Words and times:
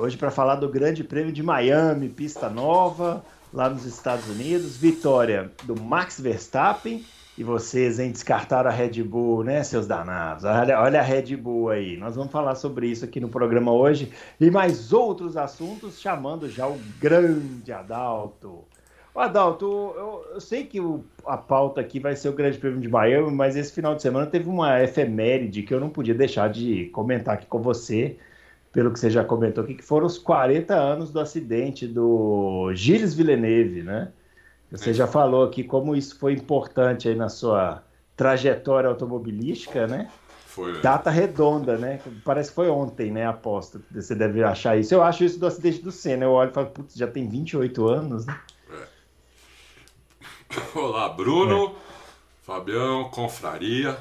Hoje 0.00 0.16
para 0.16 0.30
falar 0.30 0.54
do 0.54 0.68
Grande 0.68 1.02
Prêmio 1.02 1.32
de 1.32 1.42
Miami, 1.42 2.08
pista 2.08 2.48
nova, 2.48 3.24
lá 3.52 3.68
nos 3.68 3.84
Estados 3.84 4.28
Unidos, 4.28 4.76
vitória 4.76 5.50
do 5.64 5.74
Max 5.74 6.20
Verstappen 6.20 7.04
e 7.36 7.42
vocês, 7.42 7.98
hein, 7.98 8.12
descartaram 8.12 8.70
a 8.70 8.72
Red 8.72 9.02
Bull, 9.02 9.42
né, 9.42 9.64
seus 9.64 9.88
danados? 9.88 10.44
Olha, 10.44 10.80
olha 10.80 11.00
a 11.00 11.02
Red 11.02 11.36
Bull 11.36 11.70
aí. 11.70 11.96
Nós 11.96 12.14
vamos 12.14 12.30
falar 12.30 12.54
sobre 12.54 12.86
isso 12.86 13.04
aqui 13.04 13.18
no 13.18 13.28
programa 13.28 13.72
hoje 13.72 14.12
e 14.40 14.48
mais 14.52 14.92
outros 14.92 15.36
assuntos, 15.36 16.00
chamando 16.00 16.48
já 16.48 16.68
o 16.68 16.78
grande 17.00 17.72
Adalto. 17.72 18.64
Adalto, 19.16 19.66
eu, 19.96 20.24
eu 20.34 20.40
sei 20.40 20.62
que 20.62 20.80
o, 20.80 21.02
a 21.26 21.36
pauta 21.36 21.80
aqui 21.80 21.98
vai 21.98 22.14
ser 22.14 22.28
o 22.28 22.32
Grande 22.32 22.56
Prêmio 22.56 22.78
de 22.80 22.88
Miami, 22.88 23.32
mas 23.32 23.56
esse 23.56 23.72
final 23.72 23.96
de 23.96 24.02
semana 24.02 24.26
teve 24.26 24.48
uma 24.48 24.80
efeméride 24.80 25.64
que 25.64 25.74
eu 25.74 25.80
não 25.80 25.90
podia 25.90 26.14
deixar 26.14 26.48
de 26.50 26.86
comentar 26.92 27.34
aqui 27.34 27.46
com 27.46 27.60
você, 27.60 28.16
pelo 28.78 28.92
que 28.92 29.00
você 29.00 29.10
já 29.10 29.24
comentou 29.24 29.64
aqui, 29.64 29.74
que 29.74 29.82
foram 29.82 30.06
os 30.06 30.18
40 30.18 30.72
anos 30.72 31.10
do 31.10 31.18
acidente 31.18 31.84
do 31.84 32.70
Gilles 32.74 33.12
Villeneuve, 33.12 33.82
né? 33.82 34.12
Você 34.70 34.94
já 34.94 35.04
falou 35.04 35.42
aqui 35.42 35.64
como 35.64 35.96
isso 35.96 36.16
foi 36.16 36.34
importante 36.34 37.08
aí 37.08 37.16
na 37.16 37.28
sua 37.28 37.82
trajetória 38.16 38.88
automobilística, 38.88 39.88
né? 39.88 40.08
Foi. 40.46 40.80
Data 40.80 41.10
redonda, 41.10 41.76
né? 41.76 42.00
Parece 42.24 42.50
que 42.50 42.54
foi 42.54 42.68
ontem, 42.68 43.10
né? 43.10 43.26
A 43.26 43.30
aposta. 43.30 43.80
Você 43.90 44.14
deve 44.14 44.44
achar 44.44 44.78
isso. 44.78 44.94
Eu 44.94 45.02
acho 45.02 45.24
isso 45.24 45.40
do 45.40 45.48
acidente 45.48 45.82
do 45.82 45.90
Senna. 45.90 46.26
Eu 46.26 46.30
olho 46.30 46.52
e 46.52 46.54
falo, 46.54 46.68
putz, 46.68 46.94
já 46.94 47.08
tem 47.08 47.28
28 47.28 47.84
anos, 47.84 48.26
né? 48.26 48.40
É. 48.70 48.86
Olá, 50.78 51.08
Bruno, 51.08 51.66
é. 51.66 51.72
Fabião, 52.44 53.10
Confraria. 53.10 53.98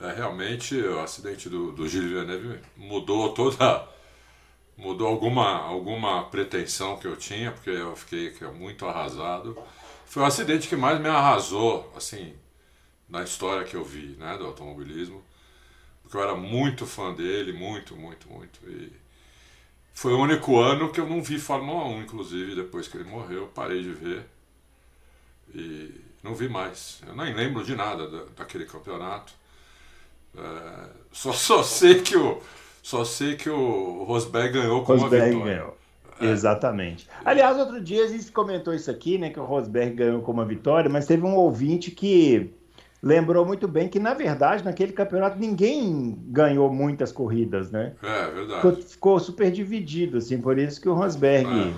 É, 0.00 0.14
realmente, 0.14 0.80
o 0.80 0.98
acidente 1.00 1.50
do, 1.50 1.72
do 1.72 1.86
Gilles 1.86 2.08
Villeneuve 2.08 2.58
mudou 2.74 3.34
toda. 3.34 3.97
Mudou 4.78 5.08
alguma, 5.08 5.58
alguma 5.62 6.24
pretensão 6.26 6.96
que 6.98 7.06
eu 7.06 7.16
tinha, 7.16 7.50
porque 7.50 7.70
eu 7.70 7.96
fiquei 7.96 8.32
muito 8.56 8.86
arrasado. 8.86 9.58
Foi 10.06 10.22
o 10.22 10.26
acidente 10.26 10.68
que 10.68 10.76
mais 10.76 11.00
me 11.00 11.08
arrasou, 11.08 11.92
assim, 11.96 12.34
na 13.08 13.24
história 13.24 13.64
que 13.64 13.74
eu 13.74 13.84
vi, 13.84 14.16
né, 14.16 14.38
do 14.38 14.46
automobilismo. 14.46 15.22
Porque 16.00 16.16
eu 16.16 16.22
era 16.22 16.36
muito 16.36 16.86
fã 16.86 17.12
dele, 17.12 17.52
muito, 17.52 17.96
muito, 17.96 18.30
muito. 18.30 18.60
E 18.70 18.92
foi 19.92 20.12
o 20.12 20.20
único 20.20 20.60
ano 20.60 20.92
que 20.92 21.00
eu 21.00 21.08
não 21.08 21.20
vi 21.20 21.40
Fórmula 21.40 21.84
1, 21.86 22.02
inclusive, 22.02 22.54
depois 22.54 22.86
que 22.86 22.96
ele 22.96 23.10
morreu, 23.10 23.48
parei 23.48 23.82
de 23.82 23.92
ver. 23.92 24.24
E 25.52 25.92
não 26.22 26.36
vi 26.36 26.48
mais. 26.48 27.00
Eu 27.04 27.16
nem 27.16 27.34
lembro 27.34 27.64
de 27.64 27.74
nada 27.74 28.26
daquele 28.36 28.64
campeonato. 28.64 29.32
É, 30.36 30.90
só, 31.10 31.32
só 31.34 31.64
sei 31.64 32.00
que 32.00 32.16
o 32.16 32.40
só 32.88 33.04
sei 33.04 33.36
que 33.36 33.50
o 33.50 34.04
Rosberg 34.04 34.58
ganhou 34.60 34.82
com 34.82 34.94
Rosberg 34.94 35.34
uma 35.34 35.44
vitória. 35.44 35.56
Ganhou. 35.56 35.76
É. 36.22 36.32
Exatamente. 36.32 37.06
Aliás, 37.22 37.58
outro 37.58 37.82
dia 37.82 38.02
a 38.02 38.08
gente 38.08 38.32
comentou 38.32 38.72
isso 38.72 38.90
aqui, 38.90 39.18
né? 39.18 39.28
Que 39.28 39.38
o 39.38 39.44
Rosberg 39.44 39.94
ganhou 39.94 40.22
com 40.22 40.32
uma 40.32 40.46
vitória, 40.46 40.88
mas 40.88 41.06
teve 41.06 41.22
um 41.22 41.34
ouvinte 41.34 41.90
que 41.90 42.50
lembrou 43.02 43.44
muito 43.44 43.68
bem 43.68 43.90
que, 43.90 43.98
na 43.98 44.14
verdade, 44.14 44.64
naquele 44.64 44.92
campeonato 44.92 45.38
ninguém 45.38 46.18
ganhou 46.28 46.72
muitas 46.72 47.12
corridas, 47.12 47.70
né? 47.70 47.92
É, 48.02 48.30
verdade. 48.30 48.54
Ficou, 48.54 48.76
ficou 48.76 49.20
super 49.20 49.50
dividido, 49.50 50.16
assim, 50.16 50.40
por 50.40 50.58
isso 50.58 50.80
que 50.80 50.88
o 50.88 50.94
Rosberg. 50.94 51.46
É. 51.46 51.74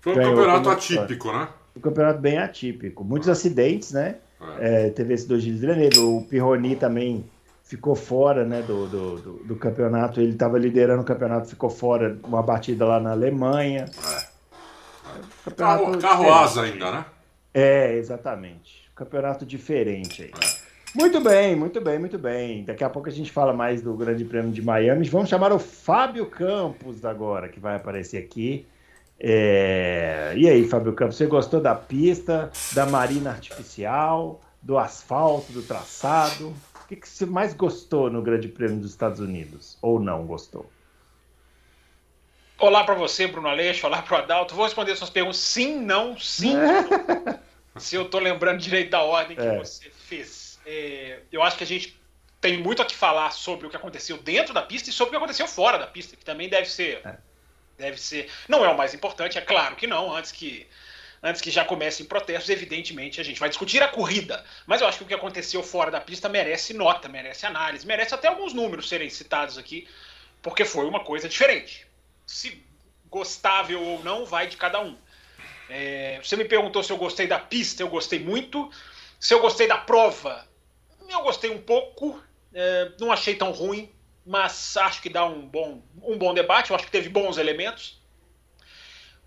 Foi 0.00 0.12
um 0.14 0.22
campeonato 0.22 0.70
atípico, 0.70 1.32
né? 1.32 1.48
Um 1.76 1.80
campeonato 1.80 2.18
bem 2.18 2.38
atípico. 2.38 3.04
Muitos 3.04 3.28
acidentes, 3.28 3.92
né? 3.92 4.16
É. 4.58 4.86
É, 4.86 4.88
teve 4.88 5.12
esse 5.12 5.28
do 5.28 5.38
Gilles 5.38 5.60
Villeneuve, 5.60 5.98
o 5.98 6.22
Pirroni 6.22 6.76
também 6.76 7.26
ficou 7.66 7.96
fora 7.96 8.44
né, 8.44 8.62
do, 8.62 8.86
do, 8.86 9.16
do, 9.16 9.32
do 9.44 9.56
campeonato. 9.56 10.20
Ele 10.20 10.32
estava 10.32 10.58
liderando 10.58 11.02
o 11.02 11.04
campeonato, 11.04 11.48
ficou 11.48 11.68
fora 11.68 12.16
uma 12.24 12.42
batida 12.42 12.86
lá 12.86 12.98
na 12.98 13.10
Alemanha. 13.10 13.86
É. 15.44 15.50
Carro, 15.50 15.98
carro 15.98 16.32
asa 16.32 16.62
ainda, 16.62 16.90
né? 16.90 17.04
É, 17.52 17.94
exatamente. 17.94 18.90
Campeonato 18.94 19.44
diferente 19.44 20.22
aí. 20.22 20.30
É. 20.30 20.66
Muito 20.94 21.20
bem, 21.20 21.54
muito 21.54 21.80
bem, 21.80 21.98
muito 21.98 22.18
bem. 22.18 22.64
Daqui 22.64 22.82
a 22.82 22.88
pouco 22.88 23.08
a 23.08 23.12
gente 23.12 23.30
fala 23.30 23.52
mais 23.52 23.82
do 23.82 23.94
Grande 23.94 24.24
Prêmio 24.24 24.50
de 24.50 24.62
Miami. 24.62 25.08
Vamos 25.08 25.28
chamar 25.28 25.52
o 25.52 25.58
Fábio 25.58 26.26
Campos 26.26 27.04
agora, 27.04 27.48
que 27.48 27.60
vai 27.60 27.76
aparecer 27.76 28.18
aqui. 28.18 28.66
É... 29.18 30.32
E 30.36 30.48
aí, 30.48 30.66
Fábio 30.66 30.94
Campos, 30.94 31.16
você 31.16 31.26
gostou 31.26 31.60
da 31.60 31.74
pista, 31.74 32.50
da 32.72 32.86
marina 32.86 33.30
artificial, 33.30 34.40
do 34.62 34.78
asfalto, 34.78 35.52
do 35.52 35.62
traçado? 35.62 36.54
O 36.86 36.88
que, 36.88 36.94
que 36.94 37.08
você 37.08 37.26
mais 37.26 37.52
gostou 37.52 38.08
no 38.08 38.22
Grande 38.22 38.46
Prêmio 38.46 38.76
dos 38.76 38.92
Estados 38.92 39.18
Unidos? 39.18 39.76
Ou 39.82 39.98
não 39.98 40.24
gostou? 40.24 40.70
Olá 42.56 42.84
para 42.84 42.94
você, 42.94 43.26
Bruno 43.26 43.48
Aleixo. 43.48 43.84
Olá 43.88 44.02
para 44.02 44.14
o 44.14 44.22
Adalto. 44.22 44.54
Vou 44.54 44.64
responder 44.64 44.94
suas 44.94 45.10
perguntas 45.10 45.38
sim, 45.38 45.80
não, 45.80 46.16
sim. 46.16 46.54
se 47.76 47.96
eu 47.96 48.02
estou 48.02 48.20
lembrando 48.20 48.60
direito 48.60 48.90
da 48.90 49.02
ordem 49.02 49.36
que 49.36 49.42
é. 49.42 49.58
você 49.58 49.90
fez. 49.90 50.60
É, 50.64 51.22
eu 51.32 51.42
acho 51.42 51.58
que 51.58 51.64
a 51.64 51.66
gente 51.66 52.00
tem 52.40 52.62
muito 52.62 52.80
a 52.80 52.84
que 52.84 52.94
falar 52.94 53.32
sobre 53.32 53.66
o 53.66 53.70
que 53.70 53.74
aconteceu 53.74 54.16
dentro 54.18 54.54
da 54.54 54.62
pista 54.62 54.88
e 54.88 54.92
sobre 54.92 55.08
o 55.08 55.10
que 55.10 55.16
aconteceu 55.16 55.48
fora 55.48 55.78
da 55.78 55.88
pista, 55.88 56.14
que 56.14 56.24
também 56.24 56.48
deve 56.48 56.70
ser. 56.70 57.00
É. 57.04 57.16
Deve 57.76 58.00
ser. 58.00 58.30
Não 58.48 58.64
é 58.64 58.68
o 58.68 58.76
mais 58.76 58.94
importante, 58.94 59.36
é 59.36 59.40
claro 59.40 59.74
que 59.74 59.88
não, 59.88 60.14
antes 60.14 60.30
que 60.30 60.68
antes 61.22 61.40
que 61.40 61.50
já 61.50 61.64
comecem 61.64 62.06
protestos, 62.06 62.50
evidentemente 62.50 63.20
a 63.20 63.24
gente 63.24 63.40
vai 63.40 63.48
discutir 63.48 63.82
a 63.82 63.88
corrida. 63.88 64.44
Mas 64.66 64.80
eu 64.80 64.86
acho 64.86 64.98
que 64.98 65.04
o 65.04 65.06
que 65.06 65.14
aconteceu 65.14 65.62
fora 65.62 65.90
da 65.90 66.00
pista 66.00 66.28
merece 66.28 66.74
nota, 66.74 67.08
merece 67.08 67.46
análise, 67.46 67.86
merece 67.86 68.14
até 68.14 68.28
alguns 68.28 68.52
números 68.52 68.88
serem 68.88 69.10
citados 69.10 69.58
aqui, 69.58 69.88
porque 70.42 70.64
foi 70.64 70.86
uma 70.86 71.04
coisa 71.04 71.28
diferente. 71.28 71.86
Se 72.26 72.62
gostável 73.08 73.82
ou 73.82 74.02
não, 74.04 74.24
vai 74.24 74.46
de 74.46 74.56
cada 74.56 74.80
um. 74.80 74.96
É, 75.68 76.20
você 76.22 76.36
me 76.36 76.44
perguntou 76.44 76.82
se 76.82 76.92
eu 76.92 76.96
gostei 76.96 77.26
da 77.26 77.38
pista, 77.38 77.82
eu 77.82 77.88
gostei 77.88 78.18
muito. 78.18 78.70
Se 79.18 79.34
eu 79.34 79.40
gostei 79.40 79.66
da 79.66 79.78
prova, 79.78 80.46
eu 81.08 81.22
gostei 81.22 81.50
um 81.50 81.60
pouco. 81.60 82.20
É, 82.52 82.92
não 83.00 83.12
achei 83.12 83.34
tão 83.34 83.50
ruim, 83.50 83.90
mas 84.24 84.76
acho 84.76 85.02
que 85.02 85.08
dá 85.08 85.24
um 85.24 85.46
bom, 85.46 85.82
um 86.02 86.16
bom 86.16 86.32
debate. 86.34 86.70
Eu 86.70 86.76
acho 86.76 86.84
que 86.84 86.90
teve 86.90 87.08
bons 87.08 87.38
elementos. 87.38 88.00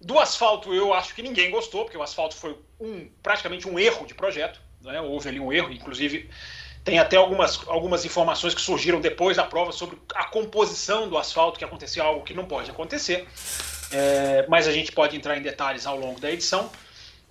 Do 0.01 0.17
asfalto, 0.17 0.73
eu 0.73 0.93
acho 0.93 1.13
que 1.13 1.21
ninguém 1.21 1.51
gostou, 1.51 1.83
porque 1.83 1.97
o 1.97 2.01
asfalto 2.01 2.35
foi 2.35 2.57
um, 2.79 3.09
praticamente 3.21 3.67
um 3.67 3.77
erro 3.77 4.05
de 4.05 4.13
projeto. 4.13 4.61
Né? 4.81 5.01
Houve 5.01 5.29
ali 5.29 5.39
um 5.39 5.51
erro, 5.51 5.71
inclusive 5.71 6.29
tem 6.83 6.97
até 6.97 7.17
algumas, 7.17 7.59
algumas 7.67 8.05
informações 8.05 8.55
que 8.55 8.61
surgiram 8.61 9.01
depois 9.01 9.37
da 9.37 9.43
prova 9.43 9.71
sobre 9.71 9.97
a 10.15 10.25
composição 10.25 11.09
do 11.09 11.17
asfalto, 11.17 11.59
que 11.59 11.65
aconteceu 11.65 12.03
algo 12.03 12.23
que 12.23 12.33
não 12.33 12.45
pode 12.45 12.71
acontecer. 12.71 13.27
É, 13.91 14.45
mas 14.47 14.67
a 14.67 14.71
gente 14.71 14.91
pode 14.91 15.15
entrar 15.15 15.37
em 15.37 15.41
detalhes 15.41 15.85
ao 15.85 15.97
longo 15.97 16.19
da 16.19 16.31
edição. 16.31 16.71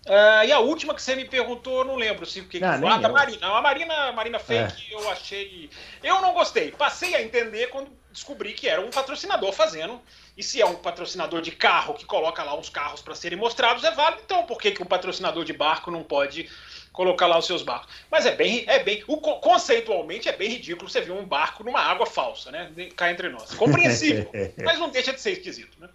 Uh, 0.06 0.44
e 0.46 0.52
a 0.52 0.58
última 0.58 0.94
que 0.94 1.02
você 1.02 1.14
me 1.14 1.24
perguntou, 1.24 1.84
não 1.84 1.96
lembro 1.96 2.24
se 2.24 2.40
o 2.40 2.44
que, 2.44 2.62
ah, 2.64 2.78
foi. 2.78 2.88
Ah, 2.88 2.98
da 2.98 3.08
Marina. 3.08 3.46
A 3.46 3.60
Marina, 3.60 4.12
Marina 4.12 4.38
Fake, 4.38 4.86
é. 4.90 4.94
eu 4.94 5.10
achei. 5.10 5.68
Eu 6.02 6.22
não 6.22 6.32
gostei. 6.32 6.70
Passei 6.70 7.14
a 7.14 7.22
entender 7.22 7.66
quando 7.68 7.90
descobri 8.12 8.52
que 8.52 8.68
era 8.68 8.80
um 8.80 8.90
patrocinador 8.90 9.52
fazendo. 9.52 10.00
E 10.36 10.42
se 10.42 10.60
é 10.60 10.66
um 10.66 10.76
patrocinador 10.76 11.40
de 11.40 11.50
carro 11.50 11.94
que 11.94 12.04
coloca 12.04 12.42
lá 12.42 12.56
uns 12.56 12.68
carros 12.68 13.00
para 13.00 13.14
serem 13.14 13.38
mostrados, 13.38 13.82
é 13.84 13.90
válido. 13.90 14.22
Então, 14.24 14.46
por 14.46 14.58
que, 14.60 14.70
que 14.70 14.82
um 14.82 14.86
patrocinador 14.86 15.44
de 15.44 15.52
barco 15.52 15.90
não 15.90 16.02
pode 16.02 16.48
colocar 16.92 17.26
lá 17.26 17.38
os 17.38 17.46
seus 17.46 17.62
barcos? 17.62 17.92
Mas 18.10 18.24
é 18.24 18.34
bem. 18.34 18.64
É 18.66 18.82
bem 18.82 19.02
o, 19.06 19.16
conceitualmente 19.18 20.28
é 20.28 20.32
bem 20.32 20.50
ridículo 20.50 20.88
você 20.88 21.00
ver 21.00 21.12
um 21.12 21.24
barco 21.24 21.64
numa 21.64 21.80
água 21.80 22.06
falsa, 22.06 22.50
né? 22.50 22.70
Cá 22.96 23.10
entre 23.10 23.28
nós. 23.28 23.52
Compreensível. 23.54 24.30
mas 24.64 24.78
não 24.78 24.90
deixa 24.90 25.12
de 25.12 25.20
ser 25.20 25.32
esquisito, 25.32 25.78
né? 25.80 25.88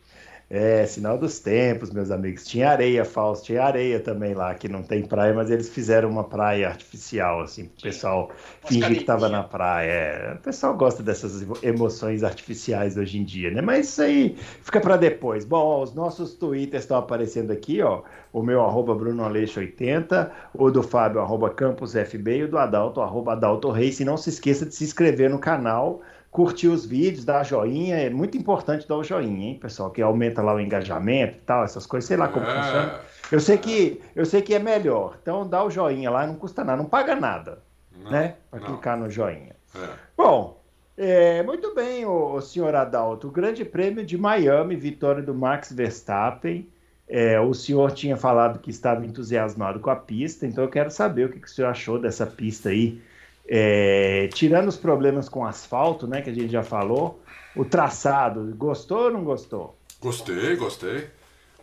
É, 0.56 0.86
sinal 0.86 1.18
dos 1.18 1.40
tempos, 1.40 1.90
meus 1.90 2.12
amigos. 2.12 2.46
Tinha 2.46 2.70
areia 2.70 3.04
falsa, 3.04 3.42
tinha 3.42 3.64
areia 3.64 4.00
também 4.00 4.36
lá, 4.36 4.54
que 4.54 4.70
não 4.70 4.84
tem 4.84 5.02
praia, 5.02 5.34
mas 5.34 5.50
eles 5.50 5.68
fizeram 5.68 6.08
uma 6.12 6.24
praia 6.24 6.68
artificial, 6.68 7.42
assim, 7.42 7.64
o 7.64 7.82
pessoal 7.82 8.30
fingir 8.64 8.90
que 8.90 9.02
estava 9.02 9.28
na 9.28 9.42
praia. 9.42 10.36
O 10.36 10.44
pessoal 10.44 10.78
gosta 10.78 11.02
dessas 11.02 11.44
emoções 11.64 12.24
artificiais 12.24 12.96
hoje 12.96 13.18
em 13.18 13.24
dia, 13.24 13.50
né? 13.50 13.62
Mas 13.64 13.88
isso 13.88 14.04
aí 14.04 14.38
fica 14.62 14.80
para 14.80 14.96
depois. 14.96 15.44
Bom, 15.44 15.58
ó, 15.58 15.82
os 15.82 15.96
nossos 15.96 16.36
twitters 16.36 16.84
estão 16.84 16.98
aparecendo 16.98 17.50
aqui, 17.50 17.82
ó. 17.82 18.04
O 18.32 18.44
meu, 18.44 18.62
arroba 18.62 18.96
BrunoAleixo80, 18.96 20.30
o 20.54 20.70
do 20.70 20.84
Fábio, 20.84 21.20
arroba 21.20 21.50
CampusFB, 21.50 22.38
e 22.38 22.44
o 22.44 22.48
do 22.48 22.60
Adalto, 22.60 23.02
arroba 23.02 23.32
Adalto 23.32 23.72
Reis. 23.72 24.00
E 24.00 24.06
não 24.06 24.18
se 24.18 24.30
esqueça 24.30 24.68
de 24.68 24.76
se 24.76 24.84
inscrever 24.84 25.32
no 25.32 25.40
canal 25.40 26.04
curtir 26.34 26.68
os 26.68 26.86
vídeos, 26.86 27.24
dar 27.24 27.44
joinha. 27.44 27.96
É 27.96 28.10
muito 28.10 28.36
importante 28.36 28.88
dar 28.88 28.98
o 28.98 29.04
joinha, 29.04 29.50
hein, 29.50 29.60
pessoal? 29.62 29.92
Que 29.92 30.02
aumenta 30.02 30.42
lá 30.42 30.54
o 30.54 30.60
engajamento 30.60 31.38
e 31.38 31.42
tal, 31.42 31.64
essas 31.64 31.86
coisas. 31.86 32.08
Sei 32.08 32.18
lá 32.18 32.28
como 32.28 32.46
é. 32.46 32.54
funciona. 32.54 33.00
Eu 33.32 33.40
sei, 33.40 33.58
que, 33.58 34.02
eu 34.16 34.26
sei 34.26 34.42
que 34.42 34.54
é 34.54 34.60
melhor. 34.60 35.18
Então 35.22 35.48
dá 35.48 35.64
o 35.64 35.70
joinha 35.70 36.10
lá, 36.10 36.28
não 36.28 36.36
custa 36.36 36.64
nada, 36.64 36.82
não 36.82 36.90
paga 36.90 37.16
nada. 37.16 37.60
Não, 37.96 38.12
né? 38.12 38.36
Para 38.50 38.60
clicar 38.60 38.98
no 38.98 39.10
joinha. 39.10 39.56
É. 39.76 39.90
Bom, 40.18 40.60
é, 40.98 41.44
muito 41.44 41.74
bem, 41.74 42.04
o, 42.06 42.34
o 42.34 42.42
senhor 42.42 42.76
Adalto. 42.76 43.28
O 43.28 43.32
Grande 43.32 43.64
Prêmio 43.64 44.04
de 44.04 44.18
Miami, 44.18 44.76
vitória 44.76 45.22
do 45.22 45.34
Max 45.34 45.72
Verstappen. 45.72 46.68
É, 47.08 47.40
o 47.40 47.54
senhor 47.54 47.92
tinha 47.92 48.18
falado 48.18 48.60
que 48.60 48.72
estava 48.72 49.06
entusiasmado 49.06 49.80
com 49.80 49.90
a 49.90 49.96
pista, 49.96 50.48
então 50.48 50.64
eu 50.64 50.70
quero 50.70 50.90
saber 50.90 51.26
o 51.26 51.30
que, 51.30 51.40
que 51.40 51.48
o 51.48 51.50
senhor 51.50 51.68
achou 51.68 52.00
dessa 52.00 52.26
pista 52.26 52.70
aí. 52.70 53.00
É, 53.48 54.30
tirando 54.34 54.68
os 54.68 54.78
problemas 54.78 55.28
com 55.28 55.46
asfalto, 55.46 56.08
né, 56.08 56.22
que 56.22 56.30
a 56.30 56.34
gente 56.34 56.50
já 56.50 56.64
falou, 56.64 57.22
o 57.56 57.66
traçado, 57.66 58.54
gostou 58.56 59.06
ou 59.06 59.12
não 59.12 59.24
gostou? 59.24 59.78
Gostei, 60.00 60.56
gostei. 60.56 61.10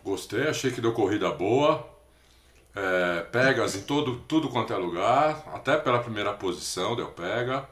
Gostei, 0.03 0.47
achei 0.47 0.71
que 0.71 0.81
deu 0.81 0.93
corrida 0.93 1.31
boa. 1.31 1.87
É, 2.75 3.21
pegas 3.31 3.75
em 3.75 3.81
todo, 3.81 4.17
tudo 4.27 4.49
quanto 4.49 4.73
é 4.73 4.77
lugar, 4.77 5.43
até 5.53 5.75
pela 5.75 5.99
primeira 5.99 6.31
posição 6.33 6.95
deu 6.95 7.07
pega 7.07 7.67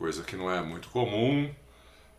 coisa 0.00 0.22
que 0.22 0.34
não 0.34 0.50
é 0.50 0.62
muito 0.62 0.88
comum. 0.88 1.54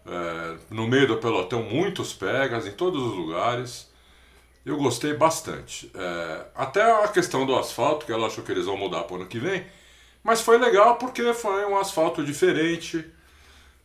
É, 0.05 0.57
no 0.69 0.87
meio 0.87 1.07
do 1.07 1.17
pelotão, 1.17 1.63
muitos 1.63 2.13
pegas 2.13 2.67
em 2.67 2.71
todos 2.71 3.01
os 3.01 3.13
lugares. 3.13 3.89
Eu 4.63 4.77
gostei 4.77 5.15
bastante. 5.15 5.91
É, 5.95 6.45
até 6.53 6.83
a 7.03 7.07
questão 7.07 7.43
do 7.43 7.55
asfalto, 7.55 8.05
que 8.05 8.11
ela 8.11 8.27
achou 8.27 8.43
que 8.43 8.51
eles 8.51 8.67
vão 8.67 8.77
mudar 8.77 9.03
para 9.03 9.13
o 9.13 9.15
ano 9.17 9.25
que 9.25 9.39
vem. 9.39 9.65
Mas 10.23 10.41
foi 10.41 10.57
legal 10.57 10.95
porque 10.95 11.33
foi 11.33 11.65
um 11.65 11.77
asfalto 11.77 12.23
diferente. 12.23 13.05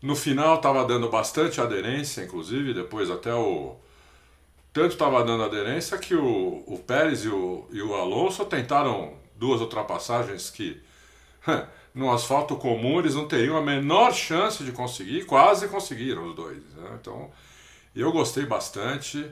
No 0.02 0.14
final 0.14 0.56
estava 0.56 0.84
dando 0.84 1.08
bastante 1.08 1.60
aderência, 1.60 2.22
inclusive, 2.22 2.74
depois 2.74 3.10
até 3.10 3.34
o. 3.34 3.76
Tanto 4.72 4.92
estava 4.92 5.24
dando 5.24 5.42
aderência 5.42 5.96
que 5.96 6.14
o, 6.14 6.62
o 6.66 6.78
Pérez 6.86 7.24
e 7.24 7.28
o, 7.28 7.66
e 7.72 7.80
o 7.80 7.94
Alonso 7.94 8.44
tentaram 8.44 9.14
duas 9.34 9.60
ultrapassagens 9.62 10.50
que 10.50 10.80
no 11.94 12.12
asfalto 12.12 12.56
comum 12.56 12.98
eles 12.98 13.14
não 13.14 13.26
teriam 13.26 13.56
a 13.56 13.62
menor 13.62 14.12
chance 14.12 14.62
de 14.62 14.72
conseguir, 14.72 15.24
quase 15.24 15.68
conseguiram 15.68 16.28
os 16.28 16.34
dois. 16.34 16.62
Né? 16.74 16.90
Então, 17.00 17.30
eu 17.94 18.12
gostei 18.12 18.44
bastante, 18.44 19.30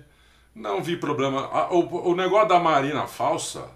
não 0.54 0.82
vi 0.82 0.96
problema. 0.96 1.70
O, 1.70 2.10
o 2.10 2.16
negócio 2.16 2.48
da 2.48 2.58
Marina 2.58 3.06
Falsa, 3.06 3.68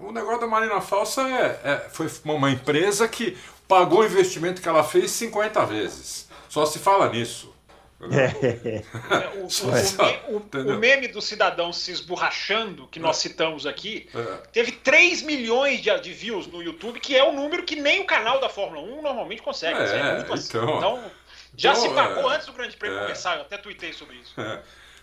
o 0.00 0.12
negócio 0.12 0.40
da 0.40 0.46
Marina 0.46 0.80
Falsa 0.80 1.22
é, 1.22 1.60
é, 1.64 1.88
foi 1.90 2.10
uma 2.24 2.50
empresa 2.50 3.06
que 3.08 3.36
pagou 3.66 4.00
o 4.00 4.04
investimento 4.04 4.60
que 4.60 4.68
ela 4.68 4.84
fez 4.84 5.10
50 5.12 5.64
vezes. 5.66 6.28
Só 6.48 6.66
se 6.66 6.78
fala 6.78 7.08
nisso. 7.08 7.54
É. 8.12 8.82
O, 9.36 9.46
o, 9.46 10.36
o, 10.36 10.74
o, 10.74 10.78
meme 10.78 11.08
do 11.08 11.20
cidadão 11.22 11.72
se 11.72 11.90
esborrachando, 11.90 12.86
que 12.88 12.98
nós 13.00 13.18
é. 13.18 13.20
citamos 13.28 13.66
aqui, 13.66 14.08
é. 14.14 14.20
teve 14.52 14.72
3 14.72 15.22
milhões 15.22 15.80
de, 15.80 16.00
de, 16.00 16.12
views 16.12 16.46
no 16.46 16.62
YouTube, 16.62 17.00
que 17.00 17.16
é 17.16 17.24
um 17.24 17.34
número 17.34 17.62
que 17.62 17.76
nem 17.76 18.00
o 18.00 18.06
canal 18.06 18.40
da 18.40 18.48
Fórmula 18.48 18.82
1 18.82 19.02
normalmente 19.02 19.42
consegue. 19.42 19.78
É, 19.78 19.96
é 19.96 20.14
muito 20.16 20.32
assim. 20.32 20.48
então, 20.48 20.76
então, 20.76 21.10
já 21.56 21.70
então, 21.72 21.82
se 21.82 21.88
pagou 21.90 22.28
antes 22.28 22.46
do 22.46 22.52
Grande 22.52 22.76
Prêmio 22.76 22.98
começar, 23.00 23.36
eu 23.36 23.42
até 23.42 23.56
tuitei 23.56 23.92
sobre 23.92 24.16
isso. 24.16 24.34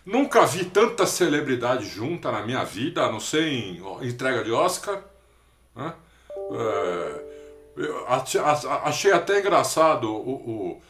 Nunca 0.05 0.45
vi 0.45 0.65
tanta 0.65 1.05
celebridade 1.05 1.85
junta 1.85 2.31
na 2.31 2.43
minha 2.43 2.63
vida, 2.63 3.03
a 3.03 3.11
não 3.11 3.19
ser 3.19 3.47
em 3.47 3.81
entrega 4.01 4.43
de 4.43 4.51
Oscar. 4.51 5.01
Né? 5.75 5.93
achei 8.83 9.11
até 9.11 9.39
engraçado 9.39 10.11
o 10.11 10.81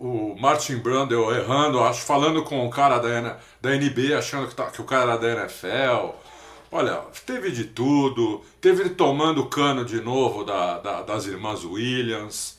o 0.00 0.34
Martin 0.40 0.78
Brundle 0.78 1.30
errando, 1.30 1.78
acho, 1.80 2.00
falando 2.00 2.42
com 2.42 2.66
o 2.66 2.70
cara 2.70 2.98
da, 2.98 3.38
da 3.60 3.76
NB, 3.76 4.14
achando 4.14 4.48
que, 4.48 4.54
tá, 4.54 4.70
que 4.70 4.80
o 4.80 4.84
cara 4.84 5.12
era 5.12 5.18
da 5.18 5.42
NFL. 5.42 6.14
Olha, 6.72 7.02
teve 7.26 7.50
de 7.50 7.64
tudo. 7.64 8.42
Teve 8.62 8.80
ele 8.80 8.90
tomando 8.90 9.44
cano 9.44 9.84
de 9.84 10.00
novo 10.00 10.42
da, 10.42 10.78
da, 10.78 11.02
das 11.02 11.26
irmãs 11.26 11.64
Williams. 11.64 12.58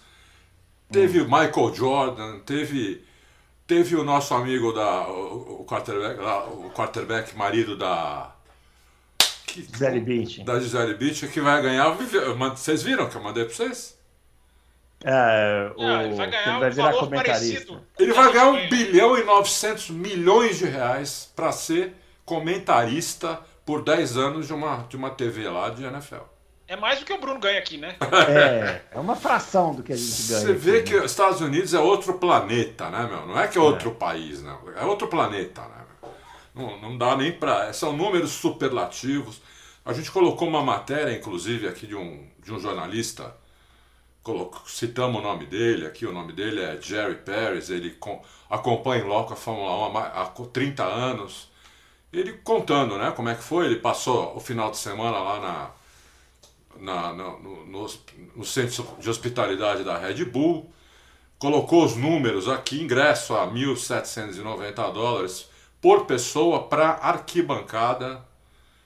Teve 0.91 1.21
hum. 1.21 1.25
o 1.25 1.25
Michael 1.25 1.73
Jordan. 1.73 2.39
Teve, 2.45 3.03
teve 3.71 3.95
o 3.95 4.03
nosso 4.03 4.33
amigo 4.33 4.73
da. 4.73 5.07
O, 5.07 5.61
o, 5.61 5.65
quarterback, 5.65 6.19
o 6.19 6.69
quarterback 6.71 7.37
marido 7.37 7.77
da. 7.77 8.35
Gisele 9.47 10.01
Beach. 10.01 10.43
Da 10.43 10.59
Gisele 10.59 10.93
Beach, 10.95 11.25
que 11.29 11.39
vai 11.39 11.61
ganhar. 11.61 11.89
Vocês 11.89 12.83
viram 12.83 13.09
que 13.09 13.15
eu 13.15 13.23
mandei 13.23 13.45
pra 13.45 13.53
vocês? 13.53 13.97
É, 15.05 15.71
o, 15.77 15.81
ah, 15.81 16.03
ele 16.03 16.15
vai 16.15 16.29
ganhar 16.29 16.47
ele 16.49 16.59
vai 16.59 16.69
virar 16.69 16.93
comentarista. 16.93 17.81
Ele 17.97 18.13
vai 18.13 18.33
ganhar 18.33 18.49
1 18.49 18.69
bilhão 18.69 19.17
e 19.17 19.23
900 19.23 19.89
milhões 19.91 20.57
de 20.57 20.65
reais 20.65 21.31
para 21.33 21.51
ser 21.53 21.93
comentarista 22.25 23.39
por 23.65 23.83
10 23.83 24.17
anos 24.17 24.47
de 24.47 24.53
uma, 24.53 24.85
de 24.89 24.97
uma 24.97 25.09
TV 25.09 25.49
lá 25.49 25.69
de 25.69 25.83
NFL. 25.83 26.23
É 26.71 26.77
mais 26.77 26.99
do 26.99 27.05
que 27.05 27.11
o 27.11 27.17
Bruno 27.17 27.37
ganha 27.37 27.59
aqui, 27.59 27.75
né? 27.75 27.97
É, 28.29 28.95
é 28.95 28.97
uma 28.97 29.13
fração 29.13 29.75
do 29.75 29.83
que 29.83 29.91
a 29.91 29.95
gente 29.97 30.29
ganha. 30.29 30.39
Você 30.39 30.53
vê 30.53 30.77
aqui, 30.77 30.91
que 30.91 30.95
né? 30.95 31.03
os 31.03 31.11
Estados 31.11 31.41
Unidos 31.41 31.73
é 31.73 31.79
outro 31.79 32.13
planeta, 32.13 32.89
né, 32.89 33.09
meu? 33.11 33.27
Não 33.27 33.37
é 33.37 33.45
que 33.45 33.57
é 33.57 33.61
outro 33.61 33.89
é. 33.89 33.93
país, 33.93 34.41
não. 34.41 34.57
É 34.77 34.85
outro 34.85 35.09
planeta, 35.09 35.63
né? 35.63 36.09
Não, 36.55 36.79
não 36.79 36.97
dá 36.97 37.17
nem 37.17 37.33
pra. 37.33 37.73
São 37.73 37.91
números 37.91 38.31
superlativos. 38.31 39.41
A 39.83 39.91
gente 39.91 40.09
colocou 40.09 40.47
uma 40.47 40.63
matéria, 40.63 41.11
inclusive, 41.11 41.67
aqui 41.67 41.85
de 41.85 41.93
um, 41.93 42.25
de 42.41 42.53
um 42.53 42.59
jornalista 42.59 43.35
citamos 44.65 45.19
o 45.19 45.23
nome 45.23 45.47
dele 45.47 45.85
aqui, 45.85 46.05
o 46.05 46.13
nome 46.13 46.31
dele 46.31 46.61
é 46.61 46.79
Jerry 46.79 47.15
Paris, 47.15 47.69
ele 47.69 47.97
acompanha 48.49 49.03
em 49.03 49.07
loco 49.07 49.33
a 49.33 49.35
Fórmula 49.35 49.89
1 49.89 49.97
há 49.97 50.25
30 50.53 50.83
anos. 50.83 51.49
Ele 52.13 52.31
contando 52.33 52.97
né, 52.97 53.11
como 53.11 53.27
é 53.27 53.35
que 53.35 53.43
foi, 53.43 53.65
ele 53.65 53.77
passou 53.77 54.37
o 54.37 54.39
final 54.39 54.71
de 54.71 54.77
semana 54.77 55.17
lá 55.17 55.39
na, 55.39 55.71
na, 56.79 57.13
no, 57.13 57.39
no, 57.39 57.87
no, 58.35 58.45
centro 58.45 58.87
de 58.99 59.09
hospitalidade 59.09 59.83
da 59.83 59.97
Red 59.97 60.25
Bull, 60.25 60.71
colocou 61.37 61.85
os 61.85 61.95
números 61.95 62.47
aqui, 62.47 62.81
ingresso 62.81 63.35
a 63.35 63.47
1.790 63.47 64.73
dólares 64.93 65.49
por 65.81 66.05
pessoa 66.05 66.67
para 66.67 66.89
arquibancada, 66.89 68.23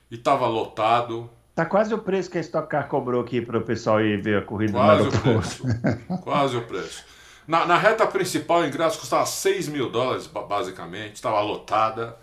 e 0.09 0.15
estava 0.15 0.47
lotado, 0.47 1.29
Tá 1.55 1.65
quase 1.65 1.93
o 1.93 1.97
preço 1.97 2.29
que 2.29 2.37
a 2.37 2.41
Stock 2.41 2.67
Car 2.67 2.89
cobrou 2.89 3.21
aqui 3.21 3.39
para 3.39 3.57
o 3.57 3.61
pessoal 3.61 4.01
ir 4.01 4.21
ver 4.21 4.39
a 4.39 4.41
corrida 4.41 4.73
quase 4.73 5.03
no 5.03 5.09
aeroporto. 5.09 5.63
O 5.63 5.81
preço. 5.81 6.21
quase 6.21 6.57
o 6.57 6.61
preço. 6.63 7.05
Na, 7.47 7.65
na, 7.65 7.77
reta 7.77 8.05
principal, 8.05 8.59
o 8.59 8.65
ingresso 8.65 8.99
custava 8.99 9.25
6 9.25 9.69
mil 9.69 9.89
dólares, 9.89 10.27
basicamente, 10.27 11.15
estava 11.15 11.39
lotada. 11.41 12.17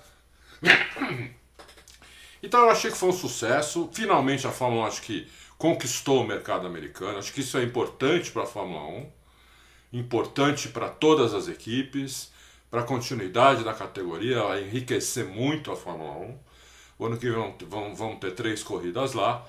Então 2.45 2.63
eu 2.63 2.71
achei 2.71 2.91
que 2.91 2.97
foi 2.97 3.11
um 3.11 3.13
sucesso. 3.13 3.89
Finalmente 3.93 4.45
a 4.49 4.51
Fórmula 4.51 4.83
1 4.83 4.87
acho 4.89 5.03
que 5.03 5.29
conquistou 5.63 6.23
o 6.23 6.27
mercado 6.27 6.67
americano. 6.67 7.19
Acho 7.19 7.33
que 7.33 7.41
isso 7.41 7.57
é 7.57 7.63
importante 7.63 8.33
para 8.33 8.43
a 8.43 8.47
Fórmula 8.47 8.83
1, 8.83 9.13
importante 9.93 10.69
para 10.69 10.89
todas 10.89 11.33
as 11.33 11.47
equipes, 11.47 12.33
para 12.69 12.81
a 12.81 12.85
continuidade 12.85 13.63
da 13.63 13.73
categoria, 13.73 14.43
vai 14.43 14.65
enriquecer 14.65 15.25
muito 15.25 15.71
a 15.71 15.77
Fórmula 15.77 16.15
1. 16.19 16.39
O 16.99 17.07
ano 17.07 17.17
que 17.17 17.31
vem 17.31 17.55
vão, 17.69 17.95
vão 17.95 18.17
ter 18.17 18.33
três 18.33 18.61
corridas 18.61 19.13
lá. 19.13 19.47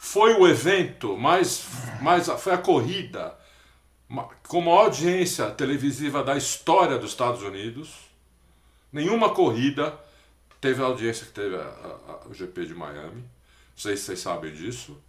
Foi 0.00 0.34
o 0.34 0.48
evento 0.48 1.16
mais, 1.16 1.64
mais. 2.02 2.26
Foi 2.26 2.52
a 2.52 2.58
corrida 2.58 3.38
com 4.48 4.60
maior 4.60 4.86
audiência 4.86 5.48
televisiva 5.52 6.24
da 6.24 6.36
história 6.36 6.98
dos 6.98 7.10
Estados 7.10 7.44
Unidos. 7.44 7.94
Nenhuma 8.92 9.32
corrida 9.32 9.96
teve 10.60 10.82
a 10.82 10.86
audiência 10.86 11.24
que 11.24 11.32
teve 11.32 11.54
a, 11.54 11.60
a, 11.60 12.28
o 12.28 12.34
GP 12.34 12.66
de 12.66 12.74
Miami. 12.74 13.20
Não 13.20 13.76
sei 13.76 13.96
se 13.96 14.02
vocês 14.02 14.18
sabem 14.18 14.52
disso. 14.52 15.00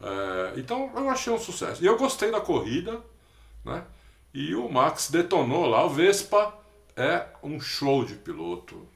É, 0.00 0.58
então 0.58 0.90
eu 0.96 1.10
achei 1.10 1.32
um 1.32 1.38
sucesso. 1.38 1.82
E 1.82 1.86
eu 1.86 1.98
gostei 1.98 2.30
da 2.30 2.40
corrida, 2.40 3.00
né? 3.64 3.82
E 4.32 4.54
o 4.54 4.68
Max 4.68 5.10
detonou 5.10 5.66
lá. 5.66 5.84
O 5.84 5.90
Vespa 5.90 6.54
é 6.96 7.26
um 7.42 7.60
show 7.60 8.04
de 8.04 8.14
piloto. 8.14 8.86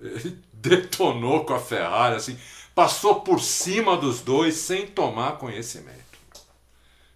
Ele 0.00 0.38
detonou 0.52 1.44
com 1.44 1.54
a 1.54 1.58
Ferrari, 1.58 2.16
assim, 2.16 2.38
passou 2.74 3.22
por 3.22 3.40
cima 3.40 3.96
dos 3.96 4.20
dois 4.20 4.54
sem 4.54 4.86
tomar 4.86 5.38
conhecimento. 5.38 5.98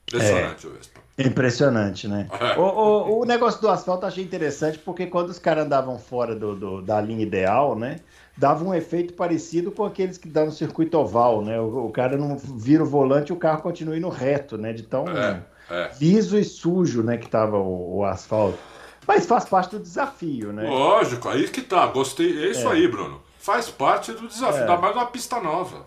Impressionante, 0.09 0.67
é. 0.67 0.69
o 0.69 0.73
Vespa. 0.73 1.01
Impressionante, 1.17 2.09
né? 2.09 2.29
É. 2.41 2.59
O, 2.59 2.63
o, 2.63 3.21
o, 3.21 3.25
negócio 3.25 3.61
do 3.61 3.69
asfalto 3.69 4.05
eu 4.05 4.09
achei 4.09 4.25
interessante 4.25 4.79
porque 4.79 5.07
quando 5.07 5.29
os 5.29 5.39
caras 5.39 5.65
andavam 5.65 5.97
fora 5.97 6.35
do, 6.35 6.57
do, 6.57 6.83
da 6.83 7.01
linha 7.01 7.23
ideal, 7.23 7.79
né? 7.79 8.01
Dava 8.37 8.65
um 8.65 8.75
efeito 8.75 9.15
parecido 9.15 9.71
com 9.71 9.85
aqueles 9.85 10.19
que 10.19 10.29
dão 10.29 10.47
no 10.47 10.53
circuito 10.53 10.99
oval, 10.99 11.43
né? 11.43 11.61
O, 11.61 11.87
o 11.87 11.91
cara 11.93 12.17
não 12.17 12.37
vira 12.37 12.83
o 12.83 12.87
volante 12.87 13.31
e 13.31 13.33
o 13.33 13.37
carro 13.37 13.63
continua 13.63 13.97
indo 13.97 14.09
reto, 14.09 14.59
né? 14.59 14.73
De 14.73 14.83
tão 14.83 15.05
é, 15.09 15.43
é. 15.71 15.91
liso 16.01 16.37
e 16.37 16.45
sujo, 16.45 17.03
né? 17.03 17.17
Que 17.17 17.29
tava 17.29 17.57
o, 17.59 17.99
o 17.99 18.05
asfalto. 18.05 18.59
Mas 19.07 19.27
faz 19.27 19.45
parte 19.45 19.77
do 19.77 19.83
desafio, 19.83 20.53
né? 20.53 20.69
Lógico, 20.69 21.29
aí 21.29 21.49
que 21.49 21.63
tá. 21.63 21.87
Gostei. 21.87 22.45
É 22.45 22.51
isso 22.51 22.67
é. 22.69 22.73
aí, 22.73 22.89
Bruno. 22.89 23.23
Faz 23.39 23.71
parte 23.71 24.13
do 24.13 24.27
desafio. 24.27 24.63
É. 24.63 24.67
Dá 24.67 24.77
mais 24.77 24.97
uma 24.97 25.07
pista 25.07 25.41
nova. 25.41 25.87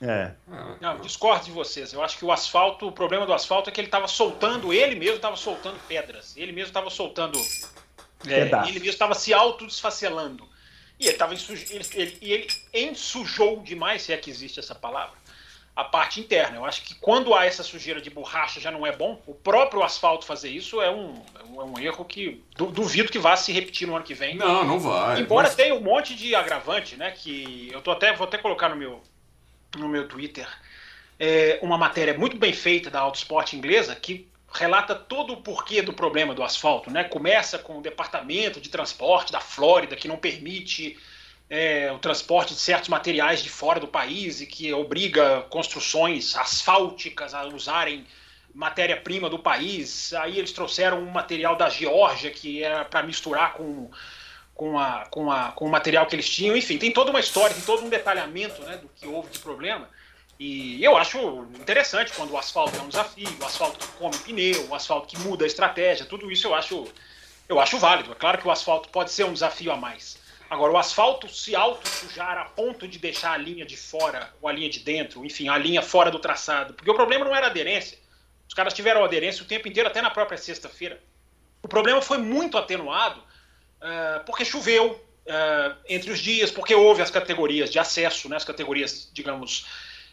É. 0.00 0.32
Não, 0.80 0.98
discordo 0.98 1.44
de 1.44 1.50
vocês. 1.50 1.92
Eu 1.92 2.02
acho 2.02 2.18
que 2.18 2.24
o 2.24 2.30
asfalto, 2.30 2.86
o 2.86 2.92
problema 2.92 3.26
do 3.26 3.32
asfalto 3.32 3.68
é 3.68 3.72
que 3.72 3.80
ele 3.80 3.88
estava 3.88 4.06
soltando, 4.06 4.72
ele 4.72 4.94
mesmo 4.94 5.16
estava 5.16 5.36
soltando 5.36 5.78
pedras. 5.88 6.36
Ele 6.36 6.52
mesmo 6.52 6.68
estava 6.68 6.90
soltando. 6.90 7.38
É, 8.26 8.42
ele 8.68 8.80
mesmo 8.80 8.90
estava 8.90 9.14
se 9.14 9.32
autodesfacelando. 9.32 10.44
E 10.98 11.06
ele, 11.06 11.16
tava 11.16 11.34
ele, 11.34 11.86
ele, 11.94 12.18
ele 12.20 12.48
ensujou 12.72 13.62
demais, 13.62 14.02
se 14.02 14.12
é 14.12 14.16
que 14.16 14.30
existe 14.30 14.58
essa 14.58 14.74
palavra, 14.74 15.16
a 15.76 15.84
parte 15.84 16.20
interna. 16.20 16.56
Eu 16.56 16.64
acho 16.64 16.82
que 16.82 16.94
quando 16.96 17.34
há 17.34 17.46
essa 17.46 17.62
sujeira 17.62 18.00
de 18.00 18.10
borracha 18.10 18.60
já 18.60 18.70
não 18.70 18.84
é 18.84 18.90
bom. 18.90 19.22
O 19.26 19.34
próprio 19.34 19.82
asfalto 19.82 20.26
fazer 20.26 20.48
isso 20.48 20.80
é 20.82 20.90
um, 20.90 21.22
é 21.56 21.62
um 21.62 21.78
erro 21.78 22.04
que 22.04 22.42
duvido 22.56 23.12
que 23.12 23.18
vá 23.18 23.36
se 23.36 23.52
repetir 23.52 23.86
no 23.86 23.94
ano 23.94 24.04
que 24.04 24.14
vem. 24.14 24.34
Não, 24.34 24.64
não 24.64 24.80
vai. 24.80 25.20
Embora 25.20 25.46
mas... 25.46 25.54
tenha 25.54 25.74
um 25.74 25.80
monte 25.80 26.16
de 26.16 26.34
agravante, 26.34 26.96
né? 26.96 27.12
Que 27.12 27.70
eu 27.72 27.80
tô 27.80 27.92
até 27.92 28.12
vou 28.12 28.26
até 28.26 28.38
colocar 28.38 28.68
no 28.68 28.76
meu 28.76 29.00
no 29.76 29.88
meu 29.88 30.08
Twitter 30.08 30.48
é, 31.18 31.58
uma 31.62 31.76
matéria 31.76 32.16
muito 32.16 32.36
bem 32.36 32.52
feita 32.52 32.90
da 32.90 33.00
Autosport 33.00 33.52
inglesa 33.52 33.94
que 33.94 34.28
relata 34.52 34.94
todo 34.94 35.34
o 35.34 35.36
porquê 35.38 35.82
do 35.82 35.92
problema 35.92 36.34
do 36.34 36.42
asfalto. 36.42 36.90
Né? 36.90 37.04
Começa 37.04 37.58
com 37.58 37.78
o 37.78 37.82
departamento 37.82 38.60
de 38.60 38.68
transporte 38.68 39.32
da 39.32 39.40
Flórida, 39.40 39.96
que 39.96 40.08
não 40.08 40.16
permite 40.16 40.98
é, 41.50 41.90
o 41.92 41.98
transporte 41.98 42.54
de 42.54 42.60
certos 42.60 42.88
materiais 42.88 43.42
de 43.42 43.48
fora 43.48 43.80
do 43.80 43.88
país 43.88 44.40
e 44.40 44.46
que 44.46 44.72
obriga 44.72 45.42
construções 45.50 46.36
asfálticas 46.36 47.34
a 47.34 47.44
usarem 47.46 48.06
matéria-prima 48.54 49.28
do 49.30 49.38
país. 49.38 50.12
Aí 50.14 50.38
eles 50.38 50.52
trouxeram 50.52 51.00
um 51.00 51.10
material 51.10 51.56
da 51.56 51.68
Geórgia 51.68 52.30
que 52.30 52.62
era 52.62 52.84
para 52.84 53.02
misturar 53.02 53.54
com, 53.54 53.90
com, 54.54 54.78
a, 54.78 55.06
com, 55.10 55.30
a, 55.30 55.52
com 55.52 55.66
o 55.66 55.70
material 55.70 56.06
que 56.06 56.16
eles 56.16 56.28
tinham. 56.28 56.56
Enfim, 56.56 56.78
tem 56.78 56.90
toda 56.90 57.10
uma 57.10 57.20
história, 57.20 57.54
tem 57.54 57.64
todo 57.64 57.84
um 57.84 57.88
detalhamento 57.88 58.62
né, 58.62 58.76
do 58.76 58.88
que 58.88 59.06
houve 59.06 59.30
de 59.30 59.38
problema. 59.38 59.88
E 60.38 60.82
eu 60.84 60.96
acho 60.96 61.18
interessante 61.58 62.12
quando 62.12 62.30
o 62.30 62.38
asfalto 62.38 62.76
é 62.76 62.80
um 62.80 62.88
desafio, 62.88 63.28
o 63.40 63.44
asfalto 63.44 63.78
que 63.78 63.92
come 63.98 64.16
pneu, 64.18 64.68
o 64.68 64.74
asfalto 64.74 65.08
que 65.08 65.18
muda 65.18 65.44
a 65.44 65.46
estratégia, 65.46 66.06
tudo 66.06 66.30
isso 66.30 66.46
eu 66.46 66.54
acho, 66.54 66.86
eu 67.48 67.58
acho 67.58 67.76
válido. 67.78 68.12
É 68.12 68.14
claro 68.14 68.38
que 68.38 68.46
o 68.46 68.50
asfalto 68.50 68.88
pode 68.90 69.10
ser 69.10 69.24
um 69.24 69.32
desafio 69.32 69.72
a 69.72 69.76
mais. 69.76 70.18
Agora, 70.48 70.72
o 70.72 70.78
asfalto 70.78 71.28
se 71.28 71.54
auto-sujar 71.54 72.38
a 72.38 72.44
ponto 72.44 72.88
de 72.88 72.98
deixar 72.98 73.32
a 73.32 73.36
linha 73.36 73.66
de 73.66 73.76
fora 73.76 74.32
ou 74.40 74.48
a 74.48 74.52
linha 74.52 74.70
de 74.70 74.78
dentro, 74.78 75.24
enfim, 75.24 75.48
a 75.48 75.58
linha 75.58 75.82
fora 75.82 76.10
do 76.10 76.18
traçado. 76.18 76.72
Porque 76.72 76.90
o 76.90 76.94
problema 76.94 77.24
não 77.24 77.36
era 77.36 77.48
aderência. 77.48 77.98
Os 78.48 78.54
caras 78.54 78.72
tiveram 78.72 79.04
aderência 79.04 79.42
o 79.42 79.46
tempo 79.46 79.68
inteiro, 79.68 79.88
até 79.88 80.00
na 80.00 80.10
própria 80.10 80.38
sexta-feira. 80.38 81.02
O 81.62 81.68
problema 81.68 82.00
foi 82.00 82.16
muito 82.16 82.56
atenuado 82.56 83.20
uh, 83.20 84.24
porque 84.24 84.44
choveu 84.44 84.92
uh, 84.92 85.76
entre 85.86 86.10
os 86.10 86.18
dias, 86.18 86.50
porque 86.50 86.74
houve 86.74 87.02
as 87.02 87.10
categorias 87.10 87.70
de 87.70 87.78
acesso, 87.78 88.28
né, 88.28 88.36
as 88.36 88.44
categorias, 88.44 89.10
digamos, 89.12 89.66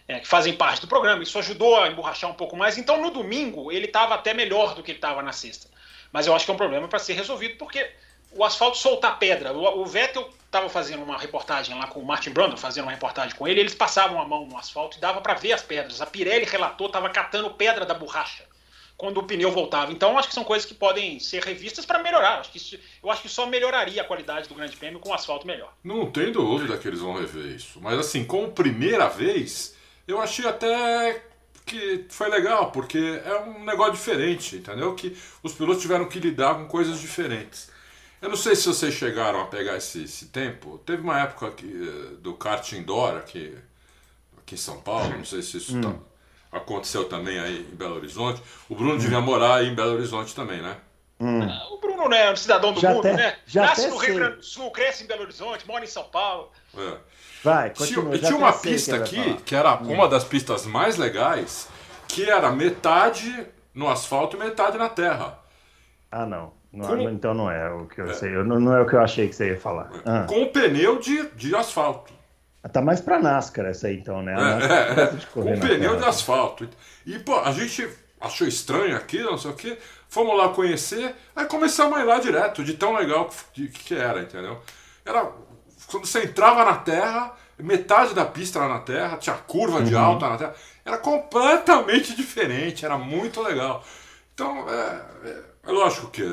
é, 0.08 0.20
que 0.20 0.28
fazem 0.28 0.54
parte 0.54 0.82
do 0.82 0.88
programa. 0.88 1.24
Isso 1.24 1.38
ajudou 1.40 1.80
a 1.80 1.88
emborrachar 1.88 2.30
um 2.30 2.34
pouco 2.36 2.56
mais. 2.56 2.78
Então, 2.78 3.02
no 3.02 3.12
domingo, 3.12 3.72
ele 3.72 3.86
estava 3.86 4.16
até 4.16 4.34
melhor 4.34 4.76
do 4.76 4.84
que 4.84 4.92
ele 4.92 4.98
estava 4.98 5.22
na 5.22 5.32
sexta. 5.32 5.68
Mas 6.12 6.28
eu 6.28 6.36
acho 6.36 6.46
que 6.46 6.52
é 6.52 6.54
um 6.54 6.58
problema 6.58 6.88
para 6.88 7.00
ser 7.00 7.14
resolvido, 7.14 7.58
porque 7.58 7.90
o 8.32 8.44
asfalto 8.44 8.78
soltar 8.78 9.18
pedra. 9.18 9.54
O, 9.54 9.82
o 9.82 9.86
Vettel 9.86 10.30
estava 10.46 10.70
fazendo 10.70 11.04
uma 11.04 11.18
reportagem 11.18 11.78
lá 11.78 11.88
com 11.88 12.00
o 12.00 12.06
Martin 12.06 12.30
Brundle, 12.30 12.58
fazendo 12.58 12.86
uma 12.86 12.92
reportagem 12.92 13.36
com 13.36 13.48
ele, 13.48 13.60
eles 13.60 13.76
passavam 13.76 14.22
a 14.22 14.26
mão 14.26 14.46
no 14.46 14.58
asfalto 14.58 14.98
e 14.98 15.02
dava 15.02 15.20
para 15.20 15.34
ver 15.34 15.52
as 15.52 15.62
pedras. 15.62 16.02
A 16.02 16.06
Pirelli 16.06 16.46
relatou, 16.46 16.88
estava 16.88 17.10
catando 17.10 17.50
pedra 17.52 17.86
da 17.86 17.94
borracha 17.94 18.44
quando 18.98 19.18
o 19.18 19.24
pneu 19.24 19.52
voltava. 19.52 19.92
Então, 19.92 20.18
acho 20.18 20.30
que 20.30 20.34
são 20.34 20.44
coisas 20.44 20.66
que 20.66 20.74
podem 20.74 21.20
ser 21.20 21.44
revistas 21.44 21.86
para 21.86 22.02
melhorar. 22.02 22.40
Acho 22.40 22.52
que 22.52 22.58
isso, 22.58 22.80
eu 23.04 23.12
acho 23.12 23.22
que 23.22 23.30
só 23.30 23.46
melhoraria 23.46 24.02
a 24.02 24.06
qualidade 24.06 24.48
do 24.48 24.56
Grande 24.56 24.78
Prêmio 24.78 25.00
com 25.00 25.10
o 25.10 25.14
asfalto 25.14 25.46
melhor. 25.46 25.74
Não 25.84 26.10
tem 26.10 26.32
dúvida 26.32 26.78
que 26.78 26.88
eles 26.88 27.02
vão 27.02 27.14
rever 27.14 27.56
isso. 27.56 27.80
Mas, 27.82 28.00
assim, 28.00 28.24
como 28.24 28.52
primeira 28.52 29.10
vez, 29.10 29.75
eu 30.08 30.22
achei 30.22 30.48
até 30.48 31.24
que 31.66 32.06
foi 32.10 32.30
legal, 32.30 32.72
porque 32.72 33.22
é 33.26 33.40
um 33.42 33.64
negócio 33.64 33.94
diferente, 33.94 34.58
entendeu? 34.58 34.94
Que 34.94 35.18
os 35.42 35.54
pilotos 35.54 35.82
tiveram 35.82 36.06
que 36.06 36.20
lidar 36.20 36.56
com 36.56 36.68
coisas 36.68 37.00
diferentes. 37.00 37.70
Eu 38.22 38.30
não 38.30 38.38
sei 38.38 38.56
se 38.56 38.68
vocês 38.68 38.94
chegaram 38.94 39.42
a 39.42 39.46
pegar 39.46 39.76
esse, 39.76 40.04
esse 40.04 40.28
tempo. 40.28 40.80
Teve 40.86 41.02
uma 41.02 41.20
época 41.20 41.52
que, 41.52 41.66
eh, 41.66 42.16
do 42.22 42.34
kart 42.36 42.72
indoor 42.74 43.18
aqui, 43.18 43.56
aqui 44.38 44.56
em 44.56 44.58
São 44.58 44.80
Paulo, 44.82 45.18
não 45.18 45.26
sei 45.26 45.42
se 45.42 45.58
isso 45.58 45.76
hum. 45.78 45.82
tá, 45.82 45.94
aconteceu 46.58 47.06
também 47.06 47.40
aí 47.40 47.68
em 47.72 47.76
Belo 47.76 47.96
Horizonte. 47.96 48.42
O 48.70 48.76
Bruno 48.76 48.94
hum. 48.94 48.98
devia 48.98 49.20
morar 49.20 49.56
aí 49.56 49.68
em 49.68 49.76
Belo 49.76 49.94
Horizonte 49.94 50.34
também, 50.36 50.62
né? 50.62 50.78
Hum. 51.20 51.42
Ah, 51.42 51.68
o 51.72 51.80
Bruno 51.80 52.10
né, 52.10 52.26
é 52.26 52.32
um 52.32 52.36
cidadão 52.36 52.74
do 52.74 52.82
já 52.82 52.90
mundo, 52.90 53.08
até, 53.08 53.14
né? 53.14 53.36
Nasce 53.54 53.88
no 53.88 53.98
Rio 53.98 54.16
Grande 54.16 54.38
do 54.38 54.44
Sul, 54.44 54.70
cresce 54.72 55.04
em 55.04 55.08
Belo 55.08 55.22
Horizonte, 55.22 55.66
mora 55.66 55.84
em 55.84 55.88
São 55.88 56.04
Paulo. 56.04 56.52
É. 56.78 56.98
Vai, 57.44 57.70
continua. 57.70 58.18
Tinha, 58.18 58.28
tinha 58.28 58.38
uma 58.38 58.54
pista 58.54 59.00
que 59.00 59.20
aqui, 59.20 59.34
que 59.44 59.56
era 59.56 59.76
hum. 59.82 59.94
uma 59.94 60.08
das 60.10 60.24
pistas 60.24 60.66
mais 60.66 60.98
legais, 60.98 61.70
que 62.08 62.30
era 62.30 62.52
metade 62.52 63.48
no 63.74 63.88
asfalto 63.90 64.36
e 64.36 64.40
metade 64.40 64.78
na 64.78 64.90
terra. 64.90 65.40
Ah, 66.12 66.26
não. 66.26 66.54
não 66.72 67.10
Então 67.10 67.34
não 67.34 67.52
é 67.52 67.72
o 67.72 67.86
que 67.86 68.02
eu 68.02 68.10
é. 68.10 68.14
sei. 68.14 68.32
Não, 68.32 68.60
não, 68.60 68.74
é 68.74 68.82
o 68.82 68.88
que 68.88 68.96
eu 68.96 69.02
achei 69.02 69.28
que 69.28 69.36
você 69.36 69.50
ia 69.50 69.60
falar. 69.60 69.92
É. 69.94 70.00
Ah. 70.06 70.26
Com 70.28 70.48
pneu 70.48 71.00
de, 71.00 71.30
de 71.30 71.56
asfalto. 71.56 72.14
Ah, 72.64 72.70
tá 72.70 72.82
mais 72.82 73.00
pra 73.00 73.20
NASCAR 73.20 73.68
essa 73.68 73.88
aí, 73.88 73.98
então, 73.98 74.24
né? 74.24 74.34
É, 74.34 75.02
é, 75.04 75.08
com 75.32 75.44
pneu 75.44 75.60
terra. 75.60 75.98
de 75.98 76.06
asfalto. 76.06 76.68
E, 77.06 77.20
pô, 77.20 77.40
a 77.40 77.52
gente 77.52 77.88
achou 78.20 78.48
estranho 78.48 78.96
aqui, 78.96 79.22
não 79.22 79.38
sei 79.38 79.52
o 79.52 79.54
quê. 79.54 79.78
Fomos 80.10 80.38
lá 80.38 80.50
conhecer, 80.50 81.16
aí 81.36 81.46
começamos 81.46 81.98
a 81.98 82.02
ir 82.02 82.06
lá 82.06 82.20
direto, 82.20 82.64
de 82.64 82.74
tão 82.76 82.96
legal 82.96 83.30
que, 83.54 83.68
que 83.68 83.96
era, 83.96 84.22
entendeu? 84.22 84.62
Era 85.04 85.32
quando 85.88 86.06
você 86.06 86.24
entrava 86.24 86.64
na 86.66 86.76
Terra, 86.76 87.36
metade 87.60 88.14
da 88.14 88.26
pista 88.26 88.60
era 88.60 88.68
na 88.68 88.80
Terra, 88.80 89.18
tinha 89.18 89.36
curva 89.36 89.82
de 89.82 89.94
uhum. 89.94 90.02
alta 90.02 90.30
na 90.30 90.38
Terra. 90.38 90.56
Era 90.84 90.98
completamente 90.98 92.16
diferente, 92.18 92.86
era 92.86 92.98
muito 92.98 93.42
legal. 93.42 93.84
Então, 94.34 94.66
é, 94.70 95.02
é, 95.28 95.44
é 95.68 95.72
lógico 95.72 96.08
que 96.08 96.24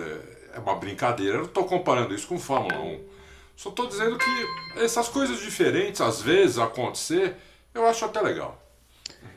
é 0.55 0.59
uma 0.59 0.75
brincadeira, 0.75 1.35
eu 1.35 1.41
não 1.41 1.47
estou 1.47 1.65
comparando 1.65 2.15
isso 2.15 2.27
com 2.27 2.39
Fórmula 2.39 2.81
1. 2.81 3.13
Só 3.57 3.69
estou 3.69 3.87
dizendo 3.87 4.19
que 4.19 4.81
essas 4.81 5.09
coisas 5.09 5.41
diferentes, 5.41 6.01
às 6.01 6.21
vezes, 6.21 6.59
acontecer, 6.59 7.37
eu 7.75 7.87
acho 7.87 8.05
até 8.05 8.21
legal. 8.21 8.62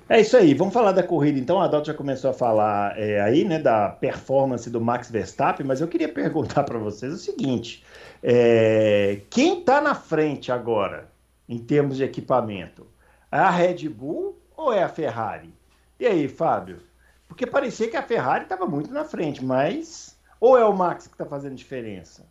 É 0.07 0.21
isso 0.21 0.37
aí, 0.37 0.53
vamos 0.53 0.73
falar 0.73 0.91
da 0.91 1.01
corrida 1.01 1.39
então. 1.39 1.59
A 1.59 1.65
Adalto 1.65 1.87
já 1.87 1.93
começou 1.93 2.29
a 2.29 2.33
falar 2.33 2.97
é, 2.97 3.19
aí, 3.21 3.43
né, 3.43 3.57
da 3.57 3.89
performance 3.89 4.69
do 4.69 4.79
Max 4.79 5.09
Verstappen, 5.09 5.65
mas 5.65 5.81
eu 5.81 5.87
queria 5.87 6.07
perguntar 6.13 6.63
para 6.63 6.77
vocês 6.77 7.11
o 7.11 7.17
seguinte: 7.17 7.83
é, 8.21 9.21
quem 9.29 9.59
está 9.59 9.81
na 9.81 9.95
frente 9.95 10.51
agora, 10.51 11.09
em 11.49 11.57
termos 11.57 11.97
de 11.97 12.03
equipamento? 12.03 12.87
É 13.31 13.37
a 13.37 13.49
Red 13.49 13.89
Bull 13.89 14.39
ou 14.55 14.71
é 14.71 14.83
a 14.83 14.89
Ferrari? 14.89 15.51
E 15.99 16.05
aí, 16.05 16.27
Fábio? 16.27 16.81
Porque 17.27 17.47
parecia 17.47 17.89
que 17.89 17.97
a 17.97 18.03
Ferrari 18.03 18.43
estava 18.43 18.67
muito 18.67 18.91
na 18.91 19.03
frente, 19.03 19.43
mas. 19.43 20.15
Ou 20.39 20.57
é 20.57 20.65
o 20.65 20.73
Max 20.73 21.07
que 21.07 21.13
está 21.13 21.25
fazendo 21.25 21.55
diferença? 21.55 22.27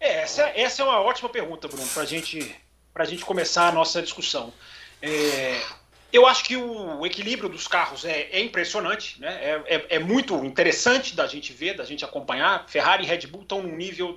É, 0.00 0.22
essa, 0.22 0.42
essa 0.48 0.82
é 0.82 0.84
uma 0.84 1.00
ótima 1.00 1.28
pergunta, 1.28 1.68
Bruno, 1.68 1.86
para 1.94 2.04
gente, 2.04 2.54
a 2.94 3.04
gente 3.04 3.24
começar 3.24 3.68
a 3.68 3.72
nossa 3.72 4.02
discussão. 4.02 4.52
É, 5.00 5.60
eu 6.14 6.26
acho 6.26 6.44
que 6.44 6.56
o 6.56 7.04
equilíbrio 7.04 7.48
dos 7.48 7.66
carros 7.66 8.04
é, 8.04 8.28
é 8.30 8.40
impressionante, 8.40 9.20
né? 9.20 9.34
É, 9.42 9.74
é, 9.74 9.86
é, 9.96 9.98
muito 9.98 10.32
interessante 10.44 11.16
da 11.16 11.26
gente 11.26 11.52
ver, 11.52 11.74
da 11.74 11.82
gente 11.84 12.04
acompanhar. 12.04 12.68
Ferrari 12.68 13.02
e 13.02 13.06
Red 13.06 13.26
Bull 13.26 13.42
estão 13.42 13.60
num 13.60 13.74
nível 13.74 14.16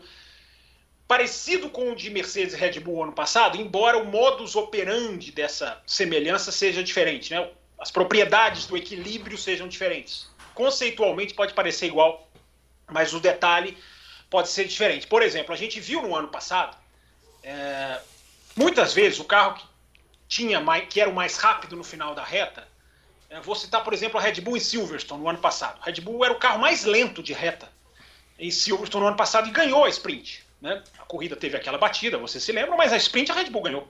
parecido 1.08 1.72
com 1.72 1.92
o 1.92 1.96
de 1.96 2.12
Mercedes 2.12 2.54
e 2.54 2.58
Red 2.58 2.80
Bull 2.82 3.01
ano 3.01 3.13
passado, 3.13 3.60
embora 3.60 3.98
o 3.98 4.06
modus 4.06 4.56
operandi 4.56 5.32
dessa 5.32 5.82
semelhança 5.88 6.51
seja 6.51 6.84
diferente, 6.84 7.34
né? 7.34 7.50
As 7.80 7.89
propriedades 7.89 8.68
do 8.68 8.77
equilíbrio 8.77 9.36
sejam 9.36 9.68
diferentes. 9.68 10.30
Conceitualmente 10.54 11.34
pode 11.34 11.56
parecer 11.56 11.88
igual, 11.88 12.30
mas 12.92 13.12
o 13.12 13.20
detalhe 13.20 13.75
pode 14.30 14.50
ser 14.50 14.66
diferente. 14.66 15.08
Por 15.08 15.24
exemplo, 15.24 15.51
a 15.51 15.58
gente 15.58 15.80
viu 15.80 16.04
no 16.04 16.16
ano 16.16 16.27
passado, 16.27 16.77
é, 17.42 18.00
muitas 18.56 18.94
vezes 18.94 19.20
o 19.20 19.24
carro 19.24 19.56
que 19.56 19.76
tinha 20.27 20.60
mais, 20.60 20.88
que 20.88 21.00
era 21.00 21.10
o 21.10 21.13
mais 21.13 21.38
rápido 21.38 21.75
no 21.75 21.84
final 21.84 22.13
da 22.13 22.24
reta, 22.24 22.67
é, 23.29 23.39
vou 23.39 23.55
citar, 23.55 23.84
por 23.84 23.93
exemplo, 23.93 24.19
a 24.19 24.22
Red 24.22 24.41
Bull 24.41 24.57
em 24.57 24.60
Silverstone 24.62 25.22
no 25.22 25.29
ano 25.29 25.39
passado. 25.39 25.79
A 25.81 25.86
Red 25.86 26.01
Bull 26.01 26.24
era 26.24 26.34
o 26.34 26.39
carro 26.39 26.60
mais 26.60 26.86
lento 26.86 27.22
de 27.22 27.34
reta 27.34 27.69
em 28.39 28.51
Silverstone 28.51 29.01
no 29.01 29.07
ano 29.10 29.17
passado 29.17 29.48
e 29.48 29.51
ganhou 29.51 29.84
a 29.84 29.89
sprint. 29.89 30.46
Né? 30.62 30.81
A 30.98 31.03
corrida 31.03 31.36
teve 31.36 31.57
aquela 31.57 31.77
batida, 31.77 32.17
você 32.17 32.39
se 32.39 32.51
lembra, 32.51 32.75
mas 32.75 32.93
a 32.93 32.98
sprint 32.98 33.31
a 33.31 33.36
Red 33.36 33.50
Bull 33.50 33.63
ganhou. 33.63 33.88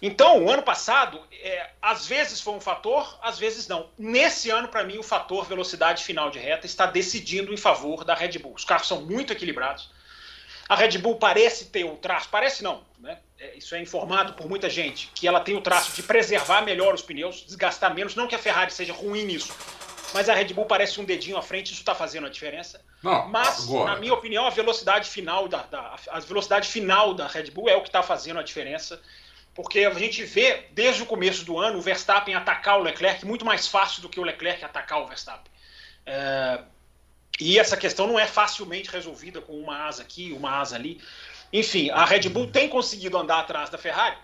Então, 0.00 0.44
o 0.44 0.50
ano 0.50 0.62
passado, 0.62 1.20
é, 1.30 1.70
às 1.80 2.06
vezes 2.06 2.40
foi 2.40 2.54
um 2.54 2.60
fator, 2.60 3.18
às 3.22 3.38
vezes 3.38 3.68
não. 3.68 3.88
Nesse 3.96 4.50
ano, 4.50 4.66
para 4.66 4.82
mim, 4.82 4.98
o 4.98 5.02
fator 5.02 5.46
velocidade 5.46 6.02
final 6.02 6.28
de 6.28 6.40
reta 6.40 6.66
está 6.66 6.86
decidindo 6.86 7.54
em 7.54 7.56
favor 7.56 8.04
da 8.04 8.12
Red 8.12 8.38
Bull. 8.40 8.54
Os 8.54 8.64
carros 8.64 8.88
são 8.88 9.02
muito 9.02 9.32
equilibrados. 9.32 9.90
A 10.68 10.74
Red 10.74 10.98
Bull 10.98 11.16
parece 11.16 11.66
ter 11.66 11.84
o 11.84 11.96
traço, 11.96 12.28
parece 12.30 12.62
não, 12.62 12.82
né? 12.98 13.18
É, 13.38 13.56
isso 13.56 13.74
é 13.74 13.80
informado 13.80 14.34
por 14.34 14.48
muita 14.48 14.70
gente, 14.70 15.10
que 15.14 15.26
ela 15.26 15.40
tem 15.40 15.56
o 15.56 15.60
traço 15.60 15.92
de 15.94 16.02
preservar 16.02 16.62
melhor 16.62 16.94
os 16.94 17.02
pneus, 17.02 17.44
desgastar 17.44 17.94
menos. 17.94 18.14
Não 18.14 18.28
que 18.28 18.34
a 18.34 18.38
Ferrari 18.38 18.72
seja 18.72 18.92
ruim 18.92 19.24
nisso, 19.24 19.52
mas 20.14 20.28
a 20.28 20.34
Red 20.34 20.54
Bull 20.54 20.66
parece 20.66 21.00
um 21.00 21.04
dedinho 21.04 21.36
à 21.36 21.42
frente, 21.42 21.72
isso 21.72 21.80
está 21.80 21.94
fazendo 21.94 22.26
a 22.26 22.30
diferença. 22.30 22.80
Não, 23.02 23.28
mas, 23.28 23.68
agora. 23.68 23.92
na 23.92 24.00
minha 24.00 24.14
opinião, 24.14 24.46
a 24.46 24.50
velocidade 24.50 25.08
final 25.08 25.48
da, 25.48 25.62
da, 25.64 25.96
a 26.08 26.20
velocidade 26.20 26.68
final 26.68 27.12
da 27.12 27.26
Red 27.26 27.50
Bull 27.50 27.68
é 27.68 27.76
o 27.76 27.82
que 27.82 27.88
está 27.88 28.02
fazendo 28.02 28.38
a 28.38 28.42
diferença 28.42 29.00
porque 29.54 29.80
a 29.80 29.92
gente 29.92 30.24
vê 30.24 30.64
desde 30.72 31.02
o 31.02 31.06
começo 31.06 31.44
do 31.44 31.58
ano 31.58 31.78
o 31.78 31.82
Verstappen 31.82 32.34
atacar 32.34 32.78
o 32.78 32.82
Leclerc 32.82 33.24
muito 33.26 33.44
mais 33.44 33.68
fácil 33.68 34.00
do 34.00 34.08
que 34.08 34.18
o 34.18 34.22
Leclerc 34.22 34.64
atacar 34.64 35.02
o 35.02 35.06
Verstappen. 35.06 35.52
É, 36.06 36.60
e 37.40 37.58
essa 37.58 37.76
questão 37.76 38.06
não 38.06 38.18
é 38.18 38.26
facilmente 38.26 38.90
resolvida 38.90 39.40
com 39.40 39.58
uma 39.58 39.86
asa 39.86 40.02
aqui, 40.02 40.32
uma 40.32 40.58
asa 40.58 40.76
ali. 40.76 41.00
Enfim, 41.52 41.90
a 41.90 42.04
Red 42.04 42.28
Bull 42.28 42.46
tem 42.46 42.68
conseguido 42.68 43.18
andar 43.18 43.40
atrás 43.40 43.70
da 43.70 43.78
Ferrari 43.78 44.16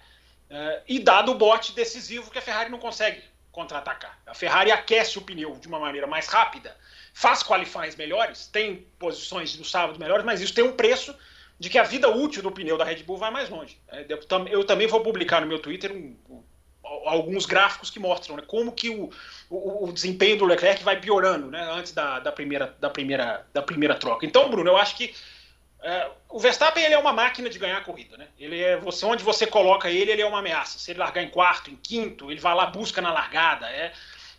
é, 0.51 0.83
e 0.89 0.99
dado 0.99 1.33
o 1.33 1.35
bote 1.35 1.73
decisivo 1.73 2.31
que 2.31 2.39
a 2.39 2.43
Ferrari 2.43 2.71
não 2.71 2.79
consegue 2.79 3.23
contra-atacar. 3.51 4.19
A 4.27 4.35
Ferrari 4.35 4.71
aquece 4.71 5.19
o 5.19 5.23
pneu 5.23 5.57
de 5.57 5.67
uma 5.69 5.81
maneira 5.81 6.07
mais 6.07 6.27
rápida, 6.29 6.77
faz 7.13 7.43
qualifies 7.43 7.97
melhores, 7.97 8.47
tem 8.47 8.87
posições 8.99 9.57
no 9.59 9.65
sábado 9.65 9.99
melhores, 9.99 10.25
mas 10.25 10.41
isso 10.41 10.55
tem 10.55 10.65
um 10.65 10.73
preço 10.73 11.15
de 11.59 11.69
que 11.69 11.77
a 11.77 11.83
vida 11.83 12.09
útil 12.09 12.43
do 12.43 12.53
pneu 12.53 12.79
da 12.79 12.85
Red 12.85 13.03
Bull 13.03 13.17
vai 13.17 13.31
mais 13.31 13.51
longe. 13.51 13.81
É, 13.89 14.07
eu 14.51 14.65
também 14.65 14.87
vou 14.87 15.01
publicar 15.01 15.41
no 15.41 15.47
meu 15.47 15.59
Twitter 15.59 15.91
um, 15.93 16.17
alguns 17.07 17.47
gráficos 17.47 17.91
que 17.91 17.99
mostram 17.99 18.37
né, 18.37 18.43
como 18.47 18.73
que 18.73 18.89
o, 18.91 19.11
o, 19.51 19.89
o, 19.89 19.93
desempenho 19.93 20.39
do 20.39 20.45
Leclerc 20.45 20.83
vai 20.83 21.01
piorando 21.01 21.51
né, 21.51 21.63
antes 21.73 21.93
da, 21.93 22.19
da, 22.19 22.33
primeira, 22.33 22.75
da, 22.81 22.91
primeira, 22.91 23.47
da 23.53 23.63
primeira 23.63 23.95
troca. 23.95 24.25
Então, 24.27 24.51
Bruno, 24.51 24.71
eu 24.71 24.77
acho 24.77 24.97
que 24.97 25.15
é, 25.83 26.11
o 26.29 26.39
Verstappen 26.39 26.85
ele 26.85 26.95
é 26.95 26.99
uma 26.99 27.13
máquina 27.13 27.49
de 27.49 27.59
ganhar 27.59 27.79
a 27.79 27.85
corrida. 27.85 28.17
Né? 28.17 28.27
Ele 28.39 28.63
é, 28.63 28.77
você, 28.77 29.07
onde 29.07 29.23
você 29.23 29.47
coloca 29.47 29.91
ele, 29.91 30.11
ele 30.11 30.23
é 30.23 30.27
uma 30.27 30.41
ameaça. 30.41 30.79
Se 30.79 30.91
ele 30.91 30.99
largar 30.99 31.23
em 31.23 31.31
quarto, 31.31 31.71
em 31.71 31.77
quinto, 31.77 32.31
ele 32.31 32.41
vai 32.41 32.55
lá, 32.55 32.67
busca 32.67 33.01
na 33.01 33.13
largada. 33.13 33.67
É, 33.71 33.93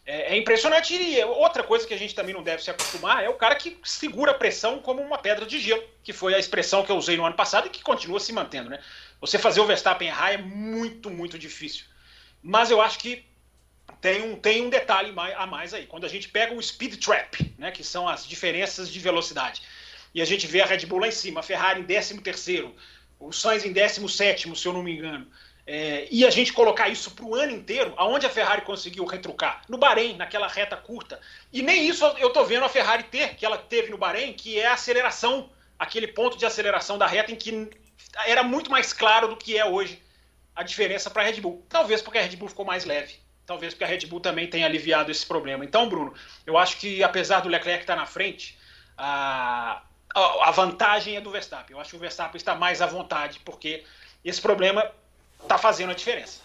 é, 0.05 0.33
é, 0.33 0.37
impressionante. 0.37 0.93
E 0.93 1.23
outra 1.23 1.63
coisa 1.63 1.87
que 1.87 1.93
a 1.93 1.97
gente 1.97 2.15
também 2.15 2.33
não 2.33 2.43
deve 2.43 2.63
se 2.63 2.71
acostumar 2.71 3.23
é 3.23 3.29
o 3.29 3.35
cara 3.35 3.55
que 3.55 3.77
segura 3.83 4.31
a 4.31 4.35
pressão 4.35 4.79
como 4.79 5.01
uma 5.01 5.17
pedra 5.17 5.45
de 5.45 5.59
gelo, 5.59 5.83
que 6.03 6.11
foi 6.11 6.33
a 6.33 6.39
expressão 6.39 6.83
que 6.83 6.91
eu 6.91 6.97
usei 6.97 7.15
no 7.15 7.25
ano 7.25 7.35
passado 7.35 7.67
e 7.67 7.69
que 7.69 7.83
continua 7.83 8.19
se 8.19 8.33
mantendo. 8.33 8.69
Né? 8.69 8.79
Você 9.21 9.37
fazer 9.37 9.61
o 9.61 9.65
Verstappen 9.65 10.07
errar 10.07 10.33
é 10.33 10.37
muito, 10.37 11.09
muito 11.09 11.37
difícil. 11.37 11.85
Mas 12.41 12.71
eu 12.71 12.81
acho 12.81 12.99
que 12.99 13.25
tem 14.01 14.21
um, 14.21 14.35
tem 14.35 14.61
um 14.61 14.69
detalhe 14.69 15.13
a 15.35 15.45
mais 15.45 15.73
aí. 15.73 15.85
Quando 15.85 16.05
a 16.05 16.09
gente 16.09 16.29
pega 16.29 16.53
o 16.53 16.61
speed 16.61 17.03
trap, 17.03 17.53
né, 17.57 17.71
que 17.71 17.83
são 17.83 18.07
as 18.07 18.25
diferenças 18.25 18.89
de 18.89 18.99
velocidade, 18.99 19.61
e 20.13 20.21
a 20.21 20.25
gente 20.25 20.47
vê 20.47 20.61
a 20.61 20.65
Red 20.65 20.85
Bull 20.85 20.99
lá 20.99 21.07
em 21.07 21.11
cima, 21.11 21.41
a 21.41 21.43
Ferrari 21.43 21.81
em 21.81 21.83
13 21.83 22.19
terceiro, 22.21 22.75
o 23.19 23.31
Sainz 23.31 23.65
em 23.65 23.73
17 23.73 24.55
se 24.55 24.65
eu 24.65 24.73
não 24.73 24.81
me 24.81 24.95
engano, 24.95 25.27
é, 25.67 26.07
e 26.09 26.25
a 26.25 26.31
gente 26.31 26.51
colocar 26.51 26.89
isso 26.89 27.11
para 27.11 27.25
o 27.25 27.35
ano 27.35 27.51
inteiro, 27.51 27.93
aonde 27.95 28.25
a 28.25 28.29
Ferrari 28.29 28.61
conseguiu 28.61 29.05
retrucar? 29.05 29.61
No 29.69 29.77
Bahrein, 29.77 30.17
naquela 30.17 30.47
reta 30.47 30.75
curta. 30.75 31.19
E 31.53 31.61
nem 31.61 31.87
isso 31.87 32.03
eu 32.17 32.29
estou 32.29 32.43
vendo 32.43 32.65
a 32.65 32.69
Ferrari 32.69 33.03
ter, 33.03 33.35
que 33.35 33.45
ela 33.45 33.57
teve 33.57 33.91
no 33.91 33.97
Bahrein, 33.97 34.33
que 34.33 34.59
é 34.59 34.65
a 34.65 34.73
aceleração, 34.73 35.49
aquele 35.77 36.07
ponto 36.07 36.37
de 36.37 36.45
aceleração 36.45 36.97
da 36.97 37.05
reta 37.05 37.31
em 37.31 37.35
que 37.35 37.69
era 38.25 38.41
muito 38.41 38.71
mais 38.71 38.93
claro 38.93 39.27
do 39.27 39.37
que 39.37 39.57
é 39.57 39.65
hoje 39.65 40.01
a 40.59 40.63
diferença 40.63 41.09
para 41.09 41.21
a 41.21 41.25
Red 41.25 41.39
Bull. 41.39 41.65
Talvez 41.69 42.01
porque 42.01 42.17
a 42.17 42.21
Red 42.21 42.35
Bull 42.35 42.49
ficou 42.49 42.65
mais 42.65 42.83
leve. 42.83 43.15
Talvez 43.45 43.73
porque 43.73 43.85
a 43.85 43.87
Red 43.87 44.05
Bull 44.07 44.19
também 44.19 44.45
tenha 44.45 44.65
aliviado 44.65 45.09
esse 45.09 45.25
problema. 45.25 45.63
Então, 45.63 45.87
Bruno, 45.87 46.13
eu 46.45 46.57
acho 46.57 46.77
que 46.77 47.01
apesar 47.01 47.39
do 47.39 47.47
Leclerc 47.47 47.83
estar 47.83 47.95
na 47.95 48.05
frente, 48.05 48.59
a, 48.97 49.81
a 50.13 50.51
vantagem 50.51 51.15
é 51.15 51.21
do 51.21 51.31
Verstappen. 51.31 51.77
Eu 51.77 51.79
acho 51.79 51.91
que 51.91 51.95
o 51.95 51.99
Verstappen 51.99 52.35
está 52.35 52.55
mais 52.55 52.81
à 52.81 52.87
vontade, 52.87 53.39
porque 53.45 53.85
esse 54.23 54.41
problema 54.41 54.85
está 55.41 55.57
fazendo 55.57 55.91
a 55.91 55.93
diferença. 55.93 56.41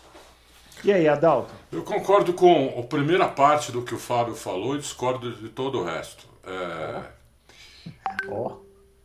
E 0.85 0.92
aí, 0.92 1.09
Adalto? 1.09 1.52
Eu 1.73 1.83
concordo 1.83 2.33
com 2.35 2.78
a 2.78 2.85
primeira 2.85 3.26
parte 3.26 3.73
do 3.73 3.83
que 3.83 3.97
o 3.97 3.99
Fábio 3.99 4.37
falou 4.37 4.76
e 4.76 4.78
discordo 4.78 5.33
de 5.33 5.49
todo 5.49 5.80
o 5.80 5.85
resto. 5.85 6.25
É, 6.47 7.02
oh. 8.28 8.59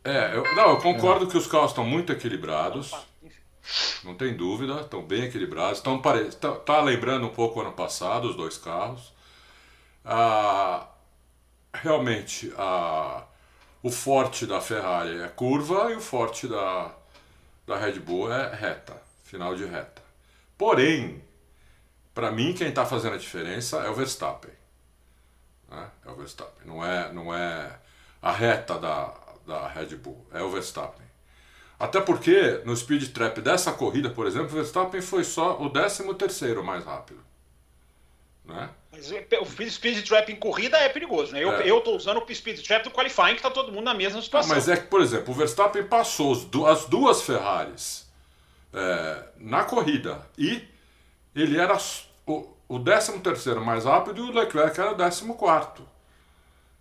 é 0.04 0.36
eu, 0.36 0.54
não, 0.54 0.70
eu 0.70 0.78
concordo 0.78 1.26
que 1.26 1.36
os 1.36 1.48
carros 1.48 1.72
estão 1.72 1.84
muito 1.84 2.12
equilibrados. 2.12 2.94
Não 4.04 4.14
tem 4.14 4.36
dúvida, 4.36 4.80
estão 4.80 5.02
bem 5.02 5.24
equilibrados. 5.24 5.78
Estão 5.78 6.00
pare... 6.00 6.30
tá, 6.32 6.52
tá 6.52 6.80
lembrando 6.80 7.26
um 7.26 7.30
pouco 7.30 7.58
o 7.58 7.62
ano 7.62 7.72
passado, 7.72 8.28
os 8.28 8.36
dois 8.36 8.56
carros. 8.58 9.12
Ah, 10.04 10.88
realmente, 11.72 12.52
ah, 12.56 13.24
o 13.82 13.90
forte 13.90 14.46
da 14.46 14.60
Ferrari 14.60 15.20
é 15.20 15.28
curva 15.28 15.90
e 15.92 15.96
o 15.96 16.00
forte 16.00 16.48
da, 16.48 16.94
da 17.66 17.76
Red 17.76 18.00
Bull 18.00 18.32
é 18.32 18.54
reta 18.54 19.10
final 19.30 19.54
de 19.54 19.64
reta. 19.64 20.02
Porém, 20.58 21.22
para 22.12 22.32
mim, 22.32 22.52
quem 22.52 22.68
está 22.68 22.84
fazendo 22.84 23.14
a 23.14 23.18
diferença 23.18 23.78
é 23.78 23.88
o 23.88 23.94
Verstappen. 23.94 24.50
Né? 25.68 25.90
É 26.04 26.10
o 26.10 26.16
Verstappen. 26.16 26.66
Não 26.66 26.84
é, 26.84 27.12
não 27.12 27.32
é 27.32 27.78
a 28.20 28.32
reta 28.32 28.78
da, 28.78 29.14
da 29.46 29.68
Red 29.68 29.96
Bull, 29.96 30.26
é 30.32 30.42
o 30.42 30.50
Verstappen. 30.50 31.06
Até 31.80 31.98
porque 31.98 32.60
no 32.66 32.76
speed 32.76 33.10
trap 33.10 33.40
dessa 33.40 33.72
corrida, 33.72 34.10
por 34.10 34.26
exemplo, 34.26 34.48
o 34.48 34.50
Verstappen 34.50 35.00
foi 35.00 35.24
só 35.24 35.58
o 35.58 35.70
13 35.70 36.12
terceiro 36.12 36.62
mais 36.62 36.84
rápido. 36.84 37.20
Né? 38.44 38.68
Mas 38.92 39.10
o 39.10 39.70
speed 39.70 40.06
trap 40.06 40.30
em 40.30 40.36
corrida 40.36 40.76
é 40.76 40.90
perigoso, 40.90 41.32
né? 41.32 41.42
Eu, 41.42 41.52
é. 41.52 41.66
eu 41.66 41.80
tô 41.80 41.96
usando 41.96 42.22
o 42.22 42.34
speed 42.34 42.60
trap 42.60 42.84
do 42.84 42.90
qualifying, 42.90 43.34
que 43.34 43.40
tá 43.40 43.50
todo 43.50 43.72
mundo 43.72 43.84
na 43.84 43.94
mesma 43.94 44.20
situação. 44.20 44.54
mas 44.54 44.68
é 44.68 44.76
que, 44.76 44.88
por 44.88 45.00
exemplo, 45.00 45.32
o 45.32 45.36
Verstappen 45.36 45.84
passou 45.84 46.32
as 46.66 46.84
duas 46.84 47.22
Ferraris 47.22 48.06
é, 48.74 49.24
na 49.38 49.64
corrida. 49.64 50.20
E 50.36 50.62
ele 51.34 51.58
era 51.58 51.78
o, 52.26 52.46
o 52.68 52.78
13 52.78 53.54
mais 53.64 53.86
rápido 53.86 54.18
e 54.18 54.28
o 54.28 54.32
Leclerc 54.32 54.78
era 54.78 54.92
o 54.92 54.96
14. 54.96 55.24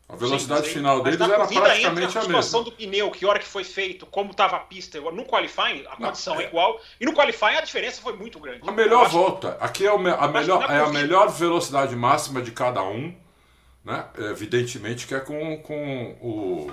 A 0.10 0.15
velocidade 0.15 0.65
sim, 0.65 0.74
final 0.74 1.04
deles 1.04 1.22
era 1.22 1.45
praticamente 1.45 1.86
a, 1.86 1.89
a 1.89 1.93
mesma. 1.93 2.19
A 2.19 2.22
situação 2.24 2.63
do 2.63 2.72
pneu, 2.72 3.12
que 3.12 3.28
hora 3.28 3.38
que 3.38 3.45
foi 3.45 3.63
feito, 3.63 4.08
como 4.08 4.32
estava 4.32 4.56
a 4.56 4.60
pista, 4.60 5.00
no 5.00 5.24
qualifying 5.24 5.86
a 5.88 5.95
condição 5.95 6.34
Não, 6.34 6.41
é... 6.41 6.45
é... 6.45 6.48
igual. 6.48 6.82
E 7.00 7.06
no 7.06 7.13
qualifying 7.13 7.58
a 7.58 7.62
diferença 7.62 8.02
foi 8.02 8.13
muito 8.13 8.39
grande. 8.39 8.67
A 8.67 8.72
melhor 8.72 9.08
volta. 9.08 9.56
Aqui 9.62 9.86
é, 9.86 9.93
o, 9.93 9.95
a, 9.95 10.28
melhor, 10.28 10.63
é 10.67 10.80
a 10.80 10.89
melhor 10.89 11.30
velocidade 11.30 11.95
máxima 11.95 12.41
de 12.41 12.52
cada 12.52 12.82
um. 12.82 13.15
Né? 13.86 14.04
Evidentemente 14.17 15.06
que 15.06 15.13
é 15.13 15.19
com, 15.19 15.58
com 15.62 16.17
o 16.22 16.72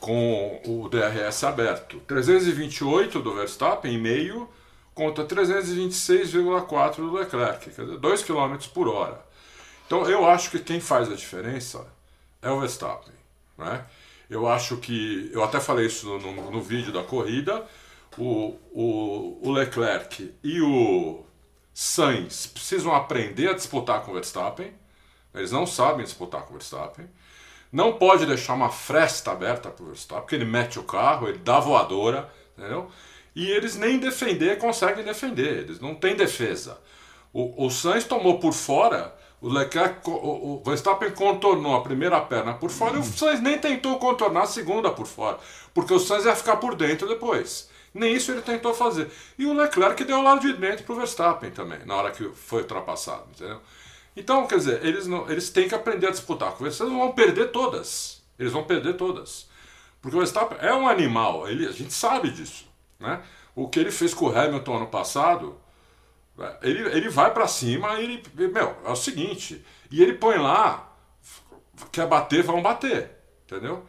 com 0.00 0.60
o 0.64 0.88
DRS 0.88 1.44
aberto. 1.44 2.00
328 2.06 3.20
do 3.20 3.34
Verstappen, 3.34 3.98
meio, 3.98 4.48
contra 4.94 5.24
326,4 5.24 6.96
do 6.96 7.12
Leclerc, 7.12 7.70
quer 7.70 7.82
dizer, 7.82 7.98
2 7.98 8.22
km 8.22 8.56
por 8.72 8.88
hora. 8.88 9.22
Então 9.90 10.08
eu 10.08 10.24
acho 10.24 10.52
que 10.52 10.60
quem 10.60 10.78
faz 10.78 11.10
a 11.10 11.16
diferença 11.16 11.84
é 12.40 12.48
o 12.48 12.60
Verstappen. 12.60 13.12
Né? 13.58 13.84
Eu 14.30 14.46
acho 14.46 14.76
que, 14.76 15.28
eu 15.34 15.42
até 15.42 15.58
falei 15.58 15.86
isso 15.86 16.06
no, 16.06 16.32
no, 16.32 16.50
no 16.52 16.62
vídeo 16.62 16.92
da 16.92 17.02
corrida, 17.02 17.66
o, 18.16 18.56
o, 18.70 19.40
o 19.42 19.50
Leclerc 19.50 20.32
e 20.44 20.60
o 20.60 21.24
Sainz 21.74 22.46
precisam 22.46 22.94
aprender 22.94 23.48
a 23.48 23.52
disputar 23.52 24.02
com 24.02 24.12
o 24.12 24.14
Verstappen. 24.14 24.72
Eles 25.34 25.50
não 25.50 25.66
sabem 25.66 26.04
disputar 26.04 26.42
com 26.42 26.50
o 26.50 26.58
Verstappen. 26.58 27.10
Não 27.72 27.94
pode 27.94 28.26
deixar 28.26 28.54
uma 28.54 28.70
fresta 28.70 29.32
aberta 29.32 29.70
para 29.70 29.82
o 29.82 29.88
Verstappen, 29.88 30.22
porque 30.22 30.36
ele 30.36 30.44
mete 30.44 30.78
o 30.78 30.84
carro, 30.84 31.28
ele 31.28 31.38
dá 31.38 31.58
voadora, 31.58 32.32
entendeu? 32.56 32.88
E 33.34 33.50
eles 33.50 33.74
nem 33.74 33.98
defender 33.98 34.56
conseguem 34.58 35.02
defender, 35.02 35.64
eles 35.64 35.80
não 35.80 35.96
têm 35.96 36.14
defesa. 36.14 36.80
O, 37.32 37.66
o 37.66 37.70
Sainz 37.70 38.04
tomou 38.04 38.38
por 38.38 38.52
fora, 38.52 39.18
o 39.40 39.48
Leclerc, 39.48 40.08
o, 40.08 40.12
o 40.12 40.62
Verstappen 40.64 41.10
contornou 41.12 41.74
a 41.74 41.82
primeira 41.82 42.20
perna 42.20 42.54
por 42.54 42.70
fora 42.70 42.96
e 42.96 43.00
o 43.00 43.04
Sainz 43.04 43.40
nem 43.40 43.58
tentou 43.58 43.98
contornar 43.98 44.42
a 44.42 44.46
segunda 44.46 44.90
por 44.90 45.06
fora, 45.06 45.38
porque 45.72 45.94
o 45.94 45.98
Sainz 45.98 46.24
ia 46.24 46.36
ficar 46.36 46.56
por 46.56 46.74
dentro 46.74 47.08
depois. 47.08 47.68
Nem 47.92 48.14
isso 48.14 48.30
ele 48.30 48.42
tentou 48.42 48.72
fazer. 48.72 49.10
E 49.38 49.46
o 49.46 49.52
Leclerc 49.52 50.04
deu 50.04 50.18
o 50.18 50.22
lado 50.22 50.40
de 50.40 50.52
dentro 50.52 50.84
para 50.84 50.92
o 50.92 50.96
Verstappen 50.96 51.50
também, 51.50 51.80
na 51.84 51.96
hora 51.96 52.10
que 52.10 52.28
foi 52.28 52.62
ultrapassado, 52.62 53.24
entendeu? 53.34 53.60
Então, 54.16 54.46
quer 54.46 54.58
dizer, 54.58 54.84
eles, 54.84 55.06
não, 55.06 55.28
eles 55.30 55.50
têm 55.50 55.68
que 55.68 55.74
aprender 55.74 56.08
a 56.08 56.10
disputar 56.10 56.52
com 56.52 56.64
eles. 56.64 56.78
Eles 56.78 56.92
vão 56.92 57.12
perder 57.12 57.50
todas. 57.50 58.22
Eles 58.38 58.52
vão 58.52 58.64
perder 58.64 58.94
todas. 58.94 59.48
Porque 60.00 60.16
o 60.16 60.20
Verstappen 60.20 60.58
é 60.60 60.74
um 60.74 60.88
animal, 60.88 61.48
ele, 61.48 61.66
a 61.66 61.72
gente 61.72 61.92
sabe 61.92 62.30
disso. 62.30 62.66
Né? 62.98 63.20
O 63.54 63.68
que 63.68 63.78
ele 63.78 63.90
fez 63.90 64.14
com 64.14 64.26
o 64.26 64.38
Hamilton 64.38 64.76
ano 64.76 64.86
passado, 64.86 65.56
ele, 66.62 66.82
ele 66.96 67.08
vai 67.08 67.32
para 67.32 67.46
cima 67.46 67.98
e 67.98 68.04
ele. 68.04 68.22
Meu, 68.34 68.76
é 68.84 68.90
o 68.90 68.96
seguinte. 68.96 69.64
E 69.90 70.02
ele 70.02 70.14
põe 70.14 70.38
lá, 70.38 70.94
quer 71.90 72.06
bater, 72.06 72.42
vão 72.42 72.62
bater. 72.62 73.10
Entendeu? 73.44 73.84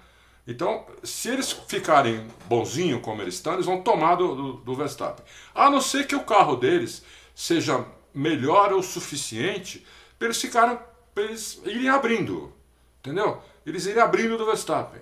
Então, 0.47 0.85
se 1.03 1.29
eles 1.29 1.51
ficarem 1.51 2.27
bonzinho 2.45 2.99
como 2.99 3.21
eles 3.21 3.35
estão, 3.35 3.53
eles 3.53 3.65
vão 3.65 3.81
tomar 3.81 4.15
do, 4.15 4.35
do, 4.35 4.53
do 4.53 4.75
Verstappen. 4.75 5.23
A 5.53 5.69
não 5.69 5.79
ser 5.79 6.07
que 6.07 6.15
o 6.15 6.23
carro 6.23 6.55
deles 6.55 7.03
seja 7.35 7.85
melhor 8.13 8.73
o 8.73 8.81
suficiente 8.81 9.85
eles 10.25 10.39
ficaram, 10.39 10.79
eles 11.15 11.61
irem 11.65 11.89
abrindo, 11.89 12.53
entendeu? 12.99 13.41
Eles 13.65 13.85
irem 13.85 14.01
abrindo 14.01 14.37
do 14.37 14.45
Verstappen. 14.45 15.01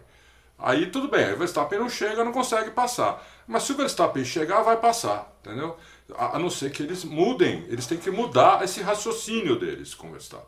Aí 0.57 0.87
tudo 0.87 1.07
bem, 1.07 1.33
o 1.33 1.37
Verstappen 1.37 1.79
não 1.79 1.89
chega, 1.89 2.23
não 2.23 2.31
consegue 2.31 2.71
passar. 2.71 3.25
Mas 3.47 3.63
se 3.63 3.71
o 3.71 3.75
Verstappen 3.75 4.23
chegar, 4.25 4.61
vai 4.61 4.77
passar, 4.77 5.33
entendeu? 5.41 5.77
A, 6.17 6.39
não 6.39 6.49
ser 6.49 6.71
que 6.71 6.81
eles 6.81 7.03
mudem, 7.03 7.65
eles 7.67 7.85
têm 7.85 7.97
que 7.97 8.09
mudar 8.09 8.63
esse 8.63 8.81
raciocínio 8.81 9.57
deles 9.57 9.93
com 9.93 10.07
o 10.07 10.11
Verstappen, 10.11 10.47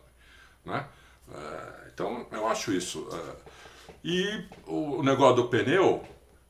né? 0.66 0.86
É, 1.34 1.88
então 1.94 2.26
eu 2.32 2.48
acho 2.48 2.72
isso. 2.72 3.08
É, 3.12 3.36
e 4.04 4.46
o, 4.66 5.00
o 5.00 5.04
negócio 5.04 5.36
do 5.36 5.48
pneu, 5.50 6.04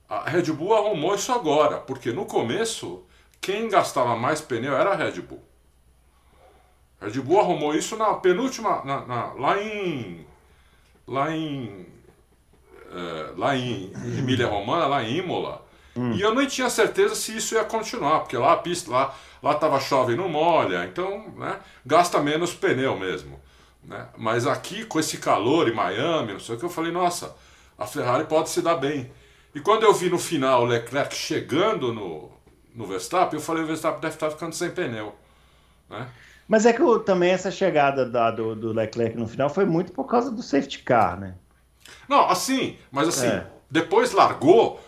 a 0.07 0.29
Red 0.29 0.51
Bull 0.53 0.75
arrumou 0.75 1.15
isso 1.15 1.31
agora, 1.31 1.77
porque 1.77 2.11
no 2.11 2.25
começo 2.25 3.05
quem 3.41 3.67
gastava 3.67 4.15
mais 4.15 4.39
pneu 4.39 4.75
era 4.75 4.91
a 4.91 4.95
Red 4.95 5.19
Bull. 5.21 5.43
A 7.01 7.05
Red 7.05 7.19
Bull 7.21 7.39
arrumou 7.39 7.73
isso 7.73 7.97
na 7.97 8.13
penúltima, 8.13 8.83
na, 8.85 9.05
na, 9.05 9.33
lá 9.33 9.61
em, 9.61 10.25
lá 11.07 11.35
em, 11.35 11.87
é, 12.91 13.33
lá 13.35 13.55
em 13.55 13.91
Emília 14.19 14.47
Romana, 14.47 14.85
lá 14.85 15.03
em 15.03 15.17
Imola. 15.17 15.65
Hum. 15.95 16.13
E 16.13 16.21
eu 16.21 16.33
não 16.33 16.45
tinha 16.45 16.69
certeza 16.69 17.15
se 17.15 17.35
isso 17.35 17.55
ia 17.55 17.63
continuar, 17.63 18.21
porque 18.21 18.37
lá 18.37 18.53
a 18.53 18.57
pista, 18.57 18.91
lá, 18.91 19.13
lá 19.43 19.53
tava 19.55 19.79
chove 19.79 20.13
e 20.13 20.15
não 20.15 20.29
molha, 20.29 20.85
então 20.85 21.33
né, 21.37 21.59
gasta 21.85 22.19
menos 22.21 22.53
pneu 22.53 22.97
mesmo. 22.97 23.39
Né? 23.83 24.07
Mas 24.17 24.47
aqui, 24.47 24.85
com 24.85 24.99
esse 24.99 25.17
calor 25.17 25.67
em 25.67 25.73
Miami, 25.73 26.33
não 26.33 26.39
sei 26.39 26.55
o 26.55 26.57
que, 26.57 26.65
eu 26.65 26.69
falei, 26.69 26.91
nossa, 26.91 27.35
a 27.77 27.85
Ferrari 27.85 28.25
pode 28.25 28.49
se 28.49 28.61
dar 28.61 28.75
bem. 28.75 29.11
E 29.53 29.59
quando 29.59 29.83
eu 29.83 29.93
vi 29.93 30.09
no 30.09 30.19
final 30.19 30.63
o 30.63 30.65
Leclerc 30.65 31.13
chegando 31.13 31.93
no, 31.93 32.31
no 32.73 32.85
Verstappen, 32.85 33.37
eu 33.37 33.43
falei, 33.43 33.63
o 33.63 33.67
Verstappen 33.67 33.99
deve 33.99 34.13
estar 34.13 34.29
ficando 34.29 34.55
sem 34.55 34.69
pneu. 34.69 35.13
Né? 35.89 36.07
Mas 36.47 36.65
é 36.65 36.73
que 36.73 36.81
eu, 36.81 36.99
também 36.99 37.31
essa 37.31 37.51
chegada 37.51 38.05
da, 38.05 38.31
do, 38.31 38.55
do, 38.55 38.73
Leclerc 38.73 39.17
no 39.17 39.27
final 39.27 39.49
foi 39.49 39.65
muito 39.65 39.91
por 39.91 40.05
causa 40.05 40.31
do 40.31 40.41
safety 40.41 40.79
car, 40.79 41.19
né? 41.19 41.35
Não, 42.07 42.29
assim, 42.29 42.77
mas 42.91 43.07
assim, 43.07 43.27
é. 43.27 43.47
depois 43.69 44.11
largou 44.11 44.79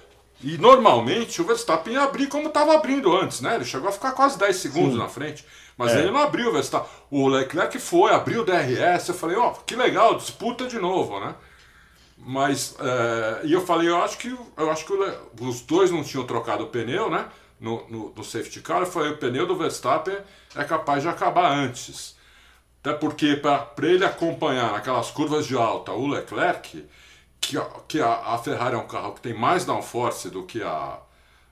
e 0.44 0.58
normalmente 0.58 1.42
o 1.42 1.46
Verstappen 1.46 1.94
ia 1.94 2.04
abrir 2.04 2.28
como 2.28 2.50
estava 2.50 2.74
abrindo 2.76 3.16
antes, 3.16 3.40
né? 3.40 3.56
Ele 3.56 3.64
chegou 3.64 3.88
a 3.88 3.94
ficar 3.94 4.12
quase 4.12 4.38
10 4.38 4.56
segundos 4.58 4.94
Sim. 4.94 5.00
na 5.00 5.08
frente. 5.08 5.46
Mas 5.78 5.94
é. 5.94 6.00
ele 6.00 6.12
não 6.12 6.20
abriu 6.20 6.50
o 6.50 6.52
Verstappen. 6.52 6.90
O 7.10 7.28
Leclerc 7.30 7.80
foi, 7.80 8.12
abriu 8.12 8.42
o 8.42 8.46
DRS. 8.46 9.08
Eu 9.08 9.16
falei, 9.16 9.38
ó, 9.38 9.52
oh, 9.52 9.64
que 9.64 9.76
legal, 9.76 10.16
disputa 10.16 10.68
de 10.68 10.78
novo, 10.78 11.18
né? 11.20 11.34
Mas, 12.18 12.76
é, 12.80 13.42
e 13.46 13.54
eu 13.54 13.66
falei, 13.66 13.90
eu 13.90 14.04
acho 14.04 14.18
que, 14.18 14.38
eu 14.58 14.70
acho 14.70 14.86
que 14.86 14.94
os 15.42 15.62
dois 15.62 15.92
não 15.92 16.04
tinham 16.04 16.26
trocado 16.26 16.66
o 16.66 16.68
pneu, 16.68 17.10
né? 17.10 17.26
No, 17.60 17.88
no, 17.90 18.14
no 18.14 18.24
safety 18.24 18.60
car. 18.60 18.82
Eu 18.82 18.86
falei, 18.86 19.12
o 19.12 19.18
pneu 19.18 19.48
do 19.48 19.56
Verstappen 19.56 20.18
é 20.56 20.64
capaz 20.66 21.02
de 21.02 21.08
acabar 21.08 21.52
antes. 21.52 22.18
Até 22.82 22.94
porque, 22.94 23.38
para 23.38 23.72
ele 23.84 24.04
acompanhar 24.04 24.74
naquelas 24.74 25.10
curvas 25.10 25.48
de 25.48 25.56
alta 25.56 25.94
o 25.94 26.06
Leclerc, 26.06 26.86
que, 27.48 27.58
que 27.88 28.00
a, 28.02 28.34
a, 28.34 28.38
Ferrari 28.38 28.76
é 28.76 28.78
um 28.78 28.88
carro 28.88 29.14
que 29.14 29.22
tem 29.22 29.34
mais 29.34 29.66
downforce 29.66 30.30
do 30.30 30.44
que 30.44 30.64
a, 30.64 31.00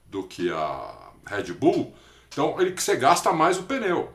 do 0.06 0.24
que 0.24 0.52
a 0.52 1.12
Red 1.26 1.54
Bull, 1.54 1.94
então 2.30 2.60
ele 2.60 2.72
que 2.72 2.82
você 2.82 2.96
gasta 2.96 3.32
mais 3.34 3.58
o 3.58 3.64
pneu. 3.64 4.12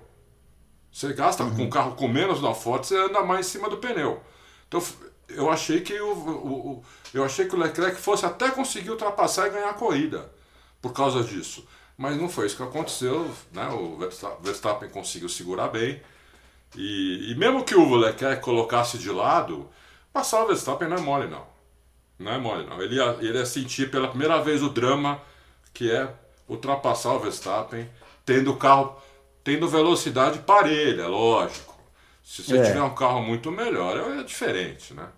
Você 0.90 1.12
gasta 1.12 1.44
uhum. 1.44 1.54
com 1.54 1.62
um 1.64 1.70
carro 1.70 1.94
com 1.94 2.08
menos 2.08 2.40
downforce, 2.40 2.88
você 2.88 2.98
anda 2.98 3.22
mais 3.22 3.46
em 3.46 3.50
cima 3.50 3.68
do 3.68 3.76
pneu. 3.76 4.22
Então 4.66 4.82
eu 5.28 5.50
achei 5.50 5.80
que 5.82 5.98
o, 6.00 6.12
o, 6.12 6.70
o, 6.70 6.84
eu 7.12 7.24
achei 7.24 7.46
que 7.46 7.54
o 7.54 7.58
Leclerc 7.58 8.00
fosse 8.00 8.24
até 8.24 8.50
conseguir 8.50 8.90
ultrapassar 8.90 9.46
e 9.46 9.50
ganhar 9.50 9.70
a 9.70 9.74
corrida 9.74 10.30
por 10.80 10.92
causa 10.92 11.22
disso. 11.22 11.66
Mas 11.98 12.16
não 12.16 12.28
foi 12.28 12.46
isso 12.46 12.56
que 12.56 12.62
aconteceu. 12.62 13.30
Né? 13.52 13.68
O 13.68 13.98
Verstappen 14.40 14.88
conseguiu 14.88 15.28
segurar 15.28 15.68
bem. 15.68 16.00
E, 16.74 17.32
e 17.32 17.34
mesmo 17.34 17.64
que 17.64 17.74
o 17.74 17.94
Leclerc 17.94 18.42
colocasse 18.42 18.98
de 18.98 19.10
lado, 19.10 19.68
passar 20.12 20.44
o 20.44 20.46
Verstappen 20.46 20.88
não 20.88 20.96
é 20.96 21.00
mole, 21.00 21.28
não. 21.28 21.55
Não 22.18 22.32
é 22.32 22.38
mole, 22.38 22.66
não. 22.66 22.80
Ele 22.80 22.96
ia, 22.96 23.16
ele 23.20 23.38
ia 23.38 23.46
sentir 23.46 23.90
pela 23.90 24.08
primeira 24.08 24.40
vez 24.42 24.62
o 24.62 24.70
drama 24.70 25.20
que 25.72 25.90
é 25.90 26.08
ultrapassar 26.48 27.12
o 27.12 27.18
Verstappen, 27.18 27.88
tendo 28.24 28.52
o 28.52 28.56
carro, 28.56 28.96
tendo 29.44 29.68
velocidade 29.68 30.38
parelha, 30.38 31.06
lógico. 31.06 31.76
Se 32.24 32.42
você 32.42 32.58
é. 32.58 32.62
tiver 32.64 32.82
um 32.82 32.94
carro 32.94 33.22
muito 33.22 33.50
melhor, 33.50 34.18
é 34.18 34.22
diferente, 34.22 34.94
né? 34.94 35.08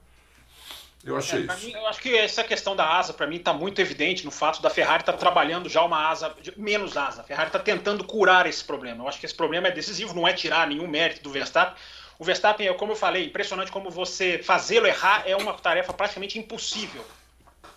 Eu 1.05 1.17
achei 1.17 1.41
é, 1.41 1.55
isso. 1.55 1.67
Mim, 1.67 1.73
eu 1.73 1.87
acho 1.87 2.01
que 2.01 2.15
essa 2.15 2.45
questão 2.45 2.75
da 2.75 2.99
asa, 2.99 3.15
para 3.15 3.27
mim, 3.27 3.37
está 3.37 3.53
muito 3.53 3.81
evidente 3.81 4.25
no 4.25 4.31
fato 4.31 4.61
da 4.61 4.69
Ferrari 4.69 5.03
estar 5.03 5.13
tá 5.13 5.19
trabalhando 5.19 5.69
já 5.69 5.83
uma 5.83 6.09
asa, 6.09 6.35
menos 6.57 6.97
asa. 6.97 7.23
A 7.23 7.25
Ferrari 7.25 7.49
está 7.49 7.59
tentando 7.59 8.05
curar 8.05 8.47
esse 8.47 8.63
problema. 8.63 9.05
Eu 9.05 9.09
acho 9.09 9.21
que 9.21 9.25
esse 9.25 9.35
problema 9.35 9.69
é 9.69 9.71
decisivo, 9.71 10.15
não 10.15 10.27
é 10.27 10.33
tirar 10.33 10.67
nenhum 10.67 10.87
mérito 10.87 11.23
do 11.23 11.31
Verstappen. 11.31 11.75
O 12.19 12.25
Verstappen, 12.25 12.67
é, 12.67 12.75
como 12.75 12.93
eu 12.93 12.97
falei, 12.97 13.27
impressionante 13.27 13.71
como 13.71 13.91
você 13.91 14.39
fazê-lo 14.43 14.87
errar 14.87 15.23
é 15.27 15.37
uma 15.37 15.53
tarefa 15.55 15.93
praticamente 15.93 16.39
impossível. 16.39 17.05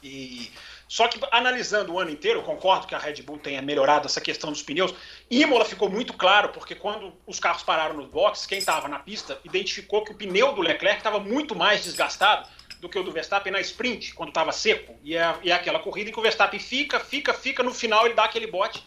E 0.01 0.51
só 0.87 1.07
que 1.07 1.19
analisando 1.31 1.93
o 1.93 1.99
ano 1.99 2.11
inteiro, 2.11 2.39
eu 2.39 2.43
concordo 2.43 2.87
que 2.87 2.95
a 2.95 2.97
Red 2.97 3.21
Bull 3.21 3.37
tenha 3.37 3.61
melhorado 3.61 4.07
essa 4.07 4.19
questão 4.19 4.51
dos 4.51 4.61
pneus. 4.61 4.93
Imola 5.29 5.63
ficou 5.63 5.89
muito 5.89 6.11
claro, 6.13 6.49
porque 6.49 6.75
quando 6.75 7.13
os 7.25 7.39
carros 7.39 7.63
pararam 7.63 7.95
nos 7.95 8.07
boxes, 8.07 8.45
quem 8.45 8.57
estava 8.57 8.87
na 8.87 8.99
pista 8.99 9.39
identificou 9.45 10.03
que 10.03 10.11
o 10.11 10.15
pneu 10.15 10.53
do 10.53 10.61
Leclerc 10.61 10.97
estava 10.97 11.19
muito 11.19 11.55
mais 11.55 11.83
desgastado 11.83 12.49
do 12.81 12.89
que 12.89 12.99
o 12.99 13.03
do 13.03 13.11
Verstappen 13.11 13.53
na 13.53 13.61
sprint, 13.61 14.13
quando 14.15 14.29
estava 14.29 14.51
seco. 14.51 14.95
E 15.03 15.15
é, 15.15 15.33
e 15.43 15.51
é 15.51 15.53
aquela 15.53 15.79
corrida 15.79 16.09
em 16.09 16.13
que 16.13 16.19
o 16.19 16.23
Verstappen 16.23 16.59
fica, 16.59 16.99
fica, 16.99 17.33
fica, 17.33 17.63
no 17.63 17.73
final 17.73 18.05
ele 18.05 18.15
dá 18.15 18.25
aquele 18.25 18.47
bote. 18.47 18.83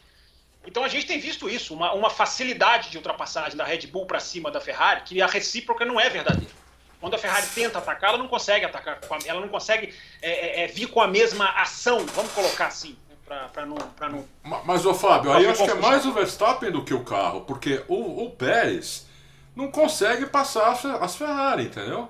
Então 0.67 0.85
a 0.85 0.89
gente 0.89 1.07
tem 1.07 1.19
visto 1.19 1.49
isso, 1.49 1.75
uma, 1.75 1.93
uma 1.93 2.11
facilidade 2.11 2.91
de 2.91 2.97
ultrapassagem 2.97 3.57
da 3.57 3.65
Red 3.65 3.87
Bull 3.87 4.07
para 4.07 4.21
cima 4.21 4.51
da 4.51 4.61
Ferrari, 4.61 5.03
que 5.03 5.21
a 5.21 5.27
recíproca 5.27 5.85
não 5.85 6.01
é 6.01 6.09
verdadeira. 6.09 6.53
Quando 7.01 7.15
a 7.15 7.19
Ferrari 7.19 7.47
tenta 7.55 7.79
atacar, 7.79 8.11
ela 8.11 8.19
não 8.19 8.29
consegue 8.29 8.65
atacar, 8.65 8.99
ela 9.27 9.41
não 9.41 9.49
consegue 9.49 9.95
é, 10.23 10.63
é, 10.63 10.65
é, 10.65 10.67
vir 10.67 10.87
com 10.87 11.03
a 11.03 11.07
mesma 11.07 11.51
ação, 11.51 11.99
vamos 12.07 12.33
colocar 12.33 12.69
assim, 12.69 12.97
né, 13.09 13.47
para 13.53 13.67
não, 13.67 13.77
não. 14.11 14.25
Mas, 14.65 14.87
ô 14.87 14.95
Fábio, 14.95 15.31
aí 15.33 15.47
acho 15.47 15.65
que 15.65 15.71
é 15.71 15.75
mais 15.75 16.07
o 16.07 16.13
Verstappen 16.15 16.71
do 16.71 16.83
que 16.83 16.95
o 16.95 17.05
carro, 17.05 17.43
porque 17.43 17.85
o, 17.89 18.25
o 18.25 18.31
Pérez 18.31 19.07
não 19.55 19.71
consegue 19.71 20.25
passar 20.25 20.73
as 21.01 21.15
Ferrari, 21.15 21.65
entendeu? 21.65 22.09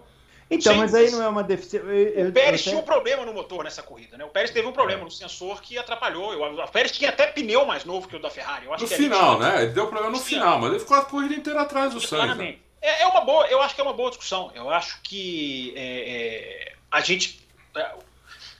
Então, 0.54 0.72
Sim, 0.72 0.78
mas 0.78 0.94
aí 0.94 1.10
não 1.10 1.22
é 1.22 1.28
uma 1.28 1.42
deficiência. 1.42 1.88
O 2.28 2.32
Pérez 2.32 2.62
tinha 2.62 2.78
um 2.78 2.82
problema 2.82 3.24
no 3.24 3.32
motor 3.32 3.64
nessa 3.64 3.82
corrida, 3.82 4.16
né? 4.16 4.24
O 4.24 4.28
Pérez 4.28 4.50
teve 4.50 4.66
um 4.66 4.72
problema 4.72 5.02
é. 5.02 5.04
no 5.04 5.10
sensor 5.10 5.60
que 5.60 5.76
atrapalhou. 5.78 6.32
O 6.32 6.68
Pérez 6.68 6.92
tinha 6.92 7.10
até 7.10 7.26
pneu 7.26 7.64
mais 7.66 7.84
novo 7.84 8.08
que 8.08 8.16
o 8.16 8.18
da 8.20 8.30
Ferrari. 8.30 8.66
no 8.66 8.86
final, 8.86 9.38
né? 9.38 9.62
Ele 9.64 9.72
deu 9.72 9.86
problema 9.86 10.12
no 10.12 10.20
final, 10.20 10.58
mas 10.58 10.70
ele 10.70 10.80
ficou 10.80 10.96
a 10.96 11.04
corrida 11.04 11.34
inteira 11.34 11.62
atrás 11.62 11.92
do 11.92 12.00
Sainz. 12.00 12.36
Né? 12.36 12.56
É, 12.80 13.02
é, 13.02 13.06
uma 13.06 13.22
boa, 13.22 13.46
eu 13.46 13.62
acho 13.62 13.74
que 13.74 13.80
é 13.80 13.84
uma 13.84 13.94
boa 13.94 14.10
discussão. 14.10 14.52
Eu 14.54 14.68
acho 14.68 15.00
que 15.02 15.72
é, 15.74 16.70
é, 16.70 16.72
a 16.90 17.00
gente. 17.00 17.40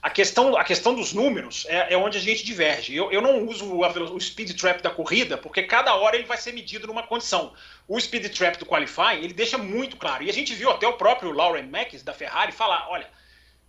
A 0.05 0.09
questão, 0.11 0.55
a 0.55 0.63
questão 0.63 0.93
dos 0.93 1.13
números 1.13 1.65
é, 1.67 1.95
é 1.95 1.97
onde 1.97 2.19
a 2.19 2.21
gente 2.21 2.45
diverge. 2.45 2.95
Eu, 2.95 3.11
eu 3.11 3.23
não 3.23 3.43
uso 3.47 3.65
o, 3.65 3.81
o 3.81 4.21
speed 4.21 4.55
trap 4.55 4.79
da 4.83 4.91
corrida, 4.91 5.35
porque 5.35 5.63
cada 5.63 5.95
hora 5.95 6.15
ele 6.15 6.27
vai 6.27 6.37
ser 6.37 6.51
medido 6.51 6.85
numa 6.85 7.01
condição. 7.01 7.53
O 7.87 7.99
speed 7.99 8.31
trap 8.31 8.59
do 8.59 8.67
qualifying, 8.67 9.23
ele 9.23 9.33
deixa 9.33 9.57
muito 9.57 9.97
claro. 9.97 10.23
E 10.23 10.29
a 10.29 10.33
gente 10.33 10.53
viu 10.53 10.69
até 10.69 10.87
o 10.87 10.93
próprio 10.93 11.31
Lauren 11.31 11.63
Max, 11.63 12.03
da 12.03 12.13
Ferrari, 12.13 12.51
falar: 12.51 12.87
olha, 12.87 13.09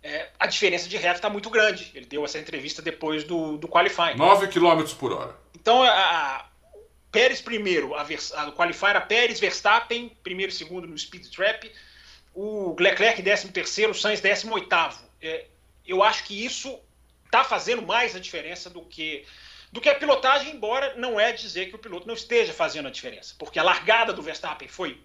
é, 0.03 0.29
a 0.39 0.45
diferença 0.45 0.87
de 0.87 0.95
reta 0.95 1.15
está 1.15 1.27
muito 1.27 1.49
grande. 1.49 1.91
Ele 1.95 2.05
deu 2.05 2.23
essa 2.23 2.37
entrevista 2.37 2.83
depois 2.83 3.23
do, 3.23 3.57
do 3.57 3.67
qualifying. 3.67 4.15
9 4.15 4.47
km 4.49 4.83
por 4.99 5.13
hora. 5.13 5.35
Então, 5.59 5.81
a, 5.81 5.89
a 5.89 6.45
Pérez 7.11 7.41
primeiro, 7.41 7.95
a, 7.95 8.03
a 8.03 8.51
qualifier 8.51 8.95
a 8.95 9.01
Pérez, 9.01 9.39
Verstappen, 9.39 10.15
primeiro 10.21 10.51
e 10.51 10.55
segundo 10.55 10.85
no 10.85 10.95
speed 10.95 11.31
trap, 11.31 11.71
o 12.35 12.75
Leclerc 12.79 13.23
décimo 13.23 13.51
terceiro, 13.51 13.91
o 13.91 13.95
Sainz 13.95 14.21
décimo 14.21 14.53
oitavo. 14.53 15.01
É, 15.19 15.45
eu 15.87 16.03
acho 16.03 16.23
que 16.25 16.45
isso 16.45 16.79
está 17.25 17.43
fazendo 17.43 17.81
mais 17.81 18.15
a 18.15 18.19
diferença 18.19 18.69
do 18.69 18.81
que 18.81 19.25
do 19.69 19.81
que 19.81 19.89
a 19.89 19.95
pilotagem, 19.95 20.55
embora 20.55 20.95
não 20.95 21.19
é 21.19 21.33
dizer 21.33 21.67
que 21.67 21.75
o 21.75 21.79
piloto 21.79 22.07
não 22.07 22.13
esteja 22.13 22.53
fazendo 22.53 22.87
a 22.87 22.91
diferença, 22.91 23.35
porque 23.37 23.59
a 23.59 23.63
largada 23.63 24.13
do 24.13 24.21
Verstappen 24.21 24.67
foi 24.67 25.01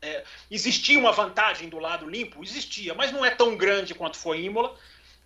é, 0.00 0.22
existia 0.50 0.98
uma 0.98 1.10
vantagem 1.10 1.68
do 1.68 1.78
lado 1.78 2.08
limpo, 2.08 2.44
existia, 2.44 2.94
mas 2.94 3.10
não 3.10 3.24
é 3.24 3.30
tão 3.30 3.56
grande 3.56 3.94
quanto 3.94 4.16
foi 4.16 4.42
Imola. 4.42 4.78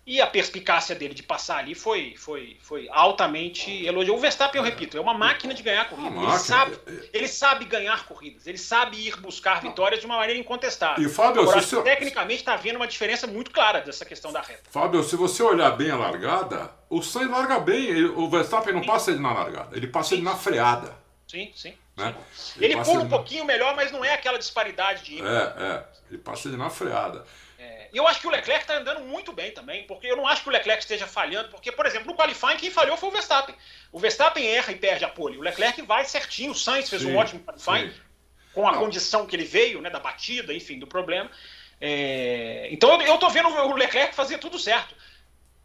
E 0.05 0.19
a 0.19 0.25
perspicácia 0.25 0.95
dele 0.95 1.13
de 1.13 1.21
passar 1.21 1.57
ali 1.57 1.75
foi, 1.75 2.15
foi, 2.17 2.57
foi 2.61 2.87
altamente 2.91 3.85
elogioso. 3.85 4.17
O 4.17 4.21
Verstappen, 4.21 4.59
eu 4.59 4.65
repito, 4.65 4.97
é 4.97 4.99
uma 4.99 5.13
máquina 5.13 5.53
de 5.53 5.61
ganhar 5.61 5.87
corridas. 5.87 6.17
Ele 6.23 6.39
sabe, 6.39 6.77
ele 7.13 7.27
sabe 7.27 7.65
ganhar 7.65 8.05
corridas, 8.05 8.47
ele 8.47 8.57
sabe 8.57 8.97
ir 9.07 9.15
buscar 9.17 9.61
vitórias 9.61 9.99
de 9.99 10.07
uma 10.07 10.17
maneira 10.17 10.39
incontestável. 10.39 11.05
E 11.05 11.09
Fábio, 11.09 11.43
Agora, 11.43 11.61
se 11.61 11.79
tecnicamente 11.83 12.39
está 12.39 12.53
havendo 12.53 12.77
uma 12.77 12.87
diferença 12.87 13.27
muito 13.27 13.51
clara 13.51 13.81
dessa 13.81 14.03
questão 14.03 14.31
da 14.31 14.41
reta. 14.41 14.63
Fábio, 14.71 15.03
se 15.03 15.15
você 15.15 15.43
olhar 15.43 15.71
bem 15.71 15.91
a 15.91 15.95
largada, 15.95 16.71
o 16.89 17.03
Sainz 17.03 17.29
larga 17.29 17.59
bem. 17.59 18.05
O 18.05 18.27
Verstappen 18.29 18.73
não 18.73 18.81
sim. 18.81 18.87
passa 18.87 19.11
ele 19.11 19.19
na 19.19 19.31
largada, 19.31 19.77
ele 19.77 19.87
passa 19.87 20.09
sim. 20.09 20.15
ele 20.15 20.23
na 20.23 20.35
freada. 20.35 20.97
Sim, 21.27 21.51
sim. 21.55 21.75
Né? 21.95 22.15
Ele, 22.57 22.73
ele 22.73 22.83
pula 22.83 23.01
um 23.01 23.09
pouquinho 23.09 23.45
melhor, 23.45 23.75
mas 23.75 23.91
não 23.91 24.03
é 24.03 24.13
aquela 24.13 24.39
disparidade 24.39 25.03
de. 25.03 25.21
É, 25.21 25.25
é. 25.25 25.83
Ele 26.09 26.17
passa 26.17 26.47
ele 26.47 26.57
na 26.57 26.69
freada. 26.69 27.23
E 27.91 27.97
eu 27.97 28.07
acho 28.07 28.21
que 28.21 28.27
o 28.27 28.29
Leclerc 28.29 28.63
está 28.63 28.77
andando 28.77 29.01
muito 29.01 29.33
bem 29.33 29.51
também, 29.51 29.83
porque 29.85 30.07
eu 30.07 30.15
não 30.15 30.27
acho 30.27 30.43
que 30.43 30.49
o 30.49 30.51
Leclerc 30.51 30.81
esteja 30.81 31.05
falhando, 31.05 31.49
porque, 31.49 31.71
por 31.71 31.85
exemplo, 31.85 32.07
no 32.07 32.15
qualifying 32.15 32.57
quem 32.57 32.71
falhou 32.71 32.95
foi 32.95 33.09
o 33.09 33.11
Verstappen. 33.11 33.55
O 33.91 33.99
Verstappen 33.99 34.45
erra 34.45 34.71
e 34.71 34.75
perde 34.75 35.03
a 35.03 35.09
pole. 35.09 35.37
O 35.37 35.41
Leclerc 35.41 35.81
vai 35.81 36.05
certinho, 36.05 36.51
o 36.51 36.55
Sainz 36.55 36.89
fez 36.89 37.01
sim, 37.01 37.11
um 37.11 37.17
ótimo 37.17 37.43
qualifying, 37.43 37.91
sim. 37.91 37.99
com 38.53 38.67
a 38.67 38.71
não. 38.71 38.79
condição 38.79 39.25
que 39.25 39.35
ele 39.35 39.43
veio, 39.43 39.81
né, 39.81 39.89
da 39.89 39.99
batida, 39.99 40.53
enfim, 40.53 40.79
do 40.79 40.87
problema. 40.87 41.29
É... 41.81 42.69
Então 42.71 43.01
eu 43.01 43.15
estou 43.15 43.29
vendo 43.29 43.49
o 43.49 43.75
Leclerc 43.75 44.15
fazer 44.15 44.37
tudo 44.37 44.57
certo. 44.57 44.95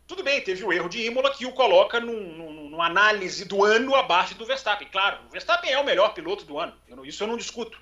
Tudo 0.06 0.22
bem, 0.22 0.40
teve 0.40 0.62
o 0.64 0.72
erro 0.72 0.88
de 0.88 1.06
Imola 1.06 1.32
que 1.34 1.46
o 1.46 1.52
coloca 1.52 1.98
num, 1.98 2.20
num, 2.20 2.68
numa 2.70 2.86
análise 2.86 3.44
do 3.46 3.64
ano 3.64 3.94
abaixo 3.94 4.34
do 4.34 4.44
Verstappen. 4.44 4.88
Claro, 4.88 5.20
o 5.26 5.30
Verstappen 5.30 5.70
é 5.70 5.78
o 5.78 5.84
melhor 5.84 6.12
piloto 6.12 6.44
do 6.44 6.58
ano, 6.58 6.74
eu, 6.88 7.06
isso 7.06 7.22
eu 7.22 7.28
não 7.28 7.36
discuto. 7.36 7.78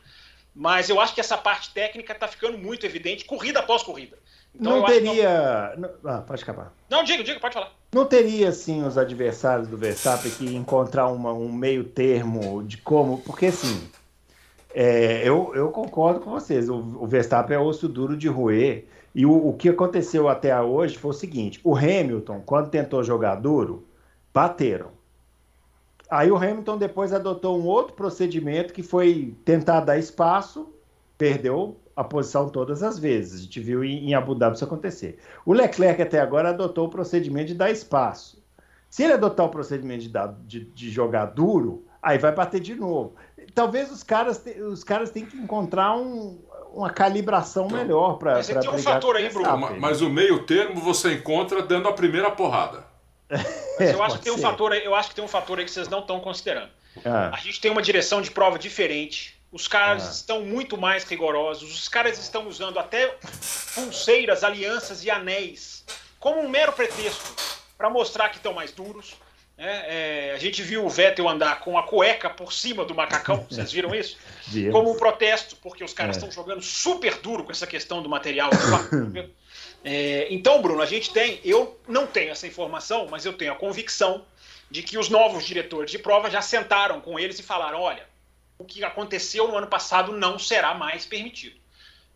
Mas 0.55 0.89
eu 0.89 1.01
acho 1.01 1.15
que 1.15 1.21
essa 1.21 1.39
parte 1.39 1.73
técnica 1.73 2.13
está 2.13 2.29
ficando 2.29 2.59
muito 2.59 2.85
evidente, 2.85 3.25
corrida 3.25 3.61
após 3.61 3.83
corrida. 3.83 4.19
Então, 4.55 4.81
não 4.81 4.85
teria. 4.85 5.75
Não... 5.79 5.91
Ah, 6.05 6.19
pode 6.19 6.43
acabar. 6.43 6.75
Não, 6.91 7.03
diga, 7.03 7.25
diga, 7.25 7.41
pode 7.41 7.55
falar. 7.55 7.73
Não 7.93 8.05
teria, 8.05 8.51
assim, 8.51 8.85
os 8.85 8.99
adversários 8.99 9.69
do 9.69 9.79
Verstappen 9.79 10.31
que 10.31 10.55
encontrar 10.55 11.09
uma, 11.09 11.33
um 11.33 11.51
meio 11.51 11.85
termo 11.85 12.63
de 12.63 12.77
como. 12.77 13.19
Porque, 13.19 13.47
assim, 13.47 13.91
é, 14.75 15.27
eu, 15.27 15.53
eu 15.55 15.71
concordo 15.71 16.21
com 16.21 16.31
vocês. 16.31 16.69
O, 16.69 16.77
o 16.77 17.07
Verstappen 17.07 17.57
é 17.57 17.61
osso 17.61 17.89
duro 17.89 18.17
de 18.17 18.29
roer. 18.29 18.85
E 19.15 19.25
o, 19.25 19.49
o 19.49 19.55
que 19.55 19.69
aconteceu 19.69 20.29
até 20.29 20.59
hoje 20.61 20.99
foi 20.99 21.11
o 21.11 21.15
seguinte: 21.15 21.61
o 21.65 21.75
Hamilton, 21.75 22.43
quando 22.45 22.71
tentou 22.71 23.03
jogar 23.03 23.37
duro, 23.37 23.87
bateram. 24.35 24.91
Aí 26.13 26.31
o 26.31 26.37
Hamilton 26.37 26.77
depois 26.77 27.11
adotou 27.11 27.59
um 27.59 27.65
outro 27.65 27.95
procedimento 27.95 28.75
que 28.75 28.83
foi 28.83 29.35
tentar 29.47 29.81
dar 29.81 29.97
espaço, 29.97 30.69
perdeu 31.17 31.81
a 31.97 32.05
posição 32.05 32.51
todas 32.51 32.83
as 32.83 32.99
vezes. 32.99 33.41
A 33.41 33.43
gente 33.45 33.59
viu 33.61 33.83
em, 33.83 34.13
Abu 34.13 34.35
Dhabi 34.35 34.57
isso 34.57 34.65
acontecer. 34.65 35.19
O 35.47 35.55
Leclerc 35.55 36.03
até 36.03 36.21
agora 36.21 36.51
adotou 36.51 36.87
o 36.87 36.91
procedimento 36.91 37.47
de 37.47 37.55
dar 37.55 37.71
espaço. 37.71 38.45
Se 38.91 39.03
ele 39.03 39.15
adotar 39.15 39.47
o 39.47 39.49
procedimento 39.49 40.03
de, 40.03 40.11
dar, 40.11 40.37
de, 40.47 40.67
de 40.67 40.91
jogar 40.91 41.25
duro, 41.25 41.87
aí 42.03 42.19
vai 42.19 42.33
bater 42.35 42.61
de 42.61 42.75
novo. 42.75 43.15
Talvez 43.55 43.91
os 43.91 44.03
caras, 44.03 44.45
os 44.71 44.85
caras 44.85 45.11
tenham 45.11 45.31
que 45.31 45.39
encontrar 45.39 45.97
um, 45.97 46.39
uma 46.75 46.91
calibração 46.91 47.69
então, 47.69 47.79
melhor 47.79 48.19
para. 48.19 48.35
Mas 48.35 48.49
tem 48.49 48.59
um 48.59 48.77
fator 48.77 49.17
aí, 49.17 49.31
Bruno. 49.31 49.57
Mas, 49.57 49.81
mas 49.81 50.03
o 50.03 50.11
meio 50.11 50.45
termo 50.45 50.79
você 50.79 51.15
encontra 51.15 51.63
dando 51.63 51.89
a 51.89 51.93
primeira 51.95 52.31
porrada. 52.31 52.92
Mas 53.79 53.91
eu 53.91 54.03
acho 54.03 54.19
que 54.19 54.25
tem 54.25 54.33
um 54.33 54.39
fator 54.39 54.73
aí, 54.73 54.85
eu 54.85 54.95
acho 54.95 55.09
que 55.09 55.15
tem 55.15 55.25
um 55.25 55.29
fator 55.29 55.59
aí 55.59 55.65
que 55.65 55.71
vocês 55.71 55.89
não 55.89 56.01
estão 56.01 56.21
considerando. 56.21 56.71
Ah. 57.05 57.31
A 57.33 57.39
gente 57.39 57.61
tem 57.61 57.71
uma 57.71 57.83
direção 57.83 58.21
de 58.21 58.31
prova 58.31 58.59
diferente. 58.59 59.41
Os 59.51 59.69
caras 59.69 60.07
ah. 60.07 60.11
estão 60.11 60.43
muito 60.43 60.77
mais 60.79 61.05
rigorosos. 61.05 61.73
Os 61.73 61.89
caras 61.89 62.19
estão 62.19 62.47
usando 62.49 62.79
até 62.79 63.15
pulseiras, 63.75 64.45
alianças 64.45 65.05
e 65.05 65.11
anéis 65.11 65.85
como 66.23 66.41
um 66.41 66.49
mero 66.49 66.73
pretexto 66.73 67.35
para 67.77 67.91
mostrar 67.91 68.29
que 68.29 68.37
estão 68.37 68.55
mais 68.55 68.71
duros. 68.71 69.15
É, 69.59 70.29
é, 70.31 70.35
a 70.35 70.39
gente 70.39 70.63
viu 70.63 70.87
o 70.87 70.89
Vettel 70.89 71.29
andar 71.29 71.61
com 71.61 71.77
a 71.77 71.83
cueca 71.83 72.31
por 72.31 72.53
cima 72.53 72.85
do 72.85 72.95
macacão, 72.95 73.45
vocês 73.51 73.73
viram 73.73 73.93
isso? 73.93 74.17
Como 74.71 74.93
um 74.93 74.97
protesto, 74.97 75.57
porque 75.57 75.83
os 75.83 75.93
caras 75.93 76.17
estão 76.17 76.29
é. 76.29 76.33
jogando 76.33 76.63
super 76.63 77.19
duro 77.19 77.45
com 77.45 77.51
essa 77.51 77.67
questão 77.67 78.01
do 78.01 78.09
material. 78.09 78.51
É, 79.85 80.29
então, 80.31 80.63
Bruno, 80.63 80.81
a 80.81 80.87
gente 80.87 81.13
tem, 81.13 81.41
eu 81.45 81.81
não 81.89 82.07
tenho 82.07 82.31
essa 82.31 82.47
informação, 82.47 83.09
mas 83.11 83.25
eu 83.25 83.33
tenho 83.33 83.53
a 83.53 83.57
convicção 83.57 84.25
de 84.71 84.83
que 84.83 84.97
os 84.97 85.09
novos 85.09 85.45
diretores 85.45 85.91
de 85.91 85.99
prova 85.99 86.31
já 86.31 86.41
sentaram 86.41 87.01
com 87.01 87.19
eles 87.19 87.39
e 87.39 87.43
falaram: 87.43 87.81
olha, 87.81 88.07
o 88.59 88.65
que 88.65 88.85
aconteceu 88.85 89.49
no 89.49 89.57
ano 89.57 89.67
passado 89.67 90.13
não 90.13 90.39
será 90.39 90.75
mais 90.75 91.05
permitido. 91.05 91.61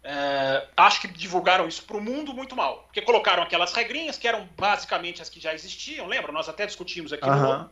É, 0.09 0.69
acho 0.77 1.01
que 1.01 1.09
divulgaram 1.09 1.67
isso 1.67 1.83
para 1.83 1.97
o 1.97 2.01
mundo 2.01 2.33
muito 2.33 2.55
mal, 2.55 2.85
porque 2.85 3.03
colocaram 3.03 3.43
aquelas 3.43 3.73
regrinhas 3.73 4.17
que 4.17 4.29
eram 4.29 4.49
basicamente 4.57 5.21
as 5.21 5.29
que 5.29 5.41
já 5.41 5.53
existiam, 5.53 6.07
lembra? 6.07 6.31
Nós 6.31 6.49
até 6.49 6.65
discutimos 6.65 7.13
aqui 7.13 7.29
uhum. 7.29 7.59
no 7.59 7.71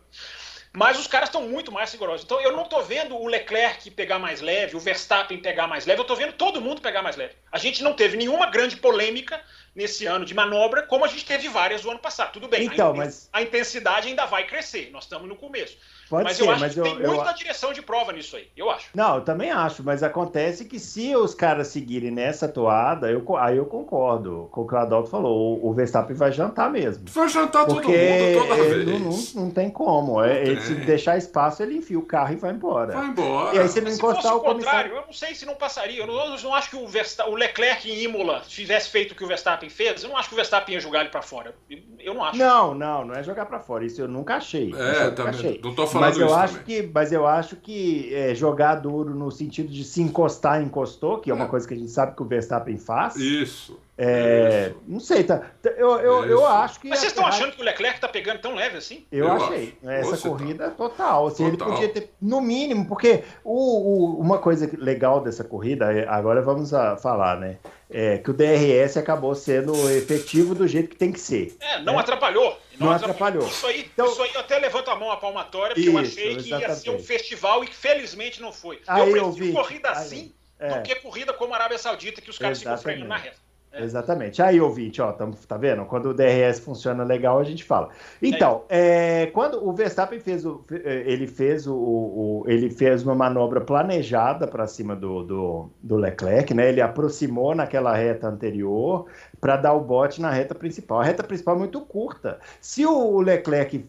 mas 0.76 0.98
os 0.98 1.06
caras 1.06 1.28
estão 1.28 1.48
muito 1.48 1.70
mais 1.70 1.92
rigorosos. 1.92 2.24
Então 2.24 2.40
eu 2.40 2.52
não 2.52 2.64
estou 2.64 2.82
vendo 2.82 3.16
o 3.16 3.28
Leclerc 3.28 3.88
pegar 3.92 4.18
mais 4.18 4.40
leve, 4.40 4.74
o 4.74 4.80
Verstappen 4.80 5.38
pegar 5.38 5.68
mais 5.68 5.86
leve, 5.86 6.00
eu 6.00 6.02
estou 6.02 6.16
vendo 6.16 6.32
todo 6.32 6.60
mundo 6.60 6.82
pegar 6.82 7.00
mais 7.00 7.14
leve. 7.16 7.34
A 7.52 7.58
gente 7.58 7.82
não 7.82 7.92
teve 7.92 8.16
nenhuma 8.16 8.46
grande 8.46 8.76
polêmica 8.76 9.40
nesse 9.72 10.04
ano 10.04 10.24
de 10.24 10.34
manobra, 10.34 10.82
como 10.82 11.04
a 11.04 11.08
gente 11.08 11.24
teve 11.24 11.48
várias 11.48 11.84
no 11.84 11.92
ano 11.92 12.00
passado. 12.00 12.32
Tudo 12.32 12.48
bem, 12.48 12.64
então, 12.64 12.90
a, 12.90 12.94
mas... 12.94 13.28
a 13.32 13.40
intensidade 13.40 14.08
ainda 14.08 14.26
vai 14.26 14.46
crescer, 14.46 14.90
nós 14.90 15.04
estamos 15.04 15.28
no 15.28 15.36
começo. 15.36 15.78
Pode 16.14 16.24
mas 16.24 16.36
ser, 16.36 16.42
eu 16.44 16.50
acho 16.50 16.60
mas 16.60 16.74
que 16.74 16.80
eu, 16.80 16.84
tem 16.84 17.00
eu, 17.00 17.14
muita 17.14 17.32
direção 17.32 17.72
de 17.72 17.82
prova 17.82 18.12
nisso 18.12 18.36
aí, 18.36 18.48
eu 18.56 18.70
acho. 18.70 18.86
Não, 18.94 19.16
eu 19.16 19.20
também 19.22 19.50
acho, 19.50 19.82
mas 19.82 20.02
acontece 20.02 20.64
que 20.64 20.78
se 20.78 21.14
os 21.16 21.34
caras 21.34 21.68
seguirem 21.68 22.10
nessa 22.10 22.46
toada, 22.48 23.10
eu, 23.10 23.24
aí 23.36 23.56
eu 23.56 23.66
concordo 23.66 24.48
com 24.52 24.62
o 24.62 24.66
que 24.66 24.74
o 24.74 24.78
Adalto 24.78 25.10
falou, 25.10 25.58
o, 25.58 25.70
o 25.70 25.72
Verstappen 25.72 26.14
vai 26.14 26.30
jantar 26.30 26.70
mesmo. 26.70 27.04
Vai 27.08 27.28
jantar 27.28 27.66
todo 27.66 27.82
mundo 27.82 27.84
toda 27.84 28.54
vez. 28.54 28.86
Não, 28.86 28.98
não, 28.98 29.44
não 29.44 29.50
tem 29.50 29.70
como, 29.70 30.14
não 30.14 30.24
é, 30.24 30.44
tem. 30.44 30.60
se 30.60 30.74
deixar 30.74 31.16
espaço, 31.16 31.62
ele 31.62 31.78
enfia 31.78 31.98
o 31.98 32.02
carro 32.02 32.32
e 32.32 32.36
vai 32.36 32.52
embora. 32.52 32.92
Vai 32.92 33.06
embora. 33.06 33.56
E 33.56 33.58
aí 33.58 33.68
se 33.68 33.80
não 33.80 33.90
encostar 33.90 34.36
o 34.36 34.40
contrário, 34.40 34.94
eu 34.94 35.02
não 35.06 35.12
sei 35.12 35.34
se 35.34 35.44
não 35.44 35.54
passaria, 35.54 36.00
eu 36.00 36.06
não, 36.06 36.14
eu 36.14 36.42
não 36.42 36.54
acho 36.54 36.70
que 36.70 36.76
o, 36.76 36.86
Verstappen, 36.86 37.32
o 37.32 37.36
Leclerc 37.36 37.90
em 37.90 38.04
Imola 38.04 38.42
tivesse 38.46 38.90
feito 38.90 39.12
o 39.12 39.14
que 39.14 39.24
o 39.24 39.26
Verstappen 39.26 39.68
fez, 39.68 40.02
eu 40.02 40.08
não 40.08 40.16
acho 40.16 40.28
que 40.28 40.34
o 40.34 40.36
Verstappen 40.36 40.74
ia 40.74 40.80
jogar 40.80 41.00
ele 41.00 41.10
para 41.10 41.22
fora, 41.22 41.54
eu 41.98 42.14
não 42.14 42.24
acho. 42.24 42.38
Não, 42.38 42.74
não, 42.74 43.04
não 43.04 43.14
é 43.14 43.22
jogar 43.22 43.46
para 43.46 43.58
fora, 43.58 43.84
isso 43.84 44.00
eu 44.00 44.08
nunca 44.08 44.36
achei. 44.36 44.74
É, 44.74 45.10
também, 45.10 45.34
achei. 45.34 45.60
não 45.62 45.74
tô 45.74 45.86
falando 45.86 46.03
mas 46.06 46.18
eu 46.18 46.34
acho 46.34 46.52
também. 46.54 46.66
que 46.66 46.82
que, 46.82 46.90
mas 46.92 47.12
eu 47.12 47.26
acho 47.26 47.56
que 47.56 48.14
é, 48.14 48.34
jogar 48.34 48.76
duro 48.76 49.14
no 49.14 49.30
sentido 49.30 49.68
de 49.68 49.84
se 49.84 50.00
encostar, 50.00 50.62
encostou, 50.62 51.18
que 51.18 51.30
é 51.30 51.34
uma 51.34 51.44
é. 51.44 51.48
coisa 51.48 51.66
que 51.66 51.74
a 51.74 51.76
gente 51.76 51.90
sabe 51.90 52.16
que 52.16 52.22
o 52.22 52.26
Verstappen 52.26 52.76
faz. 52.76 53.16
Isso. 53.16 53.78
É, 53.96 54.70
isso. 54.70 54.82
Não 54.88 54.98
sei, 54.98 55.22
tá, 55.22 55.38
tá 55.62 55.70
eu, 55.70 56.00
eu, 56.00 56.24
eu 56.24 56.46
acho 56.46 56.80
que. 56.80 56.88
Mas 56.88 56.98
vocês 56.98 57.12
estão 57.12 57.24
achando 57.24 57.52
que 57.52 57.62
o 57.62 57.64
Leclerc 57.64 58.00
tá 58.00 58.08
pegando 58.08 58.40
tão 58.40 58.54
leve 58.54 58.76
assim? 58.76 59.06
Eu, 59.10 59.26
eu 59.26 59.32
achei. 59.32 59.78
Acho. 59.82 59.90
Essa 59.90 60.16
Você 60.16 60.28
corrida 60.28 60.64
tá. 60.64 60.70
total. 60.72 61.26
Assim, 61.28 61.50
total. 61.50 61.68
Ele 61.68 61.76
podia 61.76 61.88
ter, 61.88 62.12
no 62.20 62.40
mínimo, 62.40 62.86
porque 62.86 63.22
o, 63.44 63.52
o, 63.54 64.20
uma 64.20 64.38
coisa 64.38 64.68
legal 64.78 65.20
dessa 65.20 65.44
corrida, 65.44 65.92
é, 65.92 66.08
agora 66.08 66.42
vamos 66.42 66.74
a 66.74 66.96
falar, 66.96 67.38
né? 67.38 67.58
É, 67.88 68.18
que 68.18 68.30
o 68.30 68.34
DRS 68.34 68.96
acabou 68.96 69.34
sendo 69.36 69.72
efetivo 69.90 70.54
do 70.56 70.66
jeito 70.66 70.88
que 70.88 70.96
tem 70.96 71.12
que 71.12 71.20
ser. 71.20 71.56
É, 71.60 71.80
não 71.80 71.94
né? 71.94 72.00
atrapalhou. 72.00 72.58
Não, 72.78 72.88
não 72.88 72.94
atrapalhou. 72.94 73.46
Isso 73.46 73.66
aí, 73.68 73.88
então, 73.92 74.06
isso 74.06 74.22
aí 74.22 74.30
eu 74.34 74.40
até 74.40 74.58
levanto 74.58 74.90
a 74.90 74.96
mão 74.96 75.12
a 75.12 75.16
palmatória, 75.16 75.76
porque 75.76 75.88
isso, 75.88 75.96
eu 75.96 76.02
achei 76.02 76.36
que 76.36 76.48
exatamente. 76.48 76.68
ia 76.68 76.74
ser 76.74 76.90
um 76.90 76.98
festival 76.98 77.62
e 77.62 77.68
que 77.68 77.76
felizmente 77.76 78.42
não 78.42 78.52
foi. 78.52 78.80
Aí 78.88 79.02
eu 79.02 79.12
prefiro 79.12 79.32
vi. 79.32 79.52
corrida 79.52 79.90
assim 79.90 80.34
é. 80.58 80.68
do 80.68 80.82
que 80.82 80.96
corrida 80.96 81.32
como 81.32 81.52
a 81.52 81.56
Arábia 81.56 81.78
Saudita, 81.78 82.20
que 82.20 82.30
os 82.30 82.38
caras 82.38 82.60
exatamente. 82.60 82.80
ficam 82.80 82.92
freando 82.92 83.08
na 83.08 83.16
reta. 83.16 83.43
É. 83.74 83.82
Exatamente. 83.82 84.40
Aí, 84.40 84.60
ouvinte, 84.60 85.02
ó, 85.02 85.12
tá, 85.12 85.28
tá 85.48 85.56
vendo? 85.56 85.84
Quando 85.84 86.10
o 86.10 86.14
DRS 86.14 86.60
funciona 86.60 87.02
legal, 87.02 87.38
a 87.38 87.44
gente 87.44 87.64
fala. 87.64 87.90
Então, 88.22 88.62
é, 88.68 89.22
é 89.22 89.26
quando 89.26 89.66
o 89.66 89.72
Verstappen 89.72 90.20
fez 90.20 90.46
o, 90.46 90.64
ele 90.70 91.26
fez 91.26 91.66
o, 91.66 91.74
o 91.74 92.44
ele 92.46 92.70
fez 92.70 93.02
uma 93.02 93.14
manobra 93.14 93.60
planejada 93.60 94.46
para 94.46 94.66
cima 94.66 94.94
do, 94.94 95.24
do, 95.24 95.70
do, 95.82 95.96
Leclerc, 95.96 96.54
né? 96.54 96.68
Ele 96.68 96.80
aproximou 96.80 97.54
naquela 97.54 97.94
reta 97.94 98.28
anterior 98.28 99.06
para 99.40 99.56
dar 99.56 99.72
o 99.72 99.80
bote 99.80 100.20
na 100.20 100.30
reta 100.30 100.54
principal. 100.54 101.00
A 101.00 101.04
reta 101.04 101.24
principal 101.24 101.56
é 101.56 101.58
muito 101.58 101.80
curta. 101.80 102.38
Se 102.60 102.86
o 102.86 103.20
Leclerc 103.20 103.84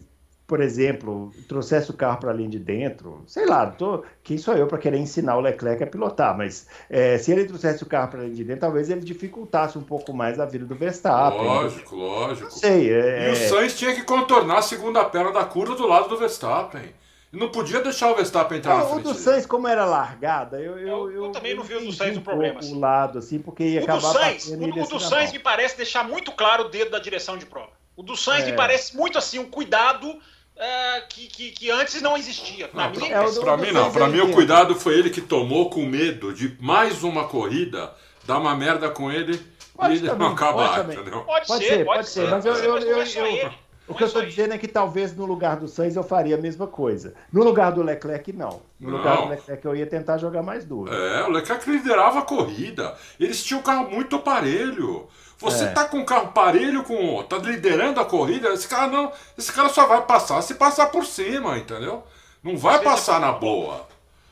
por 0.48 0.62
exemplo, 0.62 1.32
trouxesse 1.48 1.90
o 1.90 1.94
carro 1.94 2.20
para 2.20 2.30
ali 2.30 2.48
de 2.48 2.60
dentro, 2.60 3.24
sei 3.26 3.48
lá, 3.48 3.66
tô, 3.66 4.04
quem 4.24 4.38
sou 4.38 4.54
eu 4.54 4.68
para 4.68 4.78
querer 4.78 4.98
ensinar 4.98 5.38
o 5.38 5.42
Leclerc 5.42 5.84
a 5.84 5.88
pilotar, 5.88 6.38
mas 6.38 6.68
é, 6.88 7.18
se 7.18 7.32
ele 7.32 7.46
trouxesse 7.46 7.82
o 7.82 7.88
carro 7.88 8.12
para 8.12 8.22
ali 8.22 8.36
de 8.36 8.44
dentro, 8.44 8.62
talvez 8.62 8.90
ele 8.90 9.02
dificultasse 9.02 9.78
um 9.78 9.84
pouco 9.84 10.14
mais 10.14 10.40
a 10.40 10.46
vida 10.46 10.66
do 10.66 10.76
Verstappen. 10.76 11.44
Lógico, 11.44 11.96
lógico. 11.96 12.44
Não 12.44 12.52
sei. 12.52 12.94
É... 12.94 13.30
E 13.30 13.32
o 13.32 13.36
Sainz 13.36 13.78
tinha 13.78 13.96
que 13.96 14.04
contornar 14.04 14.60
a 14.60 14.62
segunda 14.62 15.04
perna 15.06 15.32
da 15.32 15.44
curva 15.46 15.76
do 15.76 15.88
lado 15.88 16.10
do 16.10 16.18
Verstappen. 16.18 16.94
Não 17.32 17.50
podia 17.50 17.82
deixar 17.82 18.12
o 18.12 18.16
Verstappen 18.16 18.60
entrar 18.60 18.78
não, 18.78 18.84
na 18.84 18.86
frente. 18.86 19.08
O 19.08 19.14
do 19.14 19.20
Sainz, 19.20 19.46
como 19.46 19.68
era 19.68 19.84
largada, 19.84 20.62
eu, 20.62 20.78
eu, 20.80 21.12
eu, 21.12 21.26
eu 21.26 21.32
também 21.32 21.56
não 21.56 21.64
vi 21.64 21.76
o 21.76 21.86
do 21.86 21.92
Sainz 21.92 22.18
um 22.18 22.22
problema. 22.22 22.60
Assim. 22.60 22.76
O 22.76 22.80
lado, 22.80 23.20
assim, 23.20 23.40
porque 23.40 23.64
ia 23.64 23.82
o 23.82 23.84
acabar 23.84 24.00
do 24.00 24.14
Sainz, 24.14 24.48
o, 24.48 24.54
o 24.54 24.88
do 24.88 25.00
Sainz 25.00 25.32
me 25.34 25.40
parece 25.40 25.76
deixar 25.76 26.08
muito 26.08 26.32
claro 26.32 26.66
o 26.66 26.70
dedo 26.70 26.92
da 26.92 27.00
direção 27.00 27.36
de 27.36 27.46
prova. 27.46 27.72
O 27.96 28.04
do 28.04 28.16
Sainz 28.16 28.44
é. 28.44 28.52
me 28.52 28.54
parece 28.58 28.96
muito 28.96 29.18
assim, 29.18 29.40
um 29.40 29.50
cuidado 29.50 30.18
é, 30.58 31.02
que, 31.10 31.28
que, 31.28 31.52
que, 31.52 31.72
antes 31.72 32.02
não 32.02 32.16
existia. 32.18 32.70
Não, 32.74 32.92
pra, 32.92 33.08
é, 33.08 33.32
pra 33.40 33.58
mim 33.58 33.72
não, 33.72 33.92
pra 33.92 34.08
mim 34.08 34.20
o 34.22 34.32
cuidado 34.32 34.76
foi 34.76 34.98
ele 34.98 35.10
que 35.10 35.22
tomou 35.22 35.70
com 35.70 35.86
medo 35.86 36.34
de 36.34 36.56
mais 36.60 37.04
uma 37.04 37.28
corrida, 37.28 37.94
dar 38.24 38.40
uma 38.40 38.56
merda 38.56 38.90
com 38.90 39.12
ele 39.12 39.40
pode 39.76 39.96
e 39.96 39.98
ele 39.98 40.12
não 40.16 40.28
acabar, 40.28 40.86
pode 40.86 40.94
entendeu? 40.94 41.22
Pode, 41.24 41.48
pode 41.48 41.66
ser, 41.66 41.86
pode 41.86 42.10
ser, 42.10 42.30
mas 42.30 42.46
eu, 42.46 42.54
eu, 42.56 42.78
eu, 42.78 42.98
eu 43.04 43.52
o 43.88 43.94
que 43.94 44.04
eu 44.04 44.08
estou 44.08 44.26
dizendo 44.26 44.54
é 44.54 44.58
que 44.58 44.68
talvez 44.68 45.16
no 45.16 45.26
lugar 45.26 45.58
do 45.58 45.68
Sainz 45.68 45.96
eu 45.96 46.04
faria 46.04 46.36
a 46.36 46.40
mesma 46.40 46.66
coisa. 46.66 47.14
No 47.32 47.44
lugar 47.44 47.72
do 47.72 47.84
Leclerc, 47.84 48.34
não. 48.34 48.62
No 48.80 48.92
não. 48.92 48.98
lugar 48.98 49.18
do 49.18 49.28
Leclerc 49.30 49.66
eu 49.66 49.76
ia 49.76 49.86
tentar 49.86 50.18
jogar 50.18 50.42
mais 50.42 50.66
duro. 50.66 50.92
É, 50.94 51.24
o 51.26 51.30
Leclerc 51.30 51.70
liderava 51.70 52.20
a 52.20 52.24
corrida. 52.24 52.96
Eles 53.20 53.44
tinham 53.44 53.60
um 53.60 53.64
carro 53.64 53.90
muito 53.90 54.16
aparelho. 54.16 55.08
Você 55.38 55.66
é. 55.66 55.68
tá 55.68 55.86
com 55.86 55.98
um 55.98 56.06
carro 56.06 56.32
parelho 56.32 56.84
com. 56.84 57.22
tá 57.24 57.38
liderando 57.38 58.00
a 58.00 58.06
corrida, 58.06 58.50
esse 58.54 58.68
cara 58.68 58.88
não. 58.88 59.12
Esse 59.38 59.52
cara 59.52 59.70
só 59.70 59.86
vai 59.86 60.02
passar 60.02 60.42
se 60.42 60.56
passar 60.56 60.88
por 60.88 61.06
cima, 61.06 61.58
entendeu? 61.58 62.04
Não 62.42 62.58
vai 62.58 62.82
passar 62.82 63.20
na 63.20 63.34
boa. 63.34 63.86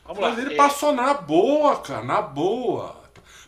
Vamos 0.06 0.22
Mas 0.22 0.36
lá. 0.36 0.42
ele 0.42 0.54
é... 0.54 0.58
passou 0.58 0.92
na 0.94 1.14
boa, 1.14 1.78
cara, 1.78 2.04
na 2.04 2.22
boa. 2.22 3.03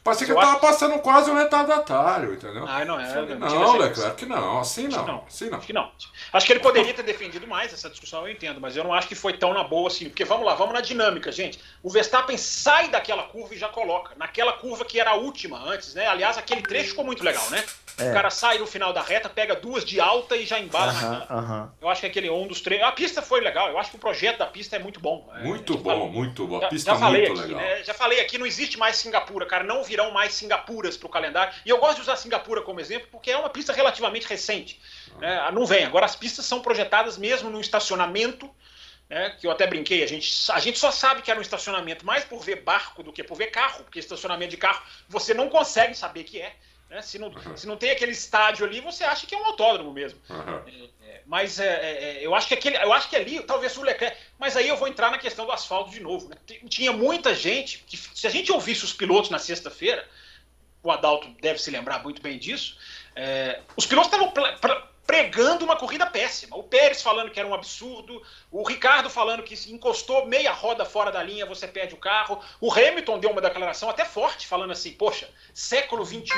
Parecia 0.05 0.27
que 0.27 0.33
eu, 0.33 0.35
tava 0.35 0.59
passando 0.59 0.99
quase 0.99 1.31
um 1.31 1.35
retardatário, 1.35 2.35
entendeu? 2.35 2.63
Ah, 2.67 2.85
não 2.85 2.99
é. 2.99 3.25
Não, 3.25 3.49
não 3.49 3.77
Leclerc, 3.77 4.15
que 4.17 4.27
não. 4.27 4.59
Assim 4.59 4.87
não. 4.87 5.03
não. 5.03 5.23
Assim 5.27 5.49
não. 5.49 5.57
Acho 5.57 5.65
que 5.65 5.73
não. 5.73 5.91
Acho 6.31 6.45
que 6.45 6.53
ele 6.53 6.59
poderia 6.59 6.93
ter 6.93 7.01
defendido 7.01 7.47
mais 7.47 7.73
essa 7.73 7.89
discussão, 7.89 8.21
eu 8.21 8.31
entendo, 8.31 8.61
mas 8.61 8.77
eu 8.77 8.83
não 8.83 8.93
acho 8.93 9.07
que 9.07 9.15
foi 9.15 9.33
tão 9.33 9.51
na 9.51 9.63
boa 9.63 9.87
assim. 9.87 10.07
Porque 10.07 10.23
vamos 10.23 10.45
lá, 10.45 10.53
vamos 10.53 10.75
na 10.75 10.81
dinâmica, 10.81 11.31
gente. 11.31 11.59
O 11.81 11.89
Verstappen 11.89 12.37
sai 12.37 12.89
daquela 12.89 13.23
curva 13.23 13.55
e 13.55 13.57
já 13.57 13.67
coloca. 13.67 14.13
Naquela 14.15 14.53
curva 14.53 14.85
que 14.85 14.99
era 14.99 15.09
a 15.09 15.15
última 15.15 15.57
antes, 15.57 15.95
né? 15.95 16.05
Aliás, 16.05 16.37
aquele 16.37 16.61
trecho 16.61 16.89
ficou 16.89 17.03
muito 17.03 17.23
legal, 17.23 17.49
né? 17.49 17.65
É. 17.97 18.09
O 18.09 18.13
cara 18.13 18.29
sai 18.29 18.57
no 18.57 18.67
final 18.67 18.91
da 18.91 19.01
reta, 19.01 19.29
pega 19.29 19.55
duas 19.55 19.85
de 19.85 19.99
alta 20.01 20.35
e 20.35 20.45
já 20.45 20.59
embala. 20.59 20.91
Uh 20.91 20.97
-huh, 20.97 21.23
uh 21.23 21.49
-huh. 21.49 21.69
Eu 21.81 21.89
acho 21.89 22.01
que 22.01 22.07
aquele 22.07 22.29
um 22.29 22.45
dos 22.45 22.59
três. 22.59 22.81
A 22.81 22.91
pista 22.91 23.21
foi 23.21 23.39
legal. 23.39 23.69
Eu 23.69 23.77
acho 23.77 23.89
que 23.89 23.95
o 23.95 23.99
projeto 23.99 24.39
da 24.39 24.45
pista 24.45 24.75
é 24.75 24.79
muito 24.79 24.99
bom. 24.99 25.31
É, 25.33 25.43
muito 25.43 25.77
bom, 25.77 25.91
falou. 25.91 26.11
muito 26.11 26.45
bom. 26.45 26.63
A 26.63 26.67
pista 26.67 26.91
já, 26.91 26.99
já 26.99 27.09
muito 27.09 27.31
aqui, 27.31 27.41
legal. 27.41 27.59
Né? 27.61 27.83
Já 27.83 27.93
falei 27.93 28.19
aqui, 28.19 28.37
não 28.37 28.45
existe 28.45 28.77
mais 28.77 28.97
Singapura, 28.97 29.45
cara. 29.45 29.63
Não 29.63 29.83
virão 29.83 30.11
mais 30.11 30.33
Singapuras 30.33 30.97
para 30.97 31.07
o 31.07 31.09
calendário. 31.09 31.53
E 31.65 31.69
eu 31.69 31.77
gosto 31.77 31.95
de 31.95 32.01
usar 32.01 32.17
Singapura 32.17 32.61
como 32.61 32.81
exemplo 32.81 33.07
porque 33.09 33.31
é 33.31 33.37
uma 33.37 33.49
pista 33.49 33.71
relativamente 33.71 34.27
recente. 34.27 34.79
Né? 35.19 35.49
Não 35.53 35.65
vem. 35.65 35.85
Agora 35.85 36.05
as 36.05 36.15
pistas 36.15 36.45
são 36.45 36.61
projetadas 36.61 37.17
mesmo 37.17 37.49
no 37.49 37.61
estacionamento. 37.61 38.49
Né, 39.07 39.37
que 39.39 39.45
eu 39.45 39.51
até 39.51 39.67
brinquei, 39.67 40.03
a 40.03 40.07
gente, 40.07 40.51
a 40.51 40.59
gente 40.59 40.79
só 40.79 40.89
sabe 40.89 41.21
que 41.21 41.29
era 41.29 41.39
um 41.39 41.41
estacionamento 41.43 42.03
mais 42.03 42.23
por 42.23 42.39
ver 42.39 42.63
barco 42.63 43.03
do 43.03 43.13
que 43.13 43.23
por 43.23 43.37
ver 43.37 43.51
carro, 43.51 43.83
porque 43.83 43.99
estacionamento 43.99 44.49
de 44.49 44.57
carro 44.57 44.81
você 45.07 45.31
não 45.31 45.47
consegue 45.47 45.93
saber 45.93 46.23
que 46.23 46.41
é. 46.41 46.55
Né? 46.95 47.01
Se, 47.01 47.19
não, 47.19 47.27
uhum. 47.27 47.57
se 47.57 47.67
não 47.67 47.75
tem 47.75 47.91
aquele 47.91 48.13
estádio 48.13 48.65
ali, 48.65 48.79
você 48.79 49.03
acha 49.03 49.27
que 49.27 49.35
é 49.35 49.37
um 49.37 49.45
autódromo 49.45 49.91
mesmo. 49.91 50.17
Uhum. 50.29 50.61
É, 50.65 51.09
é, 51.09 51.21
mas 51.25 51.59
é, 51.59 51.65
é, 51.65 52.25
eu, 52.25 52.33
acho 52.33 52.47
que 52.47 52.53
aquele, 52.53 52.77
eu 52.77 52.93
acho 52.93 53.09
que 53.09 53.17
ali, 53.17 53.41
talvez 53.41 53.75
o 53.75 53.81
Leclerc. 53.81 54.15
Mas 54.39 54.55
aí 54.55 54.69
eu 54.69 54.77
vou 54.77 54.87
entrar 54.87 55.11
na 55.11 55.17
questão 55.17 55.45
do 55.45 55.51
asfalto 55.51 55.91
de 55.91 55.99
novo. 55.99 56.29
Né? 56.29 56.37
Tinha 56.69 56.93
muita 56.93 57.35
gente 57.35 57.83
que, 57.85 57.97
se 57.97 58.25
a 58.25 58.29
gente 58.29 58.49
ouvisse 58.49 58.85
os 58.85 58.93
pilotos 58.93 59.29
na 59.29 59.39
sexta-feira, 59.39 60.07
o 60.81 60.89
Adalto 60.89 61.27
deve 61.41 61.59
se 61.59 61.69
lembrar 61.69 62.01
muito 62.01 62.21
bem 62.21 62.39
disso, 62.39 62.77
é, 63.13 63.59
os 63.75 63.85
pilotos 63.85 64.09
estavam 64.09 64.31
pregando 65.05 65.63
uma 65.63 65.75
corrida 65.75 66.05
péssima. 66.05 66.57
O 66.57 66.63
Pérez 66.63 67.01
falando 67.01 67.29
que 67.29 67.39
era 67.39 67.47
um 67.47 67.53
absurdo, 67.53 68.21
o 68.51 68.63
Ricardo 68.63 69.09
falando 69.09 69.43
que 69.43 69.55
se 69.55 69.71
encostou 69.71 70.25
meia 70.25 70.51
roda 70.51 70.83
fora 70.83 71.11
da 71.11 71.21
linha, 71.21 71.45
você 71.45 71.67
perde 71.67 71.93
o 71.93 71.97
carro. 71.97 72.41
O 72.59 72.71
Hamilton 72.73 73.19
deu 73.19 73.31
uma 73.31 73.41
declaração 73.41 73.89
até 73.89 74.03
forte, 74.03 74.47
falando 74.47 74.71
assim: 74.71 74.93
Poxa, 74.93 75.29
século 75.53 76.03
21, 76.03 76.35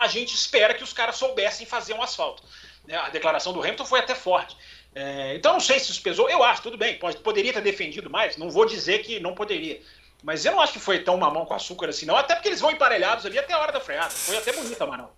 a 0.00 0.06
gente 0.06 0.34
espera 0.34 0.74
que 0.74 0.82
os 0.82 0.92
caras 0.92 1.16
soubessem 1.16 1.66
fazer 1.66 1.94
um 1.94 2.02
asfalto. 2.02 2.42
Né, 2.86 2.96
a 2.96 3.08
declaração 3.08 3.52
do 3.52 3.60
Hamilton 3.60 3.84
foi 3.84 4.00
até 4.00 4.14
forte. 4.14 4.56
É, 4.94 5.34
então, 5.34 5.54
não 5.54 5.60
sei 5.60 5.78
se 5.80 5.90
isso 5.90 6.02
pesou. 6.02 6.28
Eu 6.30 6.42
acho, 6.42 6.62
tudo 6.62 6.78
bem, 6.78 6.98
pode, 6.98 7.16
poderia 7.18 7.52
ter 7.52 7.62
defendido 7.62 8.08
mais, 8.08 8.36
não 8.36 8.50
vou 8.50 8.64
dizer 8.64 9.02
que 9.02 9.18
não 9.18 9.34
poderia. 9.34 9.80
Mas 10.22 10.44
eu 10.44 10.52
não 10.52 10.60
acho 10.60 10.72
que 10.72 10.78
foi 10.78 11.00
tão 11.00 11.16
mamão 11.16 11.44
com 11.44 11.54
açúcar 11.54 11.88
assim, 11.88 12.06
não. 12.06 12.16
Até 12.16 12.34
porque 12.34 12.48
eles 12.48 12.60
vão 12.60 12.70
emparelhados 12.70 13.26
ali 13.26 13.38
até 13.38 13.52
a 13.52 13.58
hora 13.58 13.72
da 13.72 13.80
freada. 13.80 14.10
Foi 14.10 14.36
até 14.36 14.52
bonita, 14.52 14.86
Manão. 14.86 15.10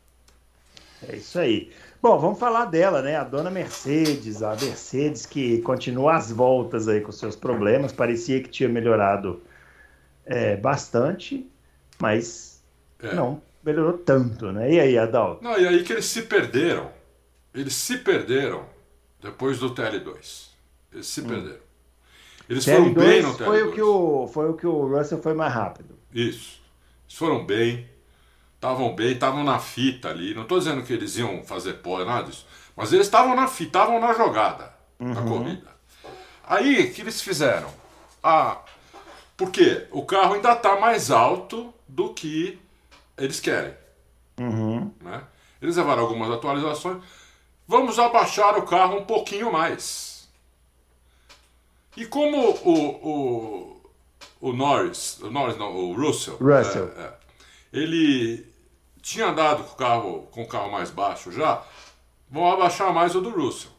É 1.09 1.17
isso 1.17 1.39
aí. 1.39 1.71
Bom, 2.03 2.19
vamos 2.19 2.39
falar 2.39 2.65
dela, 2.65 3.03
né? 3.03 3.17
A 3.17 3.23
dona 3.23 3.51
Mercedes, 3.51 4.43
a 4.43 4.57
Mercedes 4.57 5.25
que 5.25 5.61
continua 5.63 6.17
às 6.17 6.33
voltas 6.33 6.89
aí 6.89 7.01
com 7.01 7.13
seus 7.13 7.37
problemas. 7.37 7.93
Parecia 7.93 8.43
que 8.43 8.49
tinha 8.49 8.69
melhorado 8.69 9.43
é, 10.25 10.57
bastante, 10.57 11.49
mas 12.01 12.63
é. 13.01 13.15
não 13.15 13.41
melhorou 13.67 13.99
tanto, 13.99 14.53
né? 14.53 14.73
E 14.73 14.81
aí, 14.81 14.97
Adalto? 14.97 15.45
Não, 15.45 15.59
e 15.59 15.67
aí 15.67 15.83
que 15.83 15.93
eles 15.93 16.07
se 16.07 16.23
perderam. 16.23 16.91
Eles 17.53 17.75
se 17.75 17.99
perderam 17.99 18.65
depois 19.21 19.59
do 19.59 19.75
TL2. 19.75 20.47
Eles 20.93 21.07
se 21.07 21.21
hum. 21.21 21.27
perderam. 21.27 21.67
Eles 22.49 22.65
TL2 22.65 22.77
foram 22.77 22.95
bem 22.95 23.23
no 23.23 23.35
TL2. 23.35 23.45
Foi 23.45 23.63
o, 23.63 23.73
que 23.73 23.83
o, 23.83 24.29
foi 24.29 24.51
o 24.51 24.55
que 24.55 24.67
o 24.67 24.87
Russell 24.87 25.21
foi 25.21 25.35
mais 25.35 25.53
rápido. 25.53 25.99
Isso. 26.15 26.63
Eles 27.07 27.19
foram 27.19 27.45
bem 27.45 27.87
estavam 28.67 28.95
bem, 28.95 29.13
estavam 29.13 29.45
na 29.45 29.59
fita 29.59 30.09
ali. 30.09 30.35
Não 30.35 30.43
estou 30.43 30.59
dizendo 30.59 30.83
que 30.83 30.93
eles 30.93 31.17
iam 31.17 31.45
fazer 31.45 31.75
pole, 31.75 32.05
nada 32.05 32.25
disso. 32.25 32.47
Mas 32.75 32.93
eles 32.93 33.07
estavam 33.07 33.35
na 33.35 33.47
fita, 33.47 33.79
estavam 33.79 34.01
na 34.01 34.13
jogada 34.13 34.75
uhum. 34.99 35.15
da 35.15 35.23
corrida. 35.23 35.77
Aí, 36.45 36.85
o 36.85 36.93
que 36.93 37.01
eles 37.01 37.21
fizeram? 37.21 37.71
Ah, 38.23 38.59
porque 39.37 39.87
o 39.91 40.05
carro 40.05 40.35
ainda 40.35 40.53
está 40.53 40.79
mais 40.79 41.11
alto 41.11 41.73
do 41.87 42.13
que 42.13 42.59
eles 43.17 43.41
querem. 43.41 43.75
Uhum. 44.39 44.93
Né? 45.01 45.25
Eles 45.61 45.77
levaram 45.77 46.03
algumas 46.03 46.31
atualizações. 46.31 47.03
Vamos 47.67 47.99
abaixar 47.99 48.57
o 48.59 48.63
carro 48.63 48.99
um 48.99 49.05
pouquinho 49.05 49.53
mais. 49.53 50.29
E 51.97 52.05
como 52.07 52.37
o, 52.37 53.09
o, 53.09 53.91
o 54.41 54.53
Norris, 54.53 55.19
o 55.21 55.31
Norris 55.31 55.57
não, 55.57 55.75
o 55.75 55.95
Russell, 55.95 56.37
Russell. 56.37 56.93
É, 56.97 57.01
é, 57.01 57.15
ele 57.73 58.47
tinha 59.01 59.29
andado 59.29 59.65
com 59.65 59.73
o 59.73 59.77
carro, 59.77 60.29
com 60.31 60.43
o 60.43 60.49
carro 60.49 60.71
mais 60.71 60.91
baixo 60.91 61.33
já, 61.33 61.63
vão 62.31 62.51
abaixar 62.51 62.93
mais 62.93 63.15
o 63.15 63.21
do 63.21 63.31
Russell 63.31 63.71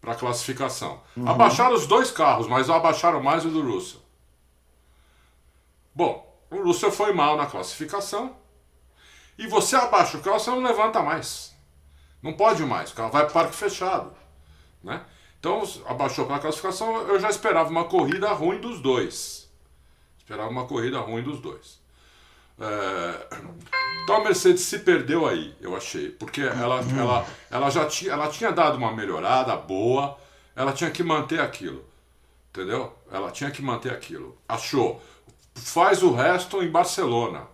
para 0.00 0.14
classificação. 0.14 1.00
Uhum. 1.16 1.28
Abaixaram 1.28 1.74
os 1.74 1.86
dois 1.86 2.10
carros, 2.10 2.46
mas 2.46 2.70
abaixaram 2.70 3.20
mais 3.22 3.44
o 3.44 3.50
do 3.50 3.60
Russell. 3.60 4.00
Bom, 5.94 6.27
o 6.50 6.62
Russell 6.62 6.92
foi 6.92 7.12
mal 7.12 7.36
na 7.36 7.46
classificação. 7.46 8.36
E 9.36 9.46
você 9.46 9.76
abaixa 9.76 10.18
o 10.18 10.20
carro, 10.20 10.38
você 10.38 10.50
não 10.50 10.62
levanta 10.62 11.02
mais. 11.02 11.54
Não 12.22 12.32
pode 12.32 12.64
mais, 12.64 12.90
o 12.90 12.94
carro 12.94 13.10
vai 13.10 13.22
para 13.24 13.32
parque 13.32 13.56
fechado. 13.56 14.12
Né? 14.82 15.00
Então, 15.38 15.62
abaixou 15.86 16.26
para 16.26 16.36
a 16.36 16.40
classificação, 16.40 17.06
eu 17.06 17.20
já 17.20 17.30
esperava 17.30 17.70
uma 17.70 17.84
corrida 17.84 18.32
ruim 18.32 18.60
dos 18.60 18.80
dois. 18.80 19.48
Esperava 20.18 20.48
uma 20.48 20.66
corrida 20.66 20.98
ruim 20.98 21.22
dos 21.22 21.40
dois. 21.40 21.78
É... 22.60 23.36
Então 24.02 24.16
a 24.16 24.24
Mercedes 24.24 24.62
se 24.62 24.78
perdeu 24.80 25.26
aí, 25.26 25.54
eu 25.60 25.76
achei, 25.76 26.08
porque 26.10 26.40
ela, 26.40 26.80
ela, 26.98 27.26
ela 27.50 27.70
já 27.70 27.84
tinha, 27.84 28.12
ela 28.12 28.28
tinha 28.28 28.50
dado 28.50 28.76
uma 28.76 28.90
melhorada 28.90 29.54
boa, 29.54 30.18
ela 30.56 30.72
tinha 30.72 30.90
que 30.90 31.02
manter 31.02 31.40
aquilo, 31.40 31.84
entendeu? 32.48 32.92
Ela 33.12 33.30
tinha 33.30 33.50
que 33.50 33.60
manter 33.60 33.92
aquilo. 33.92 34.36
Achou, 34.48 35.00
faz 35.58 36.02
o 36.02 36.12
resto 36.12 36.62
em 36.62 36.70
Barcelona, 36.70 37.46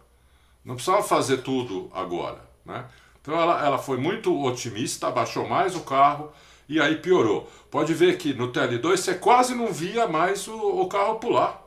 não 0.65 0.75
precisava 0.75 1.03
fazer 1.03 1.39
tudo 1.39 1.91
agora, 1.93 2.41
né? 2.65 2.85
Então 3.21 3.41
ela, 3.41 3.65
ela 3.65 3.79
foi 3.79 3.97
muito 3.97 4.45
otimista, 4.45 5.09
abaixou 5.09 5.49
mais 5.49 5.75
o 5.75 5.81
carro 5.81 6.31
e 6.69 6.81
aí 6.81 6.97
piorou. 6.97 7.51
Pode 7.71 7.95
ver 7.95 8.19
que 8.19 8.35
no 8.35 8.53
TL2 8.53 8.97
você 8.97 9.15
quase 9.15 9.55
não 9.55 9.73
via 9.73 10.07
mais 10.07 10.47
o, 10.47 10.81
o 10.81 10.89
carro 10.89 11.17
pular. 11.17 11.63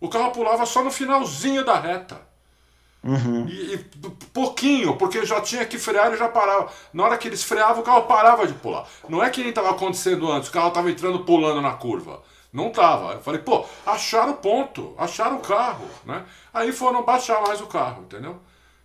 O 0.00 0.08
carro 0.08 0.32
pulava 0.32 0.66
só 0.66 0.82
no 0.82 0.90
finalzinho 0.90 1.64
da 1.64 1.78
reta. 1.78 2.20
Uhum. 3.02 3.46
E, 3.48 3.74
e, 3.74 3.78
pouquinho, 4.32 4.96
porque 4.96 5.24
já 5.24 5.40
tinha 5.40 5.64
que 5.64 5.78
frear 5.78 6.12
e 6.12 6.16
já 6.16 6.28
parava. 6.28 6.70
Na 6.92 7.04
hora 7.04 7.18
que 7.18 7.28
eles 7.28 7.42
freavam, 7.42 7.80
o 7.80 7.84
carro 7.84 8.02
parava 8.02 8.46
de 8.46 8.54
pular. 8.54 8.86
Não 9.08 9.22
é 9.22 9.30
que 9.30 9.40
nem 9.40 9.50
estava 9.50 9.70
acontecendo 9.70 10.30
antes, 10.30 10.48
o 10.48 10.52
carro 10.52 10.68
estava 10.68 10.90
entrando 10.90 11.20
pulando 11.20 11.60
na 11.60 11.72
curva. 11.72 12.22
Não 12.52 12.70
tava. 12.70 13.14
Eu 13.14 13.20
falei, 13.20 13.40
pô, 13.40 13.66
acharam 13.84 14.32
o 14.32 14.36
ponto, 14.36 14.94
acharam 14.96 15.36
o 15.36 15.40
carro, 15.40 15.88
né? 16.04 16.24
Aí 16.52 16.72
foram 16.72 17.04
baixar 17.04 17.42
mais 17.42 17.60
o 17.60 17.66
carro, 17.66 18.02
entendeu? 18.02 18.40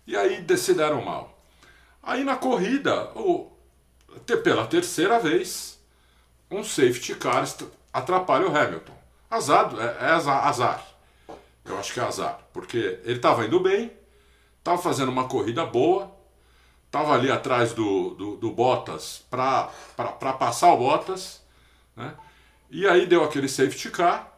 E 0.06 0.16
aí 0.16 0.40
decidiram 0.42 1.02
mal. 1.02 1.38
Aí 2.02 2.22
na 2.24 2.36
corrida, 2.36 3.10
o, 3.14 3.50
pela 4.42 4.66
terceira 4.66 5.18
vez, 5.18 5.78
um 6.50 6.62
safety 6.62 7.14
car 7.14 7.44
atrapalha 7.92 8.46
o 8.46 8.56
Hamilton. 8.56 8.92
Azar, 9.30 9.72
é, 9.78 10.06
é 10.06 10.10
azar. 10.10 10.86
Eu 11.64 11.78
acho 11.78 11.94
que 11.94 12.00
é 12.00 12.04
azar, 12.04 12.38
porque 12.52 13.00
ele 13.04 13.16
estava 13.16 13.46
indo 13.46 13.58
bem, 13.58 13.90
estava 14.58 14.76
fazendo 14.76 15.10
uma 15.10 15.26
corrida 15.26 15.64
boa, 15.64 16.14
estava 16.86 17.14
ali 17.14 17.30
atrás 17.30 17.72
do, 17.72 18.10
do, 18.10 18.36
do 18.36 18.50
Bottas 18.50 19.24
para 19.30 19.70
passar 20.38 20.72
o 20.74 20.76
Bottas, 20.76 21.42
né? 21.96 22.14
E 22.74 22.88
aí 22.88 23.06
deu 23.06 23.22
aquele 23.22 23.48
safety 23.48 23.88
car. 23.88 24.32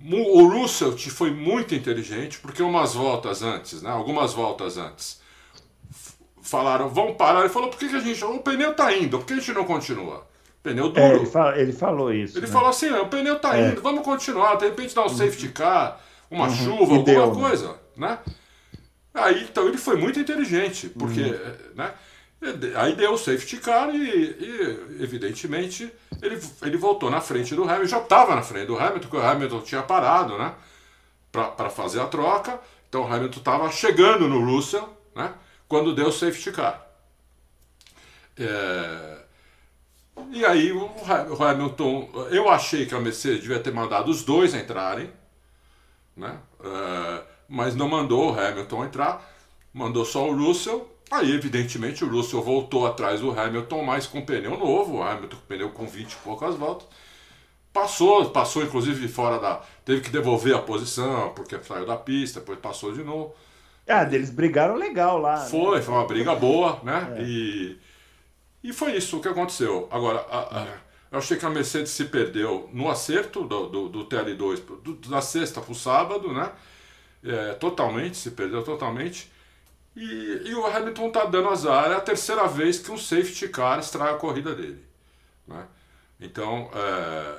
O 0.00 0.46
Russell 0.46 0.96
foi 0.96 1.32
muito 1.32 1.74
inteligente, 1.74 2.38
porque 2.38 2.62
umas 2.62 2.94
voltas 2.94 3.42
antes, 3.42 3.82
né? 3.82 3.90
algumas 3.90 4.32
voltas 4.32 4.76
antes, 4.78 5.20
falaram, 6.40 6.88
vão 6.88 7.14
parar. 7.14 7.40
Ele 7.40 7.48
falou, 7.48 7.68
por 7.68 7.78
que, 7.78 7.88
que 7.88 7.96
a 7.96 8.00
gente. 8.00 8.24
O 8.24 8.38
pneu 8.38 8.70
está 8.70 8.96
indo, 8.96 9.18
por 9.18 9.26
que 9.26 9.32
a 9.32 9.36
gente 9.36 9.52
não 9.52 9.64
continua? 9.64 10.24
Pneu 10.62 10.90
duro. 10.90 11.00
É, 11.00 11.16
ele, 11.16 11.26
fala, 11.26 11.58
ele, 11.58 11.72
falou 11.72 12.14
isso. 12.14 12.38
Ele 12.38 12.46
né? 12.46 12.52
falou 12.52 12.68
assim: 12.68 12.90
o 12.90 13.08
pneu 13.08 13.36
está 13.36 13.58
é. 13.58 13.70
indo, 13.70 13.82
vamos 13.82 14.04
continuar. 14.04 14.54
De 14.54 14.66
repente 14.66 14.94
dá 14.94 15.04
um 15.04 15.08
safety 15.08 15.48
car, 15.48 16.00
uma 16.30 16.46
uhum. 16.46 16.54
chuva, 16.54 16.94
e 16.94 16.96
alguma 16.96 17.04
deu, 17.04 17.34
né? 17.34 17.40
coisa, 17.40 17.76
né? 17.96 18.18
Aí, 19.12 19.42
então 19.42 19.66
ele 19.66 19.78
foi 19.78 19.96
muito 19.96 20.20
inteligente, 20.20 20.88
porque, 20.88 21.22
uhum. 21.22 21.74
né? 21.74 21.92
Aí 22.76 22.96
deu 22.96 23.12
o 23.12 23.18
safety 23.18 23.58
car 23.58 23.94
e, 23.94 24.00
e, 24.00 25.02
evidentemente, 25.02 25.92
ele, 26.20 26.40
ele 26.62 26.76
voltou 26.76 27.10
na 27.10 27.20
frente 27.20 27.54
do 27.54 27.62
Hamilton. 27.62 27.86
Já 27.86 27.98
estava 28.00 28.34
na 28.34 28.42
frente 28.42 28.66
do 28.66 28.78
Hamilton, 28.78 29.00
porque 29.08 29.16
o 29.16 29.26
Hamilton 29.26 29.60
tinha 29.60 29.82
parado, 29.82 30.36
né? 30.36 30.54
Para 31.30 31.70
fazer 31.70 32.00
a 32.00 32.06
troca. 32.06 32.60
Então 32.88 33.02
o 33.02 33.12
Hamilton 33.12 33.38
estava 33.38 33.70
chegando 33.70 34.28
no 34.28 34.44
Russell, 34.44 34.88
né? 35.14 35.32
Quando 35.68 35.94
deu 35.94 36.08
o 36.08 36.12
safety 36.12 36.52
car. 36.52 36.86
É... 38.36 39.18
E 40.30 40.44
aí 40.44 40.72
o 40.72 41.42
Hamilton. 41.42 42.10
Eu 42.30 42.50
achei 42.50 42.86
que 42.86 42.94
a 42.94 43.00
Mercedes 43.00 43.42
devia 43.42 43.60
ter 43.60 43.72
mandado 43.72 44.10
os 44.10 44.24
dois 44.24 44.54
entrarem 44.54 45.10
né? 46.16 46.38
Uh, 46.60 47.24
mas 47.48 47.74
não 47.74 47.88
mandou 47.88 48.30
o 48.30 48.38
Hamilton 48.38 48.84
entrar, 48.84 49.32
mandou 49.72 50.04
só 50.04 50.28
o 50.28 50.36
Russell. 50.36 50.88
Aí, 51.12 51.30
evidentemente, 51.30 52.02
o 52.02 52.08
Russell 52.08 52.40
voltou 52.40 52.86
atrás 52.86 53.20
do 53.20 53.38
Hamilton, 53.38 53.84
mas 53.84 54.06
com 54.06 54.24
pneu 54.24 54.56
novo, 54.56 54.96
o 54.96 55.02
Hamilton 55.02 55.36
com 55.36 55.42
pneu 55.46 55.68
com 55.68 55.86
20 55.86 56.10
e 56.10 56.16
poucas 56.16 56.56
voltas. 56.56 56.88
Passou, 57.70 58.30
passou 58.30 58.62
inclusive 58.62 59.06
fora 59.08 59.38
da. 59.38 59.60
Teve 59.84 60.00
que 60.00 60.08
devolver 60.08 60.56
a 60.56 60.58
posição, 60.58 61.28
porque 61.34 61.58
saiu 61.58 61.84
da 61.84 61.98
pista, 61.98 62.40
depois 62.40 62.58
passou 62.58 62.94
de 62.94 63.04
novo. 63.04 63.34
Ah, 63.86 64.04
eles 64.10 64.30
brigaram 64.30 64.74
legal 64.74 65.18
lá. 65.18 65.40
Né? 65.40 65.50
Foi, 65.50 65.76
né? 65.76 65.82
foi 65.82 65.94
uma 65.94 66.06
briga 66.06 66.34
boa, 66.34 66.80
né? 66.82 67.16
É. 67.18 67.22
E, 67.22 67.78
e 68.64 68.72
foi 68.72 68.96
isso 68.96 69.18
o 69.18 69.20
que 69.20 69.28
aconteceu. 69.28 69.88
Agora, 69.90 70.24
a, 70.30 70.62
a, 70.62 70.66
eu 71.10 71.18
achei 71.18 71.36
que 71.36 71.44
a 71.44 71.50
Mercedes 71.50 71.90
se 71.90 72.06
perdeu 72.06 72.70
no 72.72 72.88
acerto 72.88 73.44
do, 73.44 73.68
do, 73.68 73.88
do 73.90 74.06
TL2 74.06 74.62
do, 74.82 74.94
da 75.10 75.20
sexta 75.20 75.60
para 75.60 75.72
o 75.72 75.74
sábado, 75.74 76.32
né? 76.32 76.50
É, 77.22 77.52
totalmente, 77.52 78.16
se 78.16 78.30
perdeu 78.30 78.62
totalmente. 78.62 79.30
E, 79.94 80.42
e 80.46 80.54
o 80.54 80.66
Hamilton 80.66 81.08
está 81.08 81.24
dando 81.24 81.48
azar, 81.50 81.90
é 81.90 81.94
a 81.94 82.00
terceira 82.00 82.46
vez 82.46 82.78
que 82.78 82.90
um 82.90 82.96
safety 82.96 83.48
car 83.48 83.78
estraga 83.78 84.12
a 84.12 84.18
corrida 84.18 84.54
dele. 84.54 84.82
Né? 85.46 85.66
Então, 86.20 86.70
é, 86.74 87.34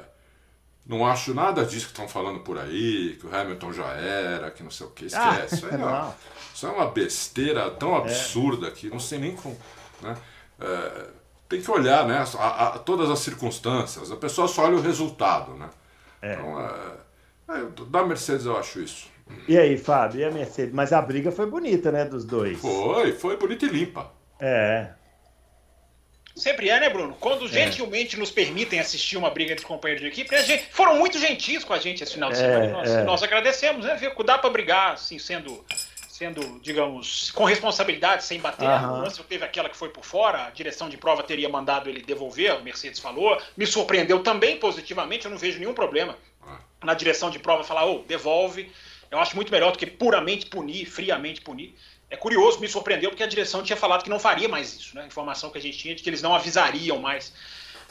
não 0.86 1.06
acho 1.06 1.34
nada 1.34 1.66
disso 1.66 1.86
que 1.86 1.92
estão 1.94 2.08
falando 2.08 2.42
por 2.42 2.60
aí, 2.60 3.18
que 3.20 3.26
o 3.26 3.36
Hamilton 3.36 3.74
já 3.74 3.88
era, 3.94 4.52
que 4.52 4.62
não 4.62 4.70
sei 4.70 4.86
o 4.86 4.90
que. 4.92 5.06
Esquece. 5.06 5.26
Ah, 5.28 5.46
isso, 5.46 5.68
é 5.68 5.76
uma, 5.76 6.16
isso, 6.54 6.68
é 6.68 6.70
uma, 6.70 6.88
besteira 6.92 7.72
tão 7.72 7.96
é. 7.96 8.00
absurda 8.00 8.70
que 8.70 8.90
não 8.90 9.00
sei 9.00 9.18
nem 9.18 9.36
como. 9.36 9.58
Né? 10.02 10.16
É, 10.60 11.08
tem 11.50 11.62
que 11.62 11.72
olhar 11.72 12.06
né, 12.06 12.24
a, 12.38 12.68
a, 12.68 12.80
todas 12.80 13.10
as 13.10 13.20
circunstâncias. 13.20 14.12
A 14.12 14.18
pessoa 14.18 14.48
só 14.48 14.66
olha 14.66 14.76
o 14.76 14.82
resultado. 14.82 15.54
Né? 15.54 15.70
É. 16.22 16.34
Então, 16.34 16.60
é, 16.60 17.60
é, 17.60 17.86
da 17.88 18.04
Mercedes 18.04 18.46
eu 18.46 18.58
acho 18.58 18.82
isso. 18.82 19.13
E 19.48 19.58
aí, 19.58 19.78
Fábio, 19.78 20.22
e 20.22 20.24
a 20.24 20.32
Mercedes? 20.32 20.74
Mas 20.74 20.94
a 20.94 21.02
briga 21.02 21.32
foi 21.32 21.46
bonita, 21.46 21.92
né, 21.92 22.06
dos 22.06 22.26
dois? 22.26 22.60
Foi, 22.60 23.12
foi 23.14 23.38
bonita 23.38 23.66
e 23.66 23.70
limpa. 23.70 24.12
É. 24.40 24.90
Sempre 26.36 26.70
é, 26.70 26.80
né, 26.80 26.90
Bruno? 26.90 27.16
Quando 27.20 27.46
é. 27.46 27.48
gentilmente 27.48 28.18
nos 28.18 28.32
permitem 28.32 28.80
assistir 28.80 29.18
uma 29.18 29.30
briga 29.30 29.56
de 29.56 29.62
companheiros 29.62 30.04
de 30.04 30.10
equipe, 30.10 30.36
gente, 30.44 30.66
foram 30.72 30.98
muito 30.98 31.20
gentis 31.20 31.64
com 31.64 31.74
a 31.74 31.80
gente 31.80 32.04
esse 32.04 32.14
final 32.14 32.32
de 32.32 32.38
é, 32.38 32.40
semana. 32.40 32.72
Nós, 32.72 32.90
é. 32.90 33.04
nós, 33.04 33.24
agradecemos, 33.24 33.86
né? 33.86 34.00
Dá 34.26 34.38
para 34.38 34.50
brigar, 34.50 34.94
assim, 34.94 35.20
sendo, 35.20 35.64
sendo, 36.10 36.60
digamos, 36.60 37.30
com 37.32 37.44
responsabilidade, 37.44 38.24
sem 38.24 38.40
bater. 38.40 38.68
Uhum. 38.68 39.02
O 39.02 39.04
Russell 39.04 39.26
teve 39.26 39.46
aquela 39.46 39.70
que 39.70 39.78
foi 39.78 39.90
por 39.90 40.04
fora, 40.04 40.48
a 40.48 40.50
direção 40.50 40.90
de 40.90 40.98
prova 40.98 41.22
teria 41.22 41.50
mandado 41.50 41.88
ele 41.88 42.02
devolver, 42.02 42.56
o 42.56 42.64
Mercedes 42.64 43.00
falou. 43.00 43.40
Me 43.56 43.68
surpreendeu 43.68 44.24
também 44.24 44.58
positivamente, 44.58 45.26
eu 45.26 45.32
não 45.32 45.38
vejo 45.38 45.60
nenhum 45.60 45.74
problema 45.74 46.18
ah. 46.42 46.58
na 46.84 46.96
direção 46.96 47.30
de 47.30 47.38
prova 47.38 47.64
falar, 47.64 47.86
ô, 47.86 47.98
oh, 47.98 48.04
devolve. 48.08 48.72
Eu 49.14 49.20
acho 49.20 49.36
muito 49.36 49.52
melhor 49.52 49.72
do 49.72 49.78
que 49.78 49.86
puramente 49.86 50.48
punir, 50.48 50.86
friamente 50.86 51.40
punir. 51.40 51.76
É 52.10 52.18
curioso, 52.18 52.60
me 52.60 52.68
surpreendeu, 52.68 53.12
porque 53.12 53.22
a 53.22 53.28
direção 53.28 53.62
tinha 53.62 53.78
falado 53.78 54.04
que 54.04 54.10
não 54.10 54.20
faria 54.20 54.50
mais 54.50 54.74
isso. 54.74 54.96
Né? 54.96 55.04
A 55.04 55.06
informação 55.06 55.52
que 55.52 55.58
a 55.60 55.62
gente 55.62 55.78
tinha 55.78 55.94
de 55.94 56.02
que 56.02 56.10
eles 56.10 56.22
não 56.22 56.34
avisariam 56.34 56.98
mais 56.98 57.32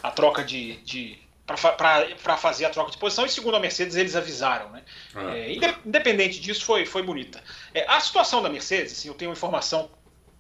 a 0.03 0.11
troca 0.11 0.43
de. 0.43 0.77
de 0.79 1.19
para 1.47 2.37
fazer 2.37 2.65
a 2.65 2.71
troca 2.71 2.91
de 2.91 2.99
posição, 2.99 3.27
e 3.27 3.29
segundo 3.29 3.57
a 3.57 3.61
Mercedes, 3.61 3.95
eles 3.95 4.17
avisaram. 4.17 4.71
Né? 4.71 4.83
É. 5.15 5.53
É, 5.53 5.75
independente 5.85 6.41
disso, 6.41 6.65
foi, 6.65 6.87
foi 6.87 7.03
bonita. 7.03 7.43
É, 7.73 7.85
a 7.89 8.01
situação 8.01 8.43
da 8.43 8.49
Mercedes, 8.49 8.93
assim, 8.93 9.09
eu 9.09 9.15
tenho 9.15 9.31
uma 9.31 9.37
informação 9.37 9.91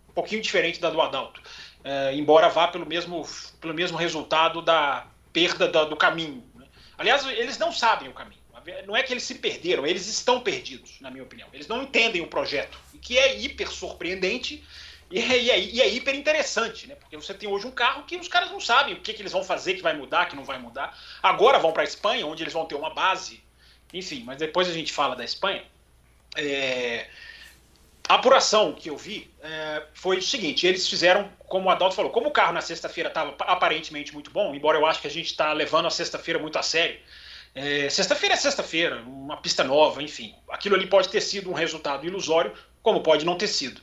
um 0.08 0.12
pouquinho 0.12 0.42
diferente 0.42 0.80
da 0.80 0.90
do 0.90 1.00
Adalto, 1.00 1.40
é, 1.84 2.14
embora 2.14 2.48
vá 2.48 2.68
pelo 2.68 2.86
mesmo, 2.86 3.26
pelo 3.60 3.74
mesmo 3.74 3.96
resultado 3.96 4.62
da 4.62 5.06
perda 5.32 5.68
da, 5.68 5.84
do 5.84 5.96
caminho. 5.96 6.42
Né? 6.54 6.66
Aliás, 6.98 7.24
eles 7.26 7.58
não 7.58 7.72
sabem 7.72 8.08
o 8.08 8.12
caminho. 8.12 8.41
Não 8.86 8.96
é 8.96 9.02
que 9.02 9.12
eles 9.12 9.22
se 9.22 9.36
perderam, 9.36 9.86
eles 9.86 10.06
estão 10.06 10.40
perdidos, 10.40 11.00
na 11.00 11.10
minha 11.10 11.22
opinião. 11.22 11.48
Eles 11.52 11.66
não 11.66 11.82
entendem 11.82 12.22
o 12.22 12.26
projeto 12.26 12.78
que 13.00 13.18
é 13.18 13.38
hiper 13.38 13.70
surpreendente 13.70 14.62
e 15.10 15.18
é, 15.18 15.38
e 15.38 15.50
é, 15.50 15.60
e 15.60 15.80
é 15.82 15.88
hiper 15.88 16.14
interessante, 16.14 16.86
né? 16.86 16.94
Porque 16.94 17.16
você 17.16 17.34
tem 17.34 17.48
hoje 17.48 17.66
um 17.66 17.70
carro 17.70 18.04
que 18.04 18.16
os 18.16 18.28
caras 18.28 18.50
não 18.50 18.60
sabem 18.60 18.94
o 18.94 19.00
que, 19.00 19.12
que 19.12 19.20
eles 19.20 19.32
vão 19.32 19.44
fazer, 19.44 19.74
que 19.74 19.82
vai 19.82 19.94
mudar, 19.94 20.26
que 20.26 20.34
não 20.34 20.44
vai 20.44 20.58
mudar. 20.58 20.98
Agora 21.22 21.58
vão 21.58 21.72
para 21.72 21.82
a 21.82 21.84
Espanha, 21.84 22.26
onde 22.26 22.42
eles 22.42 22.52
vão 22.52 22.64
ter 22.64 22.76
uma 22.76 22.94
base. 22.94 23.42
Enfim, 23.92 24.22
mas 24.24 24.38
depois 24.38 24.68
a 24.68 24.72
gente 24.72 24.90
fala 24.90 25.14
da 25.14 25.24
Espanha. 25.24 25.64
É... 26.34 27.08
A 28.08 28.14
apuração 28.14 28.72
que 28.72 28.90
eu 28.90 28.96
vi 28.96 29.30
é, 29.42 29.82
foi 29.92 30.18
o 30.18 30.22
seguinte: 30.22 30.66
eles 30.66 30.88
fizeram, 30.88 31.30
como 31.40 31.68
o 31.68 31.70
Adalto 31.70 31.94
falou, 31.94 32.10
como 32.10 32.28
o 32.28 32.32
carro 32.32 32.52
na 32.52 32.60
sexta-feira 32.60 33.08
estava 33.08 33.34
aparentemente 33.40 34.12
muito 34.12 34.30
bom, 34.30 34.54
embora 34.54 34.78
eu 34.78 34.86
acho 34.86 35.00
que 35.00 35.06
a 35.06 35.10
gente 35.10 35.26
está 35.26 35.52
levando 35.52 35.86
a 35.86 35.90
sexta-feira 35.90 36.40
muito 36.40 36.58
a 36.58 36.62
sério. 36.62 36.98
É, 37.54 37.90
sexta-feira 37.90 38.34
é 38.34 38.38
sexta-feira, 38.38 39.02
uma 39.02 39.36
pista 39.36 39.62
nova, 39.62 40.02
enfim. 40.02 40.34
Aquilo 40.48 40.74
ali 40.74 40.86
pode 40.86 41.08
ter 41.08 41.20
sido 41.20 41.50
um 41.50 41.54
resultado 41.54 42.06
ilusório, 42.06 42.52
como 42.82 43.02
pode 43.02 43.24
não 43.24 43.36
ter 43.36 43.48
sido. 43.48 43.80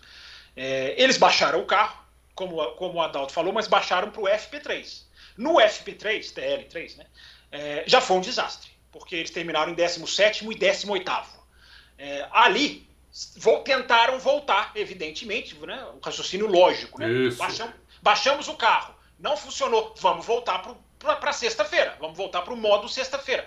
É, 0.55 0.95
eles 0.97 1.17
baixaram 1.17 1.61
o 1.61 1.65
carro, 1.65 1.97
como, 2.33 2.63
como 2.73 2.95
o 2.95 3.01
Adalto 3.01 3.31
falou, 3.31 3.53
mas 3.53 3.67
baixaram 3.67 4.09
para 4.09 4.21
o 4.21 4.25
FP3. 4.25 5.03
No 5.37 5.55
FP3, 5.55 6.33
TL3, 6.33 6.97
né, 6.97 7.05
é, 7.51 7.83
já 7.85 8.01
foi 8.01 8.17
um 8.17 8.21
desastre, 8.21 8.69
porque 8.91 9.15
eles 9.15 9.31
terminaram 9.31 9.71
em 9.71 9.75
17 9.75 10.45
e 10.45 10.55
18. 10.55 11.11
É, 11.97 12.27
ali, 12.31 12.89
vou, 13.37 13.59
tentaram 13.59 14.19
voltar, 14.19 14.71
evidentemente, 14.75 15.55
né, 15.55 15.85
o 15.93 15.99
raciocínio 16.03 16.47
lógico. 16.47 16.99
Né? 16.99 17.07
Baixamos, 17.37 17.75
baixamos 18.01 18.47
o 18.47 18.55
carro, 18.55 18.95
não 19.19 19.37
funcionou, 19.37 19.93
vamos 19.99 20.25
voltar 20.25 20.59
para 20.99 21.33
sexta-feira, 21.33 21.95
vamos 21.99 22.17
voltar 22.17 22.41
para 22.41 22.53
o 22.53 22.57
modo 22.57 22.89
sexta-feira. 22.89 23.45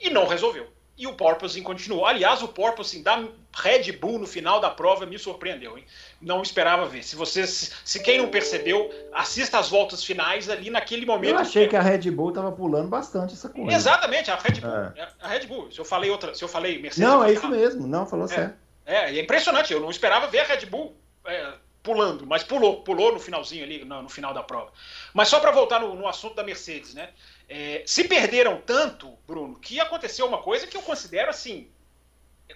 E 0.00 0.10
não 0.10 0.26
resolveu 0.26 0.76
e 0.98 1.06
o 1.06 1.12
Porpoising 1.12 1.62
continuou. 1.62 2.06
Aliás, 2.06 2.42
o 2.42 2.48
Porpoising 2.48 3.02
da 3.02 3.22
Red 3.54 3.92
Bull 3.92 4.18
no 4.18 4.26
final 4.26 4.60
da 4.60 4.70
prova 4.70 5.04
me 5.04 5.18
surpreendeu, 5.18 5.76
hein? 5.76 5.84
Não 6.20 6.42
esperava 6.42 6.86
ver. 6.86 7.02
Se 7.02 7.14
você, 7.14 7.46
se 7.46 8.00
quem 8.02 8.18
não 8.18 8.28
percebeu, 8.28 8.90
assista 9.12 9.58
as 9.58 9.68
voltas 9.68 10.02
finais 10.02 10.48
ali 10.48 10.70
naquele 10.70 11.04
momento. 11.04 11.34
Eu 11.34 11.38
achei 11.38 11.68
que 11.68 11.76
a 11.76 11.82
Red 11.82 12.10
Bull 12.10 12.30
estava 12.30 12.50
pulando 12.50 12.88
bastante 12.88 13.34
essa 13.34 13.48
coisa. 13.48 13.76
Exatamente, 13.76 14.30
a 14.30 14.36
Red 14.36 14.60
Bull. 14.60 14.70
É. 14.70 15.08
A 15.20 15.28
Red 15.28 15.46
Bull. 15.46 15.70
Se 15.70 15.78
eu 15.78 15.84
falei 15.84 16.10
outra, 16.10 16.34
se 16.34 16.42
eu 16.42 16.48
falei 16.48 16.80
Mercedes. 16.80 17.06
Não, 17.06 17.22
é 17.22 17.32
isso 17.32 17.48
mesmo. 17.48 17.86
Não, 17.86 18.06
falou 18.06 18.24
é, 18.24 18.28
certo. 18.28 18.56
É, 18.86 19.10
é 19.10 19.20
impressionante. 19.20 19.72
Eu 19.72 19.80
não 19.80 19.90
esperava 19.90 20.28
ver 20.28 20.40
a 20.40 20.44
Red 20.44 20.64
Bull 20.64 20.96
é, 21.26 21.52
pulando, 21.82 22.26
mas 22.26 22.42
pulou, 22.42 22.82
pulou 22.82 23.12
no 23.12 23.20
finalzinho 23.20 23.64
ali, 23.64 23.84
no, 23.84 24.02
no 24.02 24.08
final 24.08 24.32
da 24.32 24.42
prova. 24.42 24.72
Mas 25.12 25.28
só 25.28 25.38
para 25.38 25.52
voltar 25.52 25.78
no, 25.78 25.94
no 25.94 26.08
assunto 26.08 26.34
da 26.34 26.42
Mercedes, 26.42 26.94
né? 26.94 27.10
É, 27.48 27.82
se 27.86 28.04
perderam 28.04 28.60
tanto, 28.60 29.16
Bruno, 29.26 29.58
que 29.58 29.78
aconteceu 29.78 30.26
uma 30.26 30.38
coisa 30.38 30.66
que 30.66 30.76
eu 30.76 30.82
considero 30.82 31.30
assim 31.30 31.70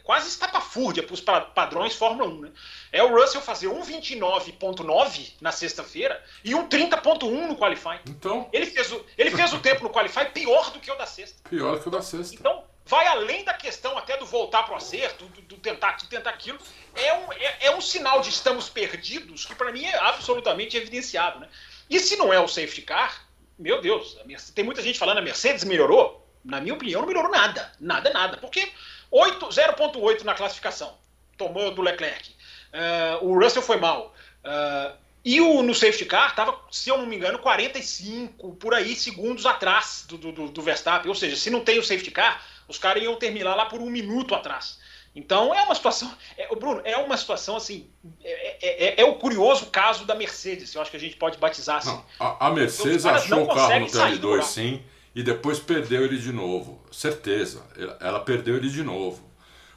quase 0.02 0.28
estapafúrdia 0.28 1.02
para 1.02 1.14
os 1.14 1.20
padrões 1.20 1.94
Fórmula 1.94 2.28
1. 2.28 2.40
Né? 2.40 2.50
É 2.92 3.02
o 3.02 3.14
Russell 3.14 3.40
fazer 3.40 3.68
um 3.68 3.82
29.9 3.82 5.32
na 5.40 5.52
sexta-feira 5.52 6.22
e 6.44 6.54
um 6.54 6.68
30.1 6.68 7.46
no 7.46 7.56
Qualify. 7.56 8.00
Então. 8.06 8.48
Ele 8.52 8.66
fez, 8.66 8.92
o, 8.92 9.04
ele 9.16 9.30
fez 9.30 9.52
o 9.52 9.58
tempo 9.58 9.82
no 9.82 9.90
Qualify 9.90 10.26
pior 10.32 10.70
do 10.70 10.80
que 10.80 10.90
o 10.90 10.96
da 10.96 11.06
sexta. 11.06 11.48
Pior 11.48 11.80
que 11.80 11.88
o 11.88 11.90
da 11.90 12.02
sexta. 12.02 12.34
Então, 12.34 12.64
vai 12.84 13.06
além 13.06 13.44
da 13.44 13.54
questão 13.54 13.96
até 13.98 14.16
do 14.16 14.26
voltar 14.26 14.62
para 14.64 14.74
o 14.74 14.76
acerto, 14.76 15.24
do, 15.26 15.42
do, 15.42 15.56
tentar 15.56 15.90
aquilo, 15.90 16.10
tentar 16.10 16.30
aquilo. 16.30 16.58
É 16.94 17.14
um, 17.14 17.32
é, 17.32 17.66
é 17.66 17.76
um 17.76 17.80
sinal 17.80 18.20
de 18.20 18.30
estamos 18.30 18.68
perdidos 18.68 19.44
que 19.44 19.54
para 19.54 19.72
mim 19.72 19.84
é 19.84 19.96
absolutamente 19.98 20.76
evidenciado. 20.76 21.40
Né? 21.40 21.48
E 21.88 21.98
se 21.98 22.16
não 22.16 22.32
é 22.32 22.40
o 22.40 22.48
safety 22.48 22.82
car, 22.82 23.28
meu 23.60 23.80
Deus, 23.80 24.16
tem 24.54 24.64
muita 24.64 24.82
gente 24.82 24.98
falando 24.98 25.18
a 25.18 25.22
Mercedes 25.22 25.64
melhorou. 25.64 26.26
Na 26.42 26.60
minha 26.60 26.72
opinião, 26.72 27.02
não 27.02 27.08
melhorou 27.08 27.30
nada. 27.30 27.70
Nada, 27.78 28.10
nada. 28.10 28.38
Porque 28.38 28.72
0,8 29.12 30.22
na 30.22 30.34
classificação. 30.34 30.96
Tomou 31.36 31.70
do 31.74 31.82
Leclerc. 31.82 32.30
Uh, 32.72 33.26
o 33.26 33.38
Russell 33.38 33.62
foi 33.62 33.76
mal. 33.76 34.14
Uh, 34.42 34.96
e 35.22 35.38
o, 35.40 35.62
no 35.62 35.74
safety 35.74 36.06
car 36.06 36.30
estava, 36.30 36.58
se 36.70 36.88
eu 36.88 36.96
não 36.96 37.04
me 37.04 37.16
engano, 37.16 37.38
45 37.38 38.54
por 38.54 38.72
aí 38.72 38.96
segundos 38.96 39.44
atrás 39.44 40.06
do, 40.08 40.16
do, 40.16 40.48
do 40.48 40.62
Verstappen. 40.62 41.10
Ou 41.10 41.14
seja, 41.14 41.36
se 41.36 41.50
não 41.50 41.60
tem 41.60 41.78
o 41.78 41.84
safety 41.84 42.10
car, 42.10 42.42
os 42.66 42.78
caras 42.78 43.02
iam 43.02 43.16
terminar 43.16 43.54
lá 43.54 43.66
por 43.66 43.80
um 43.80 43.90
minuto 43.90 44.34
atrás. 44.34 44.79
Então 45.14 45.52
é 45.52 45.62
uma 45.62 45.74
situação, 45.74 46.10
é, 46.36 46.54
Bruno, 46.54 46.80
é 46.84 46.96
uma 46.96 47.16
situação 47.16 47.56
assim, 47.56 47.90
é, 48.22 48.56
é, 48.62 48.84
é, 48.86 49.00
é, 49.00 49.04
o 49.04 49.16
curioso 49.16 49.66
caso 49.66 50.04
da 50.04 50.14
Mercedes, 50.14 50.72
eu 50.72 50.80
acho 50.80 50.90
que 50.90 50.96
a 50.96 51.00
gente 51.00 51.16
pode 51.16 51.36
batizar 51.36 51.78
assim. 51.78 51.90
Não, 51.90 52.04
a, 52.18 52.46
a, 52.46 52.50
Mercedes 52.50 53.04
achou 53.04 53.42
o 53.42 53.48
carro 53.48 53.80
no 53.80 53.86
TL2 53.86 54.42
sim, 54.42 54.82
e 55.12 55.22
depois 55.22 55.58
perdeu 55.58 56.04
ele 56.04 56.16
de 56.16 56.32
novo, 56.32 56.80
certeza, 56.92 57.64
ela 58.00 58.20
perdeu 58.20 58.56
ele 58.56 58.70
de 58.70 58.82
novo. 58.82 59.28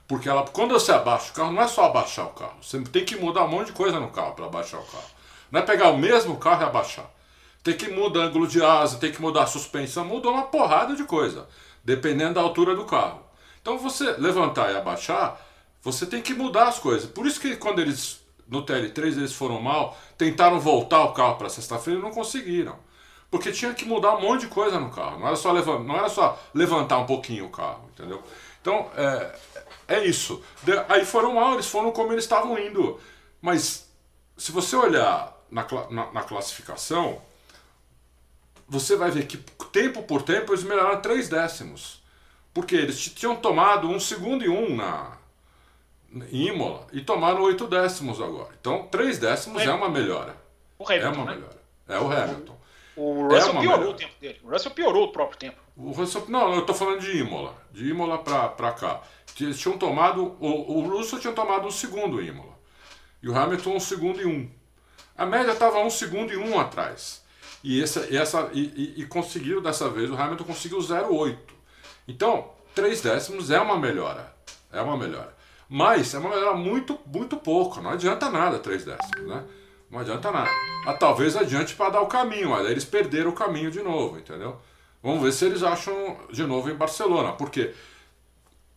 Porque 0.07 0.29
ela, 0.29 0.45
quando 0.45 0.71
você 0.71 0.91
abaixa 0.91 1.31
o 1.31 1.33
carro, 1.33 1.51
não 1.51 1.61
é 1.61 1.67
só 1.67 1.85
abaixar 1.85 2.27
o 2.27 2.33
carro, 2.33 2.57
você 2.61 2.79
tem 2.81 3.03
que 3.03 3.15
mudar 3.15 3.45
um 3.45 3.47
monte 3.47 3.67
de 3.67 3.73
coisa 3.73 3.99
no 3.99 4.11
carro 4.11 4.35
para 4.35 4.45
abaixar 4.45 4.79
o 4.79 4.85
carro. 4.85 5.09
Não 5.49 5.59
é 5.59 5.63
pegar 5.63 5.89
o 5.89 5.97
mesmo 5.97 6.37
carro 6.37 6.61
e 6.61 6.65
abaixar. 6.65 7.09
Tem 7.63 7.75
que 7.75 7.89
mudar 7.89 8.19
ângulo 8.19 8.45
de 8.45 8.61
asa, 8.61 8.97
tem 8.97 9.11
que 9.11 9.21
mudar 9.21 9.43
a 9.43 9.47
suspensão, 9.47 10.03
muda 10.03 10.29
uma 10.29 10.43
porrada 10.43 10.95
de 10.95 11.05
coisa, 11.05 11.47
dependendo 11.83 12.35
da 12.35 12.41
altura 12.41 12.75
do 12.75 12.85
carro. 12.85 13.23
Então 13.63 13.77
você 13.77 14.11
levantar 14.17 14.73
e 14.73 14.75
abaixar, 14.75 15.39
você 15.81 16.05
tem 16.05 16.21
que 16.21 16.33
mudar 16.33 16.67
as 16.67 16.79
coisas. 16.79 17.09
Por 17.09 17.25
isso 17.25 17.39
que 17.39 17.55
quando 17.55 17.79
eles 17.79 18.21
no 18.45 18.65
TL3 18.65 19.17
eles 19.17 19.33
foram 19.33 19.61
mal, 19.61 19.97
tentaram 20.17 20.59
voltar 20.59 21.01
o 21.05 21.13
carro 21.13 21.37
para 21.37 21.49
sexta-feira 21.49 21.97
e 21.97 22.03
não 22.03 22.11
conseguiram. 22.11 22.77
Porque 23.31 23.53
tinha 23.53 23.73
que 23.73 23.85
mudar 23.85 24.17
um 24.17 24.21
monte 24.21 24.41
de 24.41 24.47
coisa 24.47 24.79
no 24.79 24.91
carro. 24.91 25.17
Não 25.17 25.27
era 25.27 25.37
só 25.37 25.51
levantar, 25.53 25.83
não 25.83 25.95
era 25.95 26.09
só 26.09 26.37
levantar 26.53 26.99
um 26.99 27.05
pouquinho 27.05 27.45
o 27.45 27.49
carro, 27.49 27.89
entendeu? 27.93 28.21
Então, 28.61 28.91
é, 28.97 29.35
é 29.87 30.05
isso. 30.05 30.43
De, 30.61 30.73
aí 30.89 31.05
foram 31.05 31.35
mal, 31.35 31.53
eles 31.53 31.65
foram 31.65 31.91
como 31.91 32.11
eles 32.11 32.25
estavam 32.25 32.59
indo. 32.59 32.99
Mas 33.41 33.89
se 34.37 34.51
você 34.51 34.75
olhar 34.75 35.35
na, 35.49 35.65
na, 35.89 36.11
na 36.11 36.23
classificação, 36.23 37.21
você 38.67 38.97
vai 38.97 39.09
ver 39.09 39.25
que 39.25 39.37
tempo 39.71 40.03
por 40.03 40.21
tempo 40.21 40.51
eles 40.51 40.63
melhoraram 40.63 41.01
três 41.01 41.29
décimos. 41.29 42.02
Porque 42.53 42.75
eles 42.75 42.99
tinham 43.13 43.35
tomado 43.35 43.87
um 43.87 43.99
segundo 43.99 44.43
e 44.43 44.49
um 44.49 44.75
na, 44.75 45.17
em 46.31 46.49
Imola 46.49 46.87
e 46.91 47.01
tomaram 47.01 47.41
oito 47.43 47.67
décimos 47.67 48.21
agora. 48.21 48.49
Então, 48.59 48.87
três 48.91 49.17
décimos 49.17 49.61
é, 49.61 49.65
é 49.65 49.73
uma 49.73 49.89
melhora. 49.89 50.35
O 50.77 50.85
Hamilton, 50.85 51.07
é 51.07 51.11
uma 51.11 51.25
né? 51.25 51.35
melhora. 51.35 51.63
É 51.87 51.99
o 51.99 52.11
Hamilton. 52.11 52.57
O 52.95 53.23
Russell 53.23 53.37
é 53.37 53.41
piorou 53.41 53.61
melhora. 53.61 53.89
o 53.89 53.93
tempo 53.93 54.13
dele. 54.21 54.39
O 54.43 54.49
Russell 54.49 54.71
piorou 54.71 55.03
o 55.05 55.11
próprio 55.11 55.39
tempo. 55.39 55.57
O 55.75 55.91
Russell, 55.91 56.25
não, 56.27 56.53
eu 56.53 56.59
estou 56.59 56.75
falando 56.75 56.99
de 56.99 57.17
Imola. 57.17 57.55
De 57.71 57.89
Imola 57.89 58.19
para 58.19 58.71
cá. 58.73 59.01
Eles 59.39 59.59
tinham 59.59 59.77
tomado. 59.77 60.37
O, 60.39 60.77
o 60.77 60.87
Russell 60.87 61.19
tinha 61.19 61.33
tomado 61.33 61.67
um 61.67 61.71
segundo 61.71 62.21
em 62.21 62.27
Imola. 62.27 62.53
E 63.21 63.29
o 63.29 63.35
Hamilton 63.35 63.75
um 63.75 63.79
segundo 63.79 64.21
e 64.21 64.25
um. 64.25 64.49
A 65.17 65.25
média 65.25 65.51
estava 65.51 65.79
um 65.79 65.89
segundo 65.89 66.31
e 66.31 66.37
um 66.37 66.59
atrás. 66.59 67.23
E, 67.63 67.81
essa, 67.81 68.13
essa, 68.13 68.49
e, 68.53 68.93
e, 68.97 69.01
e 69.01 69.05
conseguiram 69.05 69.61
dessa 69.61 69.89
vez, 69.89 70.09
o 70.09 70.15
Hamilton 70.15 70.43
conseguiu 70.43 70.79
0,8. 70.79 71.37
Então, 72.07 72.51
três 72.75 73.01
décimos 73.01 73.51
é 73.51 73.59
uma 73.59 73.77
melhora. 73.77 74.33
É 74.71 74.81
uma 74.81 74.97
melhora. 74.97 75.33
Mas 75.69 76.13
é 76.13 76.19
uma 76.19 76.29
melhora 76.29 76.55
muito, 76.55 76.99
muito 77.05 77.37
pouco. 77.37 77.81
Não 77.81 77.91
adianta 77.91 78.29
nada 78.29 78.59
três 78.59 78.83
décimos, 78.83 79.27
né? 79.27 79.43
Não 79.89 79.99
adianta 79.99 80.31
nada. 80.31 80.49
Ah, 80.87 80.93
talvez 80.93 81.35
adiante 81.35 81.75
para 81.75 81.91
dar 81.91 82.01
o 82.01 82.07
caminho, 82.07 82.49
mas 82.49 82.65
aí 82.65 82.71
eles 82.71 82.85
perderam 82.85 83.29
o 83.29 83.35
caminho 83.35 83.69
de 83.69 83.81
novo, 83.81 84.17
entendeu? 84.17 84.59
Vamos 85.01 85.21
ver 85.21 85.31
se 85.31 85.45
eles 85.45 85.61
acham 85.61 86.17
de 86.31 86.43
novo 86.45 86.69
em 86.69 86.75
Barcelona, 86.75 87.33
porque 87.33 87.73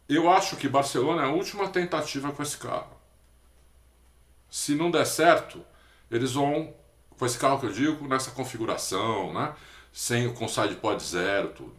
eu 0.08 0.30
acho 0.30 0.56
que 0.56 0.68
Barcelona 0.68 1.22
é 1.22 1.24
a 1.24 1.30
última 1.30 1.68
tentativa 1.68 2.30
com 2.32 2.42
esse 2.42 2.58
carro. 2.58 2.96
Se 4.50 4.74
não 4.74 4.90
der 4.90 5.06
certo, 5.06 5.64
eles 6.10 6.32
vão, 6.32 6.74
com 7.18 7.26
esse 7.26 7.38
carro 7.38 7.60
que 7.60 7.66
eu 7.66 7.72
digo, 7.72 8.06
nessa 8.06 8.30
configuração, 8.30 9.32
né? 9.32 9.54
Sem, 9.92 10.32
com 10.34 10.46
side 10.46 10.76
pod 10.76 11.02
zero, 11.02 11.48
tudo. 11.48 11.74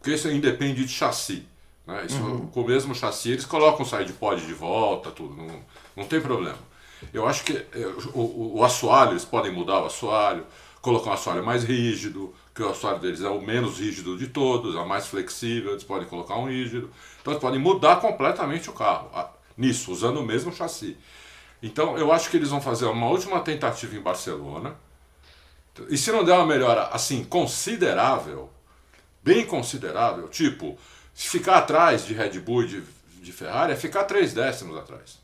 Porque 0.00 0.14
isso 0.14 0.30
independe 0.30 0.84
de 0.84 0.92
chassi. 0.92 1.46
Né? 1.86 2.06
Isso, 2.06 2.18
uhum. 2.18 2.46
Com 2.46 2.62
o 2.62 2.66
mesmo 2.66 2.94
chassi, 2.94 3.30
eles 3.30 3.44
colocam 3.44 3.84
o 3.84 3.88
side 3.88 4.12
pod 4.14 4.44
de 4.44 4.54
volta, 4.54 5.10
tudo. 5.10 5.36
Não, 5.36 5.60
não 5.94 6.04
tem 6.04 6.20
problema. 6.20 6.58
Eu 7.12 7.26
acho 7.26 7.44
que 7.44 7.52
é, 7.52 7.86
o, 8.14 8.20
o, 8.20 8.58
o 8.58 8.64
assoalho, 8.64 9.12
eles 9.12 9.24
podem 9.24 9.52
mudar 9.52 9.80
o 9.80 9.86
assoalho, 9.86 10.44
colocar 10.80 11.10
um 11.10 11.14
assoalho 11.14 11.44
mais 11.44 11.64
rígido, 11.64 12.34
que 12.54 12.62
o 12.62 12.70
assoalho 12.70 12.98
deles 12.98 13.20
é 13.20 13.28
o 13.28 13.40
menos 13.40 13.78
rígido 13.78 14.16
de 14.16 14.28
todos, 14.28 14.74
é 14.74 14.78
o 14.78 14.88
mais 14.88 15.06
flexível, 15.06 15.72
eles 15.72 15.84
podem 15.84 16.08
colocar 16.08 16.36
um 16.36 16.48
rígido. 16.48 16.90
Então 17.20 17.32
eles 17.32 17.40
podem 17.40 17.60
mudar 17.60 17.96
completamente 17.96 18.70
o 18.70 18.72
carro, 18.72 19.10
nisso, 19.56 19.92
usando 19.92 20.20
o 20.20 20.24
mesmo 20.24 20.52
chassi. 20.52 20.96
Então 21.62 21.98
eu 21.98 22.12
acho 22.12 22.30
que 22.30 22.36
eles 22.36 22.48
vão 22.48 22.60
fazer 22.60 22.86
uma 22.86 23.06
última 23.06 23.40
tentativa 23.40 23.94
em 23.94 24.00
Barcelona. 24.00 24.74
E 25.88 25.96
se 25.96 26.10
não 26.10 26.24
der 26.24 26.34
uma 26.34 26.46
melhora 26.46 26.88
assim 26.88 27.24
considerável, 27.24 28.50
bem 29.22 29.46
considerável, 29.46 30.28
tipo, 30.28 30.78
se 31.14 31.28
ficar 31.28 31.58
atrás 31.58 32.06
de 32.06 32.14
Red 32.14 32.38
Bull 32.40 32.64
e 32.64 32.68
de, 32.68 32.82
de 33.22 33.32
Ferrari, 33.32 33.72
é 33.72 33.76
ficar 33.76 34.04
três 34.04 34.32
décimos 34.32 34.76
atrás. 34.76 35.18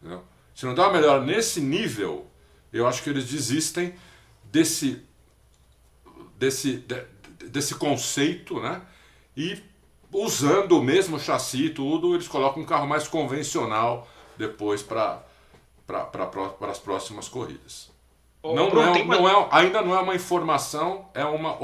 Entendeu? 0.00 0.24
Se 0.54 0.66
não 0.66 0.74
der 0.74 0.82
uma 0.82 0.92
melhora 0.92 1.24
nesse 1.24 1.60
nível, 1.60 2.26
eu 2.72 2.86
acho 2.86 3.02
que 3.02 3.10
eles 3.10 3.26
desistem 3.26 3.94
desse 4.44 5.02
desse, 6.40 6.78
de, 6.78 7.04
desse 7.48 7.74
conceito, 7.74 8.58
né? 8.60 8.80
E 9.36 9.62
usando 10.12 10.78
o 10.78 10.82
mesmo 10.82 11.20
chassi 11.20 11.66
e 11.66 11.70
tudo, 11.70 12.14
eles 12.14 12.26
colocam 12.26 12.62
um 12.62 12.66
carro 12.66 12.86
mais 12.86 13.06
convencional 13.06 14.08
depois 14.36 14.82
para 14.82 15.22
as 16.68 16.78
próximas 16.78 17.28
corridas. 17.28 17.90
não, 18.42 18.70
não, 18.70 18.94
é, 18.94 19.04
não 19.04 19.28
é, 19.28 19.48
ainda 19.50 19.82
não 19.82 19.94
é 19.94 20.00
uma 20.00 20.14
informação, 20.14 21.08
é, 21.12 21.24
uma, 21.24 21.58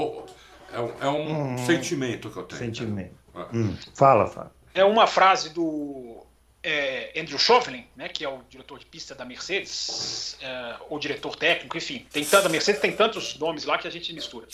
é 0.71 0.79
um, 0.79 0.93
é 1.01 1.09
um 1.09 1.53
hum, 1.53 1.57
sentimento 1.65 2.29
que 2.29 2.37
eu 2.37 2.43
tenho. 2.43 2.59
Sentimento. 2.59 3.15
Né? 3.33 3.45
Hum, 3.53 3.77
fala, 3.95 4.27
fala. 4.27 4.55
É 4.73 4.83
uma 4.83 5.07
frase 5.07 5.49
do 5.49 6.25
é, 6.61 7.13
Andrew 7.19 7.39
Chauvelin, 7.39 7.87
né, 7.95 8.09
que 8.09 8.23
é 8.23 8.29
o 8.29 8.41
diretor 8.49 8.77
de 8.77 8.85
pista 8.85 9.15
da 9.15 9.25
Mercedes, 9.25 10.37
é, 10.41 10.75
ou 10.89 10.99
diretor 10.99 11.35
técnico, 11.35 11.77
enfim, 11.77 12.05
tem 12.11 12.23
tanta 12.23 12.49
Mercedes 12.49 12.81
tem 12.81 12.91
tantos 12.91 13.37
nomes 13.37 13.65
lá 13.65 13.77
que 13.77 13.87
a 13.87 13.91
gente 13.91 14.13
mistura. 14.13 14.47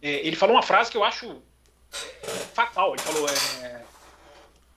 É, 0.00 0.26
ele 0.26 0.36
falou 0.36 0.54
uma 0.54 0.62
frase 0.62 0.90
que 0.90 0.96
eu 0.96 1.04
acho 1.04 1.42
fatal. 2.54 2.94
Ele 2.94 3.02
falou: 3.02 3.28
é, 3.28 3.82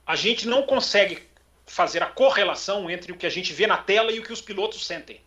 a 0.06 0.16
gente 0.16 0.46
não 0.46 0.62
consegue 0.62 1.22
fazer 1.66 2.02
a 2.02 2.06
correlação 2.06 2.90
entre 2.90 3.12
o 3.12 3.16
que 3.16 3.26
a 3.26 3.30
gente 3.30 3.52
vê 3.52 3.66
na 3.66 3.78
tela 3.78 4.12
e 4.12 4.18
o 4.18 4.22
que 4.22 4.32
os 4.32 4.40
pilotos 4.40 4.86
sentem. 4.86 5.20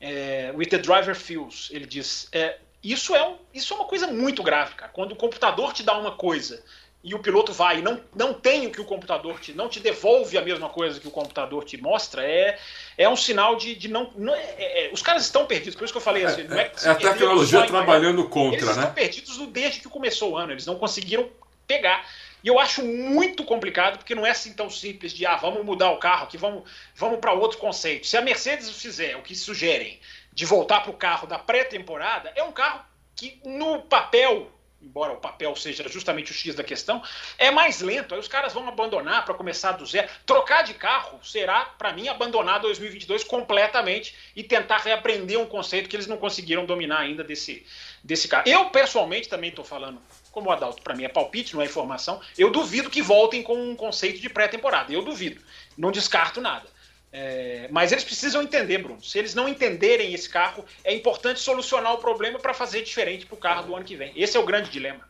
É, 0.00 0.52
with 0.54 0.66
the 0.66 0.78
driver 0.78 1.14
feels, 1.14 1.68
ele 1.70 1.86
diz. 1.86 2.28
É, 2.32 2.58
isso 2.82 3.14
é, 3.14 3.26
um, 3.26 3.36
isso 3.52 3.72
é 3.74 3.76
uma 3.76 3.86
coisa 3.86 4.06
muito 4.06 4.42
grave, 4.42 4.74
cara. 4.74 4.90
Quando 4.92 5.12
o 5.12 5.16
computador 5.16 5.72
te 5.72 5.82
dá 5.82 5.96
uma 5.98 6.12
coisa 6.12 6.62
e 7.02 7.14
o 7.14 7.18
piloto 7.18 7.52
vai 7.52 7.78
e 7.78 7.82
não, 7.82 8.00
não 8.14 8.34
tem 8.34 8.66
o 8.66 8.70
que 8.70 8.80
o 8.80 8.84
computador 8.84 9.40
te 9.40 9.54
não 9.54 9.70
te 9.70 9.80
devolve 9.80 10.36
a 10.36 10.42
mesma 10.42 10.68
coisa 10.68 11.00
que 11.00 11.08
o 11.08 11.10
computador 11.10 11.64
te 11.64 11.78
mostra 11.78 12.22
é, 12.22 12.58
é 12.98 13.08
um 13.08 13.16
sinal 13.16 13.56
de, 13.56 13.74
de 13.74 13.88
não, 13.88 14.12
não 14.14 14.34
é, 14.34 14.54
é, 14.58 14.86
é 14.86 14.92
os 14.92 15.00
caras 15.00 15.22
estão 15.22 15.46
perdidos 15.46 15.74
por 15.74 15.84
isso 15.84 15.94
que 15.94 15.96
eu 15.96 16.02
falei 16.02 16.26
assim, 16.26 16.42
é, 16.42 16.58
é, 16.58 16.72
é 16.84 16.88
a 16.90 16.94
tecnologia 16.94 17.66
trabalhando 17.66 18.28
contra 18.28 18.58
eles 18.58 18.66
né? 18.66 18.72
estão 18.72 18.92
perdidos 18.92 19.38
desde 19.48 19.80
que 19.80 19.88
começou 19.88 20.32
o 20.32 20.36
ano 20.36 20.52
eles 20.52 20.66
não 20.66 20.76
conseguiram 20.76 21.30
pegar. 21.66 22.04
E 22.42 22.48
eu 22.48 22.58
acho 22.58 22.82
muito 22.82 23.44
complicado 23.44 23.98
porque 23.98 24.14
não 24.14 24.26
é 24.26 24.30
assim 24.30 24.52
tão 24.52 24.68
simples 24.68 25.12
de 25.12 25.24
ah 25.24 25.36
vamos 25.36 25.64
mudar 25.64 25.90
o 25.90 25.98
carro 25.98 26.24
aqui 26.24 26.36
vamos 26.36 26.68
vamos 26.96 27.20
para 27.20 27.32
outro 27.32 27.58
conceito. 27.58 28.06
Se 28.06 28.16
a 28.16 28.22
Mercedes 28.22 28.70
fizer 28.70 29.16
o 29.16 29.22
que 29.22 29.36
sugerem 29.36 30.00
de 30.32 30.44
voltar 30.44 30.80
para 30.80 30.90
o 30.90 30.96
carro 30.96 31.26
da 31.26 31.38
pré-temporada 31.38 32.32
é 32.34 32.42
um 32.42 32.52
carro 32.52 32.84
que 33.14 33.40
no 33.44 33.82
papel 33.82 34.50
embora 34.82 35.12
o 35.12 35.16
papel 35.16 35.54
seja 35.54 35.86
justamente 35.88 36.30
o 36.32 36.34
X 36.34 36.54
da 36.54 36.64
questão, 36.64 37.02
é 37.38 37.50
mais 37.50 37.80
lento. 37.80 38.14
Aí 38.14 38.20
os 38.20 38.28
caras 38.28 38.52
vão 38.52 38.66
abandonar 38.66 39.24
para 39.24 39.34
começar 39.34 39.72
do 39.72 39.84
zero. 39.84 40.08
Trocar 40.24 40.62
de 40.62 40.74
carro 40.74 41.20
será, 41.22 41.64
para 41.64 41.92
mim, 41.92 42.08
abandonar 42.08 42.60
2022 42.60 43.24
completamente 43.24 44.14
e 44.34 44.42
tentar 44.42 44.78
reaprender 44.78 45.38
um 45.38 45.46
conceito 45.46 45.88
que 45.88 45.96
eles 45.96 46.06
não 46.06 46.16
conseguiram 46.16 46.64
dominar 46.64 47.00
ainda 47.00 47.22
desse, 47.22 47.64
desse 48.02 48.26
carro. 48.26 48.44
Eu, 48.46 48.70
pessoalmente, 48.70 49.28
também 49.28 49.50
estou 49.50 49.64
falando, 49.64 50.00
como 50.32 50.48
o 50.48 50.52
Adalto, 50.52 50.82
para 50.82 50.94
mim 50.94 51.04
é 51.04 51.08
palpite, 51.08 51.54
não 51.54 51.62
é 51.62 51.66
informação. 51.66 52.20
Eu 52.38 52.50
duvido 52.50 52.90
que 52.90 53.02
voltem 53.02 53.42
com 53.42 53.54
um 53.54 53.76
conceito 53.76 54.20
de 54.20 54.30
pré-temporada. 54.30 54.92
Eu 54.92 55.02
duvido. 55.02 55.42
Não 55.76 55.92
descarto 55.92 56.40
nada. 56.40 56.66
É, 57.12 57.68
mas 57.70 57.90
eles 57.90 58.04
precisam 58.04 58.42
entender, 58.42 58.78
Bruno. 58.78 59.02
Se 59.02 59.18
eles 59.18 59.34
não 59.34 59.48
entenderem 59.48 60.14
esse 60.14 60.28
carro, 60.28 60.64
é 60.84 60.94
importante 60.94 61.40
solucionar 61.40 61.94
o 61.94 61.98
problema 61.98 62.38
para 62.38 62.54
fazer 62.54 62.82
diferente 62.82 63.26
para 63.26 63.34
o 63.34 63.38
carro 63.38 63.66
do 63.66 63.74
ano 63.74 63.84
que 63.84 63.96
vem. 63.96 64.12
Esse 64.14 64.36
é 64.36 64.40
o 64.40 64.46
grande 64.46 64.70
dilema. 64.70 65.08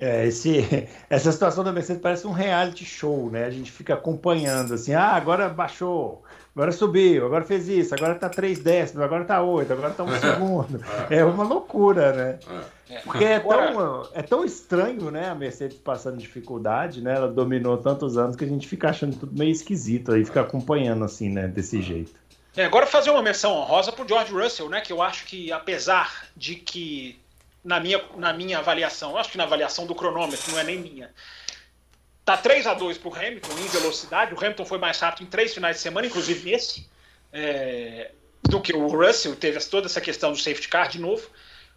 É, 0.00 0.26
esse, 0.26 0.64
essa 1.10 1.30
situação 1.32 1.64
da 1.64 1.72
Mercedes 1.72 2.02
parece 2.02 2.26
um 2.26 2.32
reality 2.32 2.84
show, 2.84 3.30
né? 3.30 3.44
A 3.44 3.50
gente 3.50 3.70
fica 3.70 3.94
acompanhando 3.94 4.74
assim, 4.74 4.94
ah, 4.94 5.12
agora 5.12 5.48
baixou, 5.48 6.24
agora 6.58 6.72
subiu, 6.72 7.24
agora 7.24 7.44
fez 7.44 7.68
isso, 7.68 7.94
agora 7.94 8.16
tá 8.16 8.28
três 8.28 8.58
décimos, 8.58 9.04
agora 9.04 9.24
tá 9.24 9.40
oito, 9.40 9.72
agora 9.72 9.94
tá 9.94 10.02
um 10.02 10.10
segundo. 10.18 10.84
É 11.08 11.24
uma 11.24 11.44
loucura, 11.44 12.12
né? 12.12 12.38
É. 12.90 12.98
Porque 12.98 13.24
é 13.24 13.38
tão, 13.38 14.08
é 14.12 14.22
tão 14.22 14.44
estranho, 14.44 15.08
né? 15.08 15.30
A 15.30 15.36
Mercedes 15.36 15.78
passando 15.78 16.16
dificuldade, 16.16 17.00
né? 17.00 17.14
Ela 17.14 17.28
dominou 17.28 17.76
tantos 17.76 18.18
anos 18.18 18.34
que 18.34 18.44
a 18.44 18.48
gente 18.48 18.66
fica 18.66 18.88
achando 18.88 19.16
tudo 19.16 19.38
meio 19.38 19.52
esquisito 19.52 20.12
aí, 20.12 20.24
fica 20.24 20.40
acompanhando 20.40 21.04
assim, 21.04 21.30
né? 21.30 21.46
Desse 21.46 21.80
jeito. 21.80 22.12
É, 22.56 22.64
agora 22.64 22.86
fazer 22.86 23.10
uma 23.10 23.22
menção 23.22 23.52
honrosa 23.52 23.92
pro 23.92 24.08
George 24.08 24.32
Russell, 24.32 24.68
né? 24.68 24.80
Que 24.80 24.92
eu 24.92 25.00
acho 25.00 25.26
que, 25.26 25.52
apesar 25.52 26.26
de 26.36 26.56
que 26.56 27.20
na 27.62 27.78
minha, 27.78 28.02
na 28.16 28.32
minha 28.32 28.58
avaliação, 28.58 29.16
acho 29.16 29.30
que 29.30 29.38
na 29.38 29.44
avaliação 29.44 29.86
do 29.86 29.94
cronômetro, 29.94 30.50
não 30.50 30.58
é 30.58 30.64
nem 30.64 30.80
minha. 30.80 31.08
Tá 32.28 32.36
3 32.36 32.66
a 32.66 32.74
2 32.74 32.98
para 32.98 33.08
o 33.08 33.14
Hamilton 33.14 33.58
em 33.58 33.68
velocidade. 33.68 34.34
O 34.34 34.36
Hamilton 34.38 34.66
foi 34.66 34.76
mais 34.76 35.00
rápido 35.00 35.22
em 35.26 35.30
três 35.30 35.54
finais 35.54 35.76
de 35.76 35.82
semana, 35.82 36.06
inclusive 36.06 36.52
esse, 36.52 36.86
é, 37.32 38.10
do 38.42 38.60
que 38.60 38.70
o 38.74 38.86
Russell. 38.86 39.34
Teve 39.34 39.58
toda 39.60 39.86
essa 39.86 39.98
questão 39.98 40.32
do 40.32 40.36
safety 40.36 40.68
car 40.68 40.90
de 40.90 41.00
novo. 41.00 41.26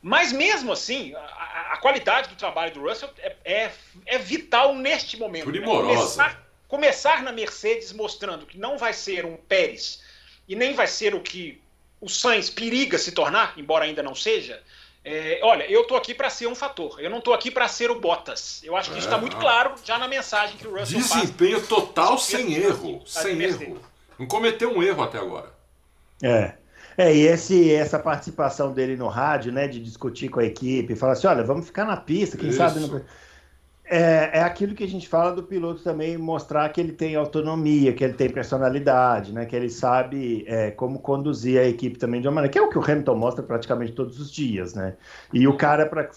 Mas 0.02 0.34
mesmo 0.34 0.74
assim, 0.74 1.16
a, 1.16 1.70
a 1.72 1.78
qualidade 1.78 2.28
do 2.28 2.36
trabalho 2.36 2.74
do 2.74 2.82
Russell 2.82 3.10
é, 3.20 3.34
é, 3.46 3.72
é 4.06 4.18
vital 4.18 4.76
neste 4.76 5.16
momento. 5.16 5.50
Né? 5.50 5.62
Começar, 5.62 6.46
começar 6.68 7.24
na 7.24 7.32
Mercedes 7.32 7.94
mostrando 7.94 8.46
que 8.46 8.58
não 8.58 8.78
vai 8.78 8.92
ser 8.92 9.26
um 9.26 9.38
Pérez 9.38 10.04
e 10.50 10.54
nem 10.54 10.74
vai 10.74 10.88
ser 10.88 11.16
o 11.16 11.22
que 11.22 11.62
o 12.02 12.10
Sainz 12.10 12.50
periga 12.50 12.98
se 12.98 13.14
tornar, 13.14 13.54
embora 13.56 13.86
ainda 13.86 14.04
não 14.04 14.14
seja, 14.14 14.62
é, 15.04 15.40
olha, 15.44 15.70
eu 15.70 15.84
tô 15.86 15.96
aqui 15.96 16.14
para 16.14 16.30
ser 16.30 16.48
um 16.48 16.54
fator. 16.54 17.00
Eu 17.00 17.10
não 17.10 17.20
tô 17.20 17.34
aqui 17.34 17.50
para 17.50 17.68
ser 17.68 17.90
o 17.90 18.00
Bottas. 18.00 18.62
Eu 18.64 18.76
acho 18.76 18.92
que 18.92 19.00
isso 19.00 19.08
está 19.08 19.18
é, 19.18 19.22
muito 19.22 19.36
claro 19.38 19.74
já 19.84 19.98
na 19.98 20.08
mensagem 20.08 20.58
que 20.58 20.68
o 20.68 20.78
Russell 20.78 21.00
Desempenho 21.00 21.58
faz. 21.58 21.68
total 21.68 22.18
sem 22.18 22.54
erro, 22.54 23.02
sem 23.06 23.42
erro. 23.42 23.80
Não 24.20 24.28
cometeu 24.28 24.72
um 24.72 24.84
erro 24.84 25.02
até 25.02 25.18
agora. 25.18 25.52
É. 26.22 26.54
É, 26.98 27.16
e 27.16 27.22
esse, 27.26 27.74
essa 27.74 27.98
participação 27.98 28.74
dele 28.74 28.96
no 28.96 29.08
rádio, 29.08 29.52
né, 29.52 29.68
de 29.68 29.80
discutir 29.80 30.30
com 30.30 30.40
a 30.40 30.46
equipe, 30.46 30.96
falar 30.96 31.14
assim, 31.14 31.26
olha, 31.26 31.44
vamos 31.44 31.66
ficar 31.66 31.86
na 31.86 31.98
pista, 31.98 32.38
quem 32.38 32.50
isso. 32.50 32.58
sabe... 32.58 32.80
No 32.82 33.04
é, 33.92 34.40
é 34.40 34.42
aquilo 34.42 34.74
que 34.74 34.86
a 34.86 34.88
gente 34.88 35.06
fala 35.06 35.34
do 35.34 35.44
piloto 35.44 35.84
também 35.84 36.18
mostrar 36.18 36.70
que 36.70 36.80
ele 36.80 36.94
tem 36.94 37.14
autonomia, 37.18 37.92
que 37.92 38.02
ele 38.06 38.14
tem 38.14 38.30
personalidade, 38.30 39.34
né? 39.34 39.46
Que 39.46 39.54
ele 39.54 39.70
sabe 39.70 40.46
é, 40.48 40.72
como 40.72 40.98
conduzir 41.00 41.60
a 41.60 41.66
equipe 41.66 42.00
também 42.00 42.22
de 42.22 42.28
uma 42.28 42.36
maneira, 42.36 42.54
que 42.54 42.58
é 42.58 42.62
o 42.62 42.70
que 42.70 42.78
o 42.78 42.82
Hamilton 42.82 43.16
mostra 43.18 43.44
praticamente 43.44 43.92
todos 43.92 44.18
os 44.18 44.32
dias, 44.32 44.74
né? 44.74 44.96
E 45.34 45.46
o 45.46 45.58
cara 45.58 45.86
para 45.86 46.10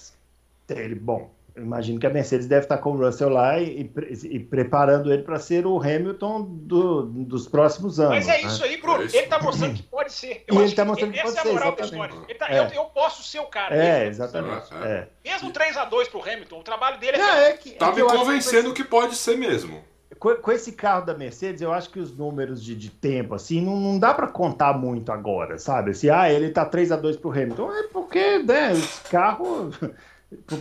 ele, 0.68 0.94
bom, 0.94 1.33
imagino 1.56 2.00
que 2.00 2.06
a 2.06 2.10
Mercedes 2.10 2.46
deve 2.46 2.64
estar 2.64 2.78
com 2.78 2.92
o 2.92 2.96
Russell 2.96 3.28
lá 3.28 3.58
e, 3.60 3.90
e, 4.10 4.36
e 4.36 4.40
preparando 4.40 5.12
ele 5.12 5.22
para 5.22 5.38
ser 5.38 5.66
o 5.66 5.80
Hamilton 5.80 6.42
do, 6.42 7.02
dos 7.02 7.46
próximos 7.46 8.00
anos. 8.00 8.14
Mas 8.14 8.28
é 8.28 8.42
né? 8.42 8.48
isso 8.48 8.64
aí, 8.64 8.76
Bruno. 8.76 9.02
É 9.02 9.06
isso. 9.06 9.16
Ele 9.16 9.24
está 9.24 9.38
mostrando 9.40 9.74
que 9.74 9.82
pode 9.84 10.12
ser. 10.12 10.44
Eu 10.46 10.54
e 10.54 10.58
ele 10.58 10.64
está 10.66 10.84
mostrando 10.84 11.12
que, 11.12 11.22
pode 11.22 11.40
ser. 11.40 11.48
Exatamente. 11.48 12.34
Tá, 12.38 12.46
é. 12.50 12.58
eu, 12.58 12.64
eu, 12.64 12.84
posso 12.86 13.22
ser 13.22 13.38
o 13.38 13.46
cara. 13.46 13.76
É, 13.76 14.06
exatamente. 14.06 14.74
É. 14.82 15.08
Mesmo 15.24 15.52
3x2 15.52 16.10
para 16.10 16.18
o 16.18 16.22
Hamilton, 16.22 16.58
o 16.58 16.64
trabalho 16.64 16.98
dele 16.98 17.18
é. 17.18 17.50
É 17.50 17.52
que, 17.52 17.70
tá 17.72 17.92
me 17.92 18.02
convencendo 18.02 18.72
que, 18.74 18.82
que 18.82 18.88
pode 18.88 19.14
ser 19.14 19.36
mesmo. 19.36 19.82
Com, 20.18 20.52
esse 20.52 20.72
carro 20.72 21.04
da 21.04 21.12
Mercedes, 21.12 21.60
eu 21.60 21.72
acho 21.72 21.90
que 21.90 21.98
os 21.98 22.16
números 22.16 22.62
de, 22.62 22.74
de 22.74 22.88
tempo, 22.88 23.34
assim, 23.34 23.60
não, 23.60 23.76
não 23.76 23.98
dá 23.98 24.14
para 24.14 24.26
contar 24.26 24.72
muito 24.72 25.12
agora, 25.12 25.58
sabe? 25.58 25.90
Assim, 25.90 26.08
ah, 26.08 26.32
ele 26.32 26.50
tá 26.50 26.64
3 26.64 26.92
a 26.92 26.96
2 26.96 27.16
pro 27.16 27.30
Hamilton. 27.30 27.70
É 27.72 27.82
porque, 27.88 28.38
né, 28.38 28.72
esse 28.72 29.02
carro 29.10 29.70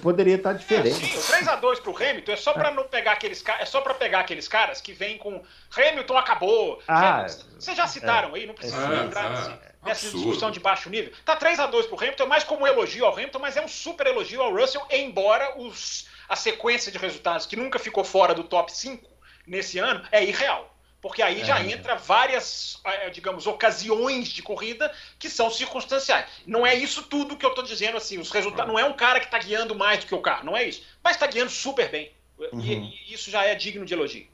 poderia 0.01 0.35
estar 0.35 0.53
diferente. 0.53 1.03
É, 1.03 1.07
sim, 1.07 1.17
o 1.17 1.23
3 1.23 1.47
a 1.47 1.55
2 1.55 1.79
pro 1.79 1.95
Hamilton 1.95 2.31
é 2.31 2.35
só 2.35 2.53
para 2.53 2.71
não 2.71 2.83
pegar 2.87 3.13
aqueles 3.13 3.43
é 3.59 3.65
só 3.65 3.81
para 3.81 3.93
pegar 3.93 4.19
aqueles 4.19 4.47
caras 4.47 4.81
que 4.81 4.93
vêm 4.93 5.17
com 5.17 5.43
Hamilton 5.75 6.17
acabou. 6.17 6.81
Ah, 6.87 7.25
vocês 7.57 7.75
já 7.75 7.87
citaram 7.87 8.35
é, 8.35 8.39
aí, 8.39 8.45
não 8.45 8.53
precisa 8.53 8.93
é, 8.93 9.05
entrar 9.05 9.31
é, 9.31 9.33
assim, 9.33 9.59
nessa 9.83 10.09
discussão 10.09 10.51
de 10.51 10.59
baixo 10.59 10.89
nível. 10.89 11.11
Tá 11.25 11.35
3 11.35 11.59
a 11.59 11.67
2 11.67 11.87
pro 11.87 11.97
Hamilton, 11.97 12.23
é 12.23 12.27
mais 12.27 12.43
como 12.43 12.63
um 12.63 12.67
elogio 12.67 13.05
ao 13.05 13.13
Hamilton, 13.13 13.39
mas 13.39 13.57
é 13.57 13.61
um 13.61 13.67
super 13.67 14.07
elogio 14.07 14.41
ao 14.41 14.53
Russell, 14.53 14.85
embora 14.89 15.59
os 15.59 16.07
a 16.27 16.35
sequência 16.35 16.91
de 16.91 16.97
resultados 16.97 17.45
que 17.45 17.55
nunca 17.55 17.77
ficou 17.77 18.03
fora 18.03 18.33
do 18.33 18.43
top 18.43 18.71
5 18.71 19.07
nesse 19.45 19.77
ano 19.79 20.03
é 20.11 20.23
irreal. 20.23 20.72
Porque 21.03 21.21
aí 21.21 21.41
é. 21.41 21.43
já 21.43 21.61
entra 21.61 21.97
várias, 21.97 22.79
eh, 22.85 23.09
digamos, 23.09 23.45
ocasiões 23.45 24.29
de 24.29 24.41
corrida 24.41 24.89
que 25.19 25.29
são 25.29 25.51
circunstanciais. 25.51 26.27
Não 26.47 26.65
é 26.65 26.73
isso 26.73 27.03
tudo 27.03 27.35
que 27.35 27.45
eu 27.45 27.49
estou 27.49 27.61
dizendo 27.61 27.97
assim. 27.97 28.17
Os 28.19 28.31
resultados 28.31 28.71
não 28.71 28.79
é 28.79 28.85
um 28.85 28.93
cara 28.93 29.19
que 29.19 29.25
está 29.25 29.37
guiando 29.37 29.75
mais 29.75 29.99
do 29.99 30.05
que 30.05 30.15
o 30.15 30.21
carro, 30.21 30.45
não 30.45 30.55
é 30.55 30.63
isso. 30.63 30.81
Mas 31.03 31.17
está 31.17 31.27
guiando 31.27 31.51
super 31.51 31.91
bem. 31.91 32.09
Uhum. 32.53 32.61
E, 32.61 33.11
e, 33.11 33.13
isso 33.13 33.29
já 33.29 33.43
é 33.43 33.53
digno 33.53 33.85
de 33.85 33.93
elogio. 33.93 34.25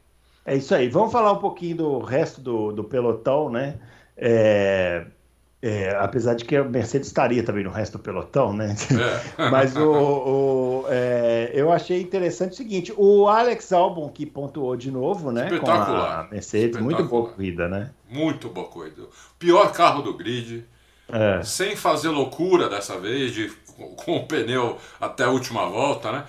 É 0.45 0.55
isso 0.55 0.75
aí. 0.75 0.87
Vamos 0.87 1.11
falar 1.11 1.31
um 1.31 1.39
pouquinho 1.39 1.75
do 1.75 1.99
resto 2.01 2.39
do, 2.39 2.71
do 2.71 2.83
pelotão, 2.83 3.49
né? 3.49 3.79
É, 4.15 5.07
é, 5.61 5.93
apesar 5.99 6.35
de 6.35 6.45
que 6.45 6.55
a 6.55 6.63
Mercedes 6.63 7.07
estaria 7.07 7.43
também 7.43 7.65
no 7.65 7.69
resto 7.69 7.97
do 7.97 7.99
pelotão, 7.99 8.53
né? 8.53 8.75
É. 9.37 9.49
Mas 9.51 9.75
o, 9.75 9.91
o 9.91 10.85
é, 10.87 11.51
eu 11.53 11.69
achei 11.71 12.01
interessante 12.01 12.53
o 12.53 12.55
seguinte: 12.55 12.93
o 12.95 13.27
Alex 13.27 13.73
Albon, 13.73 14.07
que 14.07 14.25
pontuou 14.25 14.77
de 14.77 14.89
novo, 14.89 15.31
né? 15.31 15.59
Com 15.59 15.69
a 15.69 16.27
Mercedes, 16.31 16.79
muito 16.79 17.03
boa 17.03 17.29
corrida, 17.29 17.67
né? 17.67 17.91
Muito 18.09 18.47
boa 18.47 18.67
corrida. 18.67 19.03
Pior 19.37 19.71
carro 19.73 20.01
do 20.01 20.13
grid. 20.13 20.65
É. 21.11 21.41
Sem 21.43 21.75
fazer 21.75 22.09
loucura 22.09 22.69
dessa 22.69 22.97
vez, 22.99 23.33
de, 23.33 23.51
com 23.97 24.17
o 24.17 24.27
pneu 24.27 24.77
até 25.01 25.23
a 25.23 25.29
última 25.29 25.67
volta, 25.67 26.11
né? 26.11 26.25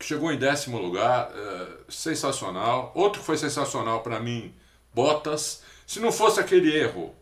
Chegou 0.00 0.30
em 0.30 0.36
décimo 0.36 0.76
lugar, 0.76 1.30
é, 1.34 1.66
sensacional. 1.88 2.92
Outro 2.94 3.20
que 3.20 3.26
foi 3.26 3.38
sensacional 3.38 4.00
para 4.00 4.20
mim, 4.20 4.52
Bottas. 4.92 5.62
Se 5.86 6.00
não 6.00 6.12
fosse 6.12 6.40
aquele 6.40 6.76
erro 6.76 7.14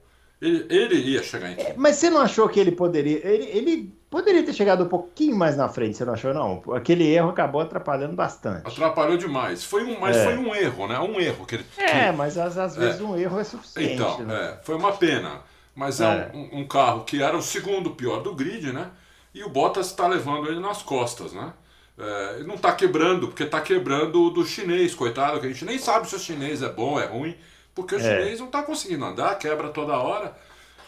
ele, 0.42 0.66
ele 0.68 0.94
ia 0.96 1.22
chegar 1.22 1.52
em 1.52 1.54
é, 1.54 1.72
Mas 1.76 1.96
você 1.96 2.10
não 2.10 2.20
achou 2.20 2.48
que 2.48 2.58
ele 2.58 2.72
poderia. 2.72 3.24
Ele, 3.24 3.44
ele 3.44 3.94
poderia 4.10 4.42
ter 4.42 4.52
chegado 4.52 4.82
um 4.82 4.88
pouquinho 4.88 5.36
mais 5.36 5.56
na 5.56 5.68
frente, 5.68 5.96
você 5.96 6.04
não 6.04 6.14
achou, 6.14 6.34
não? 6.34 6.60
Aquele 6.74 7.06
erro 7.06 7.30
acabou 7.30 7.60
atrapalhando 7.60 8.16
bastante. 8.16 8.66
Atrapalhou 8.66 9.16
demais. 9.16 9.62
Foi 9.62 9.84
um, 9.84 10.00
mas 10.00 10.16
é. 10.16 10.24
foi 10.24 10.36
um 10.36 10.52
erro, 10.52 10.88
né? 10.88 10.98
Um 10.98 11.20
erro 11.20 11.46
que 11.46 11.54
ele. 11.54 11.66
É, 11.78 12.10
mas 12.10 12.36
às, 12.36 12.58
às 12.58 12.74
vezes 12.74 13.00
é. 13.00 13.04
um 13.04 13.16
erro 13.16 13.38
é 13.38 13.44
suficiente. 13.44 13.94
Então, 13.94 14.18
né? 14.24 14.34
é, 14.34 14.64
foi 14.64 14.74
uma 14.74 14.90
pena. 14.90 15.42
Mas 15.76 16.00
é, 16.00 16.04
é. 16.04 16.36
Um, 16.36 16.60
um, 16.60 16.66
carro 16.66 17.04
que 17.04 17.22
era 17.22 17.36
o 17.36 17.42
segundo 17.42 17.90
pior 17.90 18.20
do 18.20 18.34
grid, 18.34 18.72
né? 18.72 18.90
E 19.32 19.44
o 19.44 19.48
Bottas 19.48 19.86
está 19.86 20.08
levando 20.08 20.48
ele 20.48 20.58
nas 20.58 20.82
costas, 20.82 21.32
né? 21.32 21.52
É, 21.96 22.42
não 22.42 22.56
está 22.56 22.72
quebrando, 22.72 23.28
porque 23.28 23.44
está 23.44 23.60
quebrando 23.60 24.28
do 24.30 24.44
chinês, 24.44 24.92
coitado, 24.92 25.38
que 25.38 25.46
a 25.46 25.48
gente 25.48 25.64
nem 25.64 25.78
sabe 25.78 26.08
se 26.08 26.16
o 26.16 26.18
chinês 26.18 26.62
é 26.62 26.68
bom, 26.68 26.98
é 26.98 27.06
ruim. 27.06 27.36
Porque 27.74 27.94
o 27.94 27.98
é. 27.98 28.02
chinês 28.02 28.38
não 28.38 28.46
está 28.46 28.62
conseguindo 28.62 29.04
andar, 29.04 29.38
quebra 29.38 29.68
toda 29.70 29.96
hora. 29.96 30.36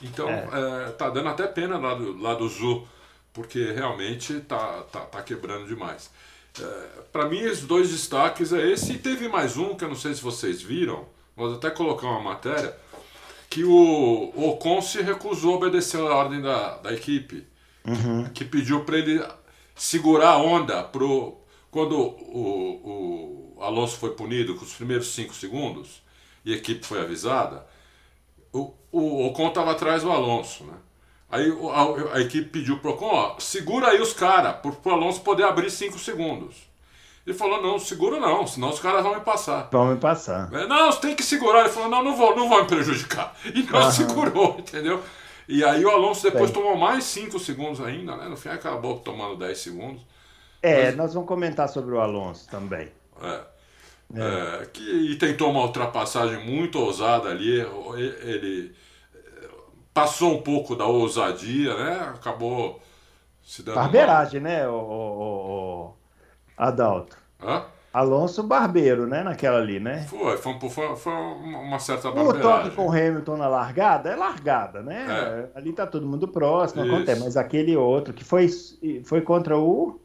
Então 0.02 0.28
é. 0.28 0.48
É, 0.86 0.90
tá 0.90 1.08
dando 1.08 1.28
até 1.28 1.46
pena 1.46 1.78
lá 1.78 1.94
do, 1.94 2.18
lá 2.20 2.34
do 2.34 2.48
Zu, 2.48 2.86
porque 3.32 3.72
realmente 3.72 4.40
tá, 4.40 4.82
tá, 4.92 5.00
tá 5.00 5.22
quebrando 5.22 5.66
demais. 5.66 6.10
É, 6.60 6.62
Para 7.12 7.28
mim, 7.28 7.42
os 7.44 7.62
dois 7.62 7.90
destaques 7.90 8.52
é 8.52 8.70
esse. 8.70 8.92
E 8.92 8.98
teve 8.98 9.28
mais 9.28 9.56
um 9.56 9.74
que 9.74 9.84
eu 9.84 9.88
não 9.88 9.96
sei 9.96 10.14
se 10.14 10.22
vocês 10.22 10.60
viram, 10.60 11.06
vou 11.34 11.54
até 11.54 11.70
colocar 11.70 12.06
uma 12.06 12.20
matéria, 12.20 12.76
que 13.48 13.64
o, 13.64 14.32
Ocon 14.36 14.82
se 14.82 15.00
recusou 15.00 15.54
a 15.54 15.56
obedecer 15.56 16.00
a 16.00 16.14
ordem 16.14 16.42
da, 16.42 16.76
da 16.78 16.92
equipe, 16.92 17.46
uhum. 17.86 18.24
que, 18.24 18.30
que, 18.30 18.44
pediu 18.44 18.84
para 18.84 18.98
ele 18.98 19.24
segurar 19.74 20.30
a 20.30 20.38
onda 20.38 20.82
pro, 20.82 21.38
quando 21.70 21.98
o, 21.98 23.54
o 23.56 23.62
Alonso 23.62 23.96
foi 23.96 24.10
punido 24.10 24.54
com 24.54 24.64
os 24.64 24.74
primeiros 24.74 25.14
cinco 25.14 25.34
segundos 25.34 26.03
e 26.44 26.52
a 26.52 26.56
equipe 26.56 26.84
foi 26.86 27.00
avisada, 27.00 27.66
o, 28.52 28.72
o 28.92 29.26
Ocon 29.26 29.48
estava 29.48 29.72
atrás 29.72 30.02
do 30.02 30.10
Alonso, 30.10 30.64
né? 30.64 30.74
Aí 31.30 31.50
a, 31.50 32.16
a 32.16 32.20
equipe 32.20 32.48
pediu 32.48 32.78
pro 32.78 32.92
Ocon, 32.92 33.10
ó, 33.10 33.38
segura 33.38 33.88
aí 33.88 34.00
os 34.00 34.12
caras, 34.12 34.56
para 34.56 34.70
o 34.70 34.94
Alonso 34.94 35.20
poder 35.22 35.44
abrir 35.44 35.70
5 35.70 35.98
segundos. 35.98 36.72
Ele 37.26 37.36
falou, 37.36 37.62
não, 37.62 37.78
segura 37.78 38.20
não, 38.20 38.46
senão 38.46 38.68
os 38.68 38.78
caras 38.78 39.02
vão 39.02 39.14
me 39.14 39.22
passar. 39.22 39.68
Vão 39.72 39.86
me 39.86 39.96
passar. 39.96 40.52
É, 40.52 40.66
não, 40.66 40.92
você 40.92 41.00
tem 41.00 41.16
que 41.16 41.22
segurar. 41.22 41.60
Ele 41.60 41.70
falou, 41.70 41.88
não, 41.88 42.04
não 42.04 42.14
vou, 42.14 42.36
não 42.36 42.48
vou 42.50 42.60
me 42.60 42.68
prejudicar. 42.68 43.34
E 43.46 43.62
não 43.62 43.90
segurou, 43.90 44.56
entendeu? 44.58 45.02
E 45.48 45.64
aí 45.64 45.84
o 45.84 45.90
Alonso 45.90 46.22
depois 46.22 46.50
tomou 46.50 46.76
mais 46.76 47.04
5 47.04 47.38
segundos 47.38 47.80
ainda, 47.80 48.16
né? 48.16 48.28
No 48.28 48.36
fim 48.36 48.50
acabou 48.50 48.98
tomando 48.98 49.36
10 49.36 49.58
segundos. 49.58 50.02
É, 50.62 50.86
Mas... 50.86 50.96
nós 50.96 51.14
vamos 51.14 51.26
comentar 51.26 51.68
sobre 51.68 51.94
o 51.94 52.00
Alonso 52.00 52.48
também. 52.48 52.90
É. 53.22 53.40
É. 54.12 54.66
que, 54.66 54.82
e 54.82 55.16
tentou 55.16 55.50
uma 55.50 55.62
ultrapassagem 55.62 56.44
muito 56.44 56.78
ousada 56.78 57.28
ali. 57.28 57.60
Ele 58.22 58.74
passou 59.94 60.34
um 60.34 60.42
pouco 60.42 60.74
da 60.74 60.86
ousadia, 60.86 61.74
né? 61.76 62.12
Acabou 62.14 62.80
se 63.42 63.62
dando. 63.62 63.76
Barbeiragem, 63.76 64.40
uma... 64.40 64.48
né, 64.48 64.68
o, 64.68 64.72
o, 64.72 65.86
o, 65.86 65.94
Adalto? 66.56 67.16
Hã? 67.40 67.64
Alonso 67.92 68.42
Barbeiro, 68.42 69.06
né, 69.06 69.22
naquela 69.22 69.58
ali, 69.58 69.78
né? 69.78 70.04
Foi, 70.08 70.36
foi, 70.36 70.58
foi, 70.68 70.96
foi 70.96 71.12
uma 71.12 71.78
certa 71.78 72.10
barbeiragem. 72.10 72.40
O 72.40 72.42
toque 72.42 72.70
com 72.74 72.88
o 72.88 72.90
Hamilton 72.90 73.36
na 73.36 73.46
largada 73.46 74.10
é 74.10 74.16
largada, 74.16 74.82
né? 74.82 75.06
É. 75.08 75.56
Ali 75.56 75.72
tá 75.72 75.86
todo 75.86 76.04
mundo 76.04 76.26
próximo, 76.26 76.84
Isso. 76.84 76.92
acontece. 76.92 77.22
Mas 77.22 77.36
aquele 77.36 77.76
outro 77.76 78.12
que 78.12 78.24
foi, 78.24 78.48
foi 79.04 79.20
contra 79.20 79.56
o... 79.56 80.00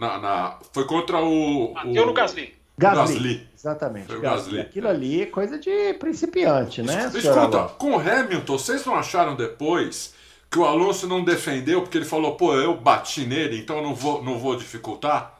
Na, 0.00 0.18
na, 0.18 0.58
foi 0.72 0.86
contra 0.86 1.20
o... 1.20 1.74
Bateu 1.74 2.04
o... 2.04 2.06
no 2.06 2.14
Gasly. 2.14 2.54
Gasly. 2.82 3.14
Gasly. 3.14 3.48
Exatamente. 3.56 4.06
Gasly. 4.08 4.20
Gasly. 4.20 4.60
Aquilo 4.60 4.88
ali 4.88 5.22
é 5.22 5.26
coisa 5.26 5.58
de 5.58 5.94
principiante, 5.94 6.82
né? 6.82 7.10
Escuta, 7.14 7.64
com 7.78 7.96
o 7.96 8.00
Hamilton, 8.00 8.58
vocês 8.58 8.84
não 8.84 8.94
acharam 8.94 9.36
depois 9.36 10.14
que 10.50 10.58
o 10.58 10.64
Alonso 10.64 11.06
não 11.06 11.24
defendeu 11.24 11.80
porque 11.80 11.96
ele 11.96 12.04
falou, 12.04 12.36
pô, 12.36 12.54
eu 12.54 12.76
bati 12.76 13.24
nele, 13.24 13.58
então 13.58 13.78
eu 13.78 13.82
não 13.82 13.94
vou, 13.94 14.22
não 14.22 14.38
vou 14.38 14.54
dificultar? 14.54 15.38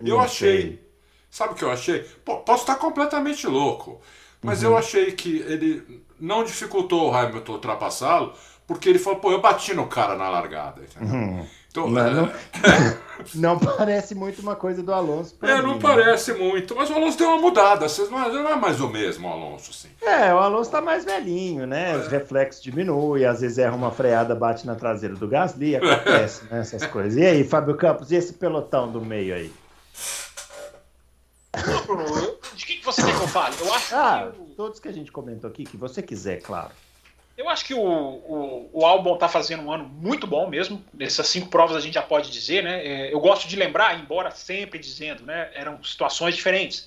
Não 0.00 0.08
eu 0.08 0.20
achei. 0.20 0.60
Sei. 0.60 0.84
Sabe 1.30 1.52
o 1.52 1.56
que 1.56 1.64
eu 1.64 1.70
achei? 1.70 2.00
Pô, 2.24 2.38
posso 2.38 2.62
estar 2.62 2.76
completamente 2.76 3.46
louco, 3.46 4.00
mas 4.42 4.62
uhum. 4.62 4.70
eu 4.70 4.78
achei 4.78 5.12
que 5.12 5.38
ele 5.40 6.02
não 6.18 6.44
dificultou 6.44 7.10
o 7.10 7.14
Hamilton 7.14 7.52
ultrapassá-lo 7.52 8.34
porque 8.66 8.88
ele 8.88 8.98
falou, 8.98 9.18
pô, 9.18 9.30
eu 9.30 9.40
bati 9.40 9.74
no 9.74 9.86
cara 9.86 10.16
na 10.16 10.28
largada. 10.28 10.82
Uhum. 11.00 11.46
Então, 11.70 11.90
não, 11.90 12.06
é... 12.06 12.10
não, 12.12 12.32
não, 13.34 13.58
parece 13.58 14.14
muito 14.14 14.40
uma 14.40 14.54
coisa 14.54 14.80
do 14.80 14.92
Alonso. 14.92 15.36
É, 15.42 15.56
mim, 15.56 15.62
não 15.62 15.74
né? 15.74 15.80
parece 15.82 16.32
muito, 16.32 16.74
mas 16.74 16.88
o 16.88 16.94
Alonso 16.94 17.18
deu 17.18 17.28
uma 17.28 17.38
mudada. 17.38 17.86
Não 18.10 18.48
é 18.48 18.56
mais 18.56 18.80
o 18.80 18.88
mesmo, 18.88 19.28
Alonso, 19.28 19.72
assim. 19.72 19.88
É, 20.00 20.32
o 20.32 20.38
Alonso 20.38 20.70
tá 20.70 20.80
mais 20.80 21.04
velhinho, 21.04 21.66
né? 21.66 21.92
É. 21.92 21.96
Os 21.96 22.06
reflexos 22.06 22.62
diminuem, 22.62 23.24
às 23.24 23.40
vezes 23.40 23.58
erra 23.58 23.74
uma 23.74 23.90
freada, 23.90 24.36
bate 24.36 24.64
na 24.66 24.76
traseira 24.76 25.16
do 25.16 25.26
Gasly, 25.26 25.76
acontece, 25.76 26.44
né? 26.48 26.60
Essas 26.60 26.86
coisas. 26.86 27.16
E 27.16 27.26
aí, 27.26 27.42
Fábio 27.42 27.76
Campos, 27.76 28.12
e 28.12 28.16
esse 28.16 28.34
pelotão 28.34 28.90
do 28.90 29.00
meio 29.00 29.34
aí? 29.34 29.52
De 32.54 32.66
que, 32.66 32.76
que 32.76 32.84
você 32.84 33.02
quer 33.02 33.16
que 33.16 33.22
eu 33.22 33.28
fale? 33.28 33.56
Eu 33.60 33.74
acho 33.74 33.94
ah, 33.94 34.32
que... 34.32 34.54
todos 34.54 34.78
que 34.78 34.88
a 34.88 34.92
gente 34.92 35.10
comentou 35.10 35.50
aqui, 35.50 35.64
que 35.64 35.76
você 35.76 36.00
quiser, 36.02 36.40
claro. 36.40 36.70
Eu 37.36 37.48
acho 37.48 37.64
que 37.64 37.74
o, 37.74 37.80
o, 37.80 38.70
o 38.72 38.86
Albon 38.86 39.14
está 39.14 39.28
fazendo 39.28 39.64
um 39.64 39.72
ano 39.72 39.84
muito 39.84 40.26
bom 40.26 40.48
mesmo. 40.48 40.84
Nessas 40.92 41.26
cinco 41.26 41.48
provas 41.48 41.76
a 41.76 41.80
gente 41.80 41.94
já 41.94 42.02
pode 42.02 42.30
dizer, 42.30 42.62
né? 42.62 42.86
É, 42.86 43.12
eu 43.12 43.18
gosto 43.18 43.48
de 43.48 43.56
lembrar, 43.56 43.98
embora 43.98 44.30
sempre 44.30 44.78
dizendo, 44.78 45.24
né? 45.24 45.50
Eram 45.52 45.82
situações 45.82 46.36
diferentes. 46.36 46.86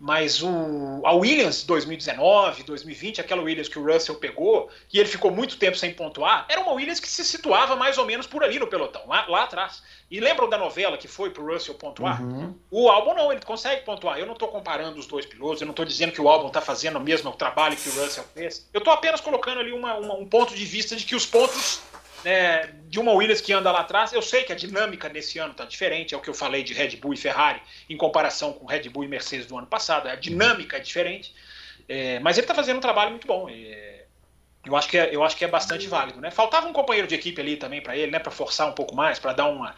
Mas 0.00 0.42
o, 0.42 1.02
a 1.04 1.12
Williams 1.12 1.64
2019, 1.64 2.62
2020, 2.62 3.20
aquela 3.20 3.42
Williams 3.42 3.68
que 3.68 3.78
o 3.78 3.84
Russell 3.84 4.14
pegou, 4.14 4.70
e 4.92 4.98
ele 4.98 5.08
ficou 5.08 5.30
muito 5.30 5.56
tempo 5.56 5.76
sem 5.76 5.92
pontuar, 5.92 6.46
era 6.48 6.60
uma 6.60 6.72
Williams 6.72 7.00
que 7.00 7.08
se 7.08 7.24
situava 7.24 7.74
mais 7.74 7.98
ou 7.98 8.06
menos 8.06 8.26
por 8.26 8.44
ali 8.44 8.60
no 8.60 8.68
pelotão, 8.68 9.02
lá, 9.08 9.26
lá 9.26 9.42
atrás. 9.42 9.82
E 10.08 10.20
lembram 10.20 10.48
da 10.48 10.56
novela 10.56 10.96
que 10.96 11.08
foi 11.08 11.30
pro 11.30 11.52
Russell 11.52 11.74
pontuar? 11.74 12.22
Uhum. 12.22 12.54
O 12.70 12.88
Albon 12.88 13.14
não, 13.14 13.32
ele 13.32 13.42
consegue 13.42 13.84
pontuar. 13.84 14.18
Eu 14.18 14.24
não 14.24 14.34
estou 14.34 14.48
comparando 14.48 14.98
os 14.98 15.06
dois 15.06 15.26
pilotos, 15.26 15.60
eu 15.60 15.66
não 15.66 15.72
estou 15.72 15.84
dizendo 15.84 16.12
que 16.12 16.20
o 16.20 16.28
Albon 16.28 16.46
está 16.46 16.60
fazendo 16.60 16.96
o 16.96 17.00
mesmo 17.00 17.32
trabalho 17.32 17.76
que 17.76 17.88
o 17.88 17.92
Russell 17.92 18.24
fez. 18.34 18.68
Eu 18.72 18.78
estou 18.78 18.92
apenas 18.92 19.20
colocando 19.20 19.58
ali 19.58 19.72
uma, 19.72 19.96
uma, 19.96 20.14
um 20.14 20.26
ponto 20.26 20.54
de 20.54 20.64
vista 20.64 20.94
de 20.94 21.04
que 21.04 21.16
os 21.16 21.26
pontos 21.26 21.82
né, 22.28 22.68
de 22.88 23.00
uma 23.00 23.12
Williams 23.12 23.40
que 23.40 23.54
anda 23.54 23.72
lá 23.72 23.80
atrás. 23.80 24.12
Eu 24.12 24.20
sei 24.20 24.44
que 24.44 24.52
a 24.52 24.54
dinâmica 24.56 25.08
nesse 25.08 25.38
ano 25.38 25.52
está 25.52 25.64
diferente, 25.64 26.14
é 26.14 26.16
o 26.16 26.20
que 26.20 26.28
eu 26.28 26.34
falei 26.34 26.62
de 26.62 26.74
Red 26.74 26.96
Bull 26.96 27.14
e 27.14 27.16
Ferrari, 27.16 27.60
em 27.88 27.96
comparação 27.96 28.52
com 28.52 28.66
Red 28.66 28.88
Bull 28.90 29.04
e 29.04 29.08
Mercedes 29.08 29.46
do 29.46 29.56
ano 29.56 29.66
passado. 29.66 30.08
A 30.08 30.14
dinâmica 30.14 30.76
é 30.76 30.80
diferente, 30.80 31.34
é, 31.88 32.20
mas 32.20 32.36
ele 32.36 32.44
está 32.44 32.54
fazendo 32.54 32.76
um 32.76 32.80
trabalho 32.80 33.12
muito 33.12 33.26
bom. 33.26 33.48
É, 33.48 34.04
eu 34.66 34.76
acho, 34.76 34.88
que 34.88 34.98
é, 34.98 35.14
eu 35.14 35.24
acho 35.24 35.36
que 35.36 35.44
é 35.44 35.48
bastante 35.48 35.86
válido. 35.86 36.20
Né? 36.20 36.30
Faltava 36.30 36.68
um 36.68 36.72
companheiro 36.72 37.08
de 37.08 37.14
equipe 37.14 37.40
ali 37.40 37.56
também 37.56 37.80
para 37.80 37.96
ele, 37.96 38.12
né, 38.12 38.18
para 38.18 38.30
forçar 38.30 38.68
um 38.68 38.72
pouco 38.72 38.94
mais, 38.94 39.18
para 39.18 39.32
dar 39.32 39.46
uma 39.46 39.74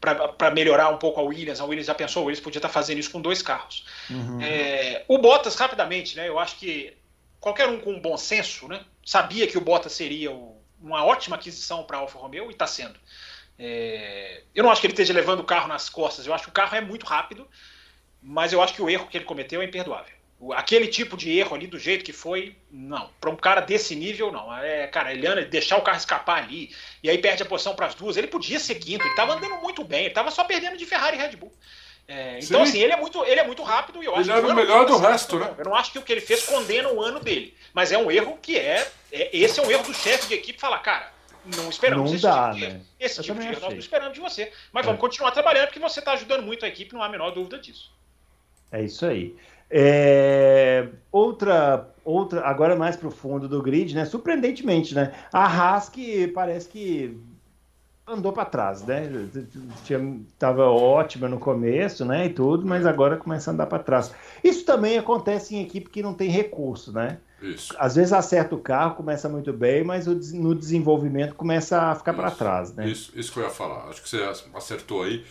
para 0.00 0.52
melhorar 0.52 0.90
um 0.90 0.96
pouco 0.96 1.18
a 1.18 1.24
Williams. 1.24 1.60
A 1.60 1.64
Williams 1.64 1.88
já 1.88 1.94
pensou, 1.94 2.22
o 2.22 2.26
Williams 2.26 2.40
podia 2.40 2.60
estar 2.60 2.68
tá 2.68 2.72
fazendo 2.72 2.98
isso 2.98 3.10
com 3.10 3.20
dois 3.20 3.42
carros. 3.42 3.84
Uhum. 4.08 4.40
É, 4.40 5.04
o 5.08 5.18
Bottas, 5.18 5.56
rapidamente, 5.56 6.14
né? 6.14 6.28
Eu 6.28 6.38
acho 6.38 6.54
que 6.54 6.96
qualquer 7.40 7.68
um 7.68 7.80
com 7.80 7.98
bom 7.98 8.16
senso, 8.16 8.68
né? 8.68 8.80
Sabia 9.04 9.48
que 9.48 9.58
o 9.58 9.60
Bottas 9.60 9.90
seria 9.90 10.30
o, 10.30 10.57
uma 10.80 11.04
ótima 11.04 11.36
aquisição 11.36 11.84
para 11.84 11.98
Alfa 11.98 12.18
Romeo 12.18 12.48
e 12.48 12.52
está 12.52 12.66
sendo. 12.66 12.98
É, 13.58 14.42
eu 14.54 14.62
não 14.62 14.70
acho 14.70 14.80
que 14.80 14.86
ele 14.86 14.92
esteja 14.92 15.12
levando 15.12 15.40
o 15.40 15.44
carro 15.44 15.68
nas 15.68 15.88
costas. 15.88 16.26
Eu 16.26 16.34
acho 16.34 16.44
que 16.44 16.50
o 16.50 16.52
carro 16.52 16.76
é 16.76 16.80
muito 16.80 17.04
rápido, 17.04 17.46
mas 18.22 18.52
eu 18.52 18.62
acho 18.62 18.74
que 18.74 18.82
o 18.82 18.88
erro 18.88 19.08
que 19.08 19.16
ele 19.16 19.24
cometeu 19.24 19.60
é 19.60 19.64
imperdoável. 19.64 20.16
Aquele 20.54 20.86
tipo 20.86 21.16
de 21.16 21.36
erro 21.36 21.56
ali, 21.56 21.66
do 21.66 21.80
jeito 21.80 22.04
que 22.04 22.12
foi, 22.12 22.56
não. 22.70 23.10
Para 23.20 23.30
um 23.30 23.34
cara 23.34 23.60
desse 23.60 23.96
nível, 23.96 24.30
não. 24.30 24.56
É, 24.56 24.86
cara, 24.86 25.12
ele 25.12 25.26
anda, 25.26 25.44
deixar 25.44 25.76
o 25.76 25.82
carro 25.82 25.98
escapar 25.98 26.44
ali, 26.44 26.72
e 27.02 27.10
aí 27.10 27.18
perde 27.18 27.42
a 27.42 27.46
posição 27.46 27.74
para 27.74 27.86
as 27.86 27.94
duas. 27.96 28.16
Ele 28.16 28.28
podia 28.28 28.60
ser 28.60 28.76
quinto, 28.76 29.02
ele 29.02 29.10
estava 29.10 29.34
andando 29.34 29.56
muito 29.56 29.82
bem, 29.82 30.00
ele 30.00 30.08
estava 30.08 30.30
só 30.30 30.44
perdendo 30.44 30.76
de 30.76 30.86
Ferrari 30.86 31.16
e 31.16 31.20
Red 31.20 31.36
Bull. 31.36 31.52
É, 32.10 32.38
então, 32.38 32.64
Sim. 32.64 32.70
assim, 32.70 32.78
ele 32.78 32.92
é 32.94 32.96
muito, 32.96 33.22
ele 33.22 33.38
é 33.38 33.46
muito 33.46 33.62
rápido 33.62 34.02
e 34.02 34.06
eu 34.06 34.12
ele 34.12 34.20
acho 34.22 34.30
que. 34.30 34.38
Ele 34.38 34.48
é 34.48 34.52
o 34.52 34.56
melhor 34.56 34.86
do 34.86 34.96
resto, 34.96 35.38
né? 35.38 35.52
Eu 35.58 35.64
não 35.66 35.74
acho 35.74 35.92
que 35.92 35.98
o 35.98 36.02
que 36.02 36.10
ele 36.10 36.22
fez 36.22 36.46
condena 36.46 36.88
o 36.88 37.02
ano 37.02 37.20
dele. 37.20 37.54
Mas 37.74 37.92
é 37.92 37.98
um 37.98 38.10
erro 38.10 38.38
que 38.40 38.58
é. 38.58 38.90
é 39.12 39.36
esse 39.36 39.60
é 39.60 39.62
um 39.62 39.70
erro 39.70 39.84
do 39.84 39.92
chefe 39.92 40.26
de 40.26 40.34
equipe 40.34 40.58
falar, 40.58 40.78
cara, 40.78 41.12
não 41.54 41.68
esperamos 41.68 42.10
não 42.10 42.16
esse 42.16 42.22
dá, 42.22 42.50
tipo 42.50 42.66
de, 42.66 42.72
né? 42.72 42.80
esse 42.98 43.22
tipo 43.22 43.38
de 43.38 43.46
erro, 43.46 43.60
nós 43.60 43.72
não 43.72 43.78
esperamos 43.78 44.14
de 44.14 44.20
você. 44.20 44.50
Mas 44.72 44.84
é. 44.84 44.86
vamos 44.86 45.00
continuar 45.02 45.32
trabalhando 45.32 45.66
porque 45.66 45.78
você 45.78 45.98
está 45.98 46.12
ajudando 46.12 46.42
muito 46.42 46.64
a 46.64 46.68
equipe, 46.68 46.94
não 46.94 47.02
há 47.02 47.06
a 47.06 47.10
menor 47.10 47.30
dúvida 47.30 47.58
disso. 47.58 47.92
É 48.72 48.82
isso 48.82 49.04
aí. 49.04 49.36
É, 49.70 50.88
outra, 51.12 51.90
outra, 52.02 52.40
agora 52.40 52.74
mais 52.74 52.96
para 52.96 53.08
o 53.08 53.10
fundo 53.10 53.46
do 53.46 53.62
grid, 53.62 53.94
né? 53.94 54.06
Surpreendentemente, 54.06 54.94
né? 54.94 55.12
A 55.30 55.44
Haas 55.44 55.90
que 55.90 56.28
parece 56.28 56.70
que 56.70 57.20
andou 58.08 58.32
para 58.32 58.44
trás, 58.44 58.82
né? 58.82 59.08
Tinha, 59.84 60.20
tava 60.38 60.64
ótima 60.66 61.28
no 61.28 61.38
começo, 61.38 62.04
né? 62.04 62.26
E 62.26 62.30
tudo, 62.30 62.66
mas 62.66 62.86
agora 62.86 63.16
começa 63.16 63.50
a 63.50 63.54
andar 63.54 63.66
para 63.66 63.82
trás. 63.82 64.14
Isso 64.42 64.64
também 64.64 64.98
acontece 64.98 65.54
em 65.54 65.62
equipe 65.62 65.90
que 65.90 66.02
não 66.02 66.14
tem 66.14 66.30
recurso, 66.30 66.92
né? 66.92 67.18
Isso. 67.40 67.74
Às 67.78 67.94
vezes 67.94 68.12
acerta 68.12 68.54
o 68.54 68.58
carro, 68.58 68.96
começa 68.96 69.28
muito 69.28 69.52
bem, 69.52 69.84
mas 69.84 70.06
no 70.06 70.54
desenvolvimento 70.54 71.34
começa 71.34 71.80
a 71.80 71.94
ficar 71.94 72.14
para 72.14 72.30
trás, 72.30 72.74
né? 72.74 72.88
Isso, 72.88 73.12
isso 73.14 73.32
que 73.32 73.38
eu 73.38 73.44
ia 73.44 73.50
falar. 73.50 73.88
Acho 73.88 74.02
que 74.02 74.08
você 74.08 74.22
acertou 74.54 75.02
aí. 75.02 75.24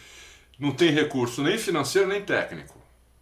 Não 0.57 0.71
tem 0.71 0.91
recurso 0.91 1.43
nem 1.43 1.57
financeiro 1.57 2.07
nem 2.07 2.21
técnico. 2.21 2.77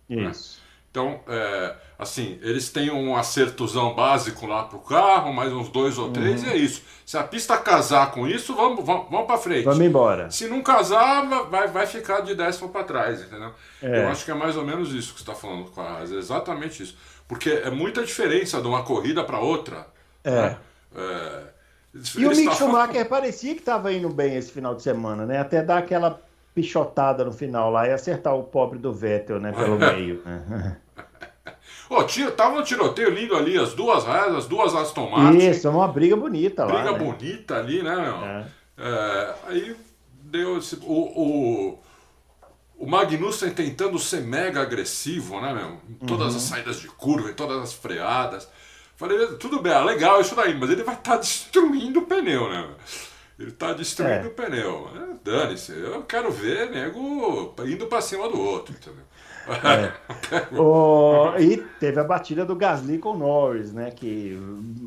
Né? 0.08 0.30
Isso. 0.30 0.60
Né? 0.60 0.66
Então, 0.92 1.20
é, 1.28 1.76
assim, 1.98 2.40
eles 2.42 2.70
têm 2.70 2.92
um 2.92 3.16
acertozão 3.16 3.94
básico 3.94 4.46
lá 4.46 4.64
pro 4.64 4.80
carro, 4.80 5.34
mais 5.34 5.52
uns 5.54 5.70
dois 5.70 5.98
ou 5.98 6.12
três, 6.12 6.44
uhum. 6.44 6.50
e 6.50 6.52
é 6.52 6.58
isso. 6.58 6.82
Se 7.06 7.18
a 7.18 7.24
pista 7.24 7.58
casar 7.58 8.12
com 8.12 8.28
isso, 8.28 8.56
vamos, 8.56 8.84
vamos, 8.84 9.10
vamos 9.10 9.28
para 9.28 9.38
frente. 9.38 9.66
Vamos 9.66 9.82
embora. 9.82 10.32
Se 10.32 10.48
não 10.48 10.62
casar, 10.62 11.26
vai, 11.50 11.68
vai 11.68 11.86
ficar 11.86 12.22
de 12.22 12.34
décimo 12.36 12.70
para 12.70 12.84
trás, 12.84 13.22
entendeu? 13.22 13.52
É. 13.82 14.04
Eu 14.04 14.10
acho 14.10 14.26
que 14.26 14.32
é 14.32 14.34
mais 14.34 14.58
ou 14.58 14.66
menos 14.66 14.92
isso 14.94 15.14
que 15.14 15.20
você 15.20 15.32
está 15.32 15.36
falando 15.36 15.70
com 15.72 15.82
a 15.82 16.00
é 16.02 16.16
exatamente 16.16 16.84
isso. 16.84 16.98
Porque 17.28 17.50
é 17.50 17.70
muita 17.70 18.04
diferença 18.04 18.62
de 18.62 18.68
uma 18.68 18.84
corrida 18.84 19.24
para 19.24 19.40
outra. 19.40 19.88
É. 20.24 20.32
Né? 20.32 20.58
é 20.96 21.56
e 22.18 22.26
o 22.26 22.30
Mick 22.30 22.56
Schumacher 22.56 23.08
parecia 23.08 23.54
que 23.54 23.62
estava 23.62 23.94
indo 23.94 24.10
bem 24.10 24.36
esse 24.36 24.52
final 24.52 24.76
de 24.76 24.84
semana, 24.84 25.26
né? 25.26 25.40
Até 25.40 25.64
dar 25.64 25.78
aquela 25.78 26.20
pichotada 26.54 27.24
no 27.24 27.32
final 27.32 27.72
lá 27.72 27.88
e 27.88 27.92
acertar 27.92 28.36
o 28.36 28.44
pobre 28.44 28.78
do 28.78 28.92
Vettel, 28.92 29.40
né? 29.40 29.54
Pelo 29.54 29.78
meio. 29.80 30.22
Oh, 31.90 32.04
tava 32.32 32.60
um 32.60 32.64
tiroteio 32.64 33.10
lindo 33.10 33.36
ali, 33.36 33.58
as 33.58 33.74
duas 33.74 34.08
as 34.08 34.48
duas 34.48 34.74
Aston 34.74 35.10
Martin. 35.10 35.38
Isso, 35.38 35.68
é 35.68 35.70
uma 35.70 35.88
briga 35.88 36.16
bonita 36.16 36.66
briga 36.66 36.78
lá. 36.78 36.94
Briga 36.94 37.06
né? 37.06 37.12
bonita 37.12 37.56
ali, 37.58 37.84
né, 37.84 37.96
meu? 37.96 38.26
É. 38.26 38.46
É, 38.78 39.36
aí 39.48 39.76
deu 40.24 40.58
esse, 40.58 40.76
o, 40.82 40.92
o, 40.92 41.80
o 42.78 42.88
Magnussen 42.88 43.52
tentando 43.52 43.98
ser 44.00 44.22
mega 44.22 44.62
agressivo, 44.62 45.40
né, 45.40 45.54
meu? 45.54 45.80
Em 45.90 46.06
todas 46.06 46.32
uhum. 46.32 46.38
as 46.38 46.44
saídas 46.44 46.80
de 46.80 46.88
curva, 46.88 47.30
em 47.30 47.34
todas 47.34 47.62
as 47.62 47.74
freadas. 47.74 48.50
Falei, 48.98 49.28
tudo 49.38 49.62
bem, 49.62 49.74
é 49.74 49.80
legal 49.82 50.22
isso 50.22 50.36
daí, 50.36 50.58
mas 50.58 50.70
ele 50.70 50.84
vai 50.84 50.96
estar 50.96 51.12
tá 51.12 51.18
destruindo 51.22 52.00
o 52.00 52.06
pneu, 52.06 52.50
né? 52.50 52.68
Ele 53.38 53.50
está 53.50 53.74
destruindo 53.74 54.28
é. 54.28 54.28
o 54.28 54.32
pneu. 54.32 54.90
É, 54.96 55.16
Dane-se, 55.24 55.74
eu 55.74 56.04
quero 56.04 56.32
ver 56.32 56.70
nego 56.70 57.54
indo 57.66 57.88
para 57.88 58.02
cima 58.02 58.30
do 58.30 58.40
outro, 58.40 58.74
entendeu? 58.74 59.04
É. 59.48 60.56
o, 60.58 61.38
e 61.38 61.58
teve 61.80 62.00
a 62.00 62.04
batida 62.04 62.46
do 62.46 62.56
Gasly 62.56 62.98
com 62.98 63.12
o 63.12 63.18
Norris, 63.18 63.72
né? 63.72 63.92
Que 63.92 64.38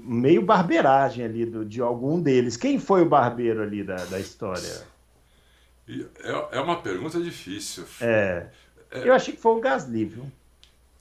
meio 0.05 0.43
barbeiragem 0.43 1.25
ali 1.25 1.47
do, 1.47 1.65
de 1.65 1.81
algum 1.81 2.21
deles. 2.21 2.57
Quem 2.57 2.79
foi 2.79 3.03
o 3.03 3.09
barbeiro 3.09 3.63
ali 3.63 3.85
da, 3.85 3.97
da 3.97 4.19
história? 4.19 4.87
É, 5.89 6.59
é 6.59 6.61
uma 6.61 6.81
pergunta 6.81 7.21
difícil. 7.21 7.85
É. 8.01 8.47
é. 8.91 9.09
Eu 9.09 9.15
achei 9.15 9.35
que 9.35 9.41
foi 9.41 9.53
o 9.53 9.61
Gasly, 9.61 10.05
viu? 10.05 10.31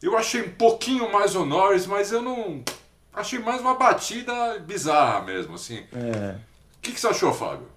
Eu 0.02 0.18
achei 0.18 0.44
um 0.44 0.52
pouquinho 0.52 1.12
mais 1.12 1.36
o 1.36 1.46
Norris, 1.46 1.88
mas 1.88 2.12
eu 2.12 2.22
não. 2.22 2.64
Achei 3.12 3.40
mais 3.40 3.62
uma 3.62 3.74
batida 3.74 4.60
bizarra 4.60 5.22
mesmo, 5.22 5.56
assim. 5.56 5.84
É. 5.92 6.36
O 6.78 6.82
que, 6.82 6.92
que 6.92 7.00
você 7.00 7.08
achou, 7.08 7.34
Fábio? 7.34 7.68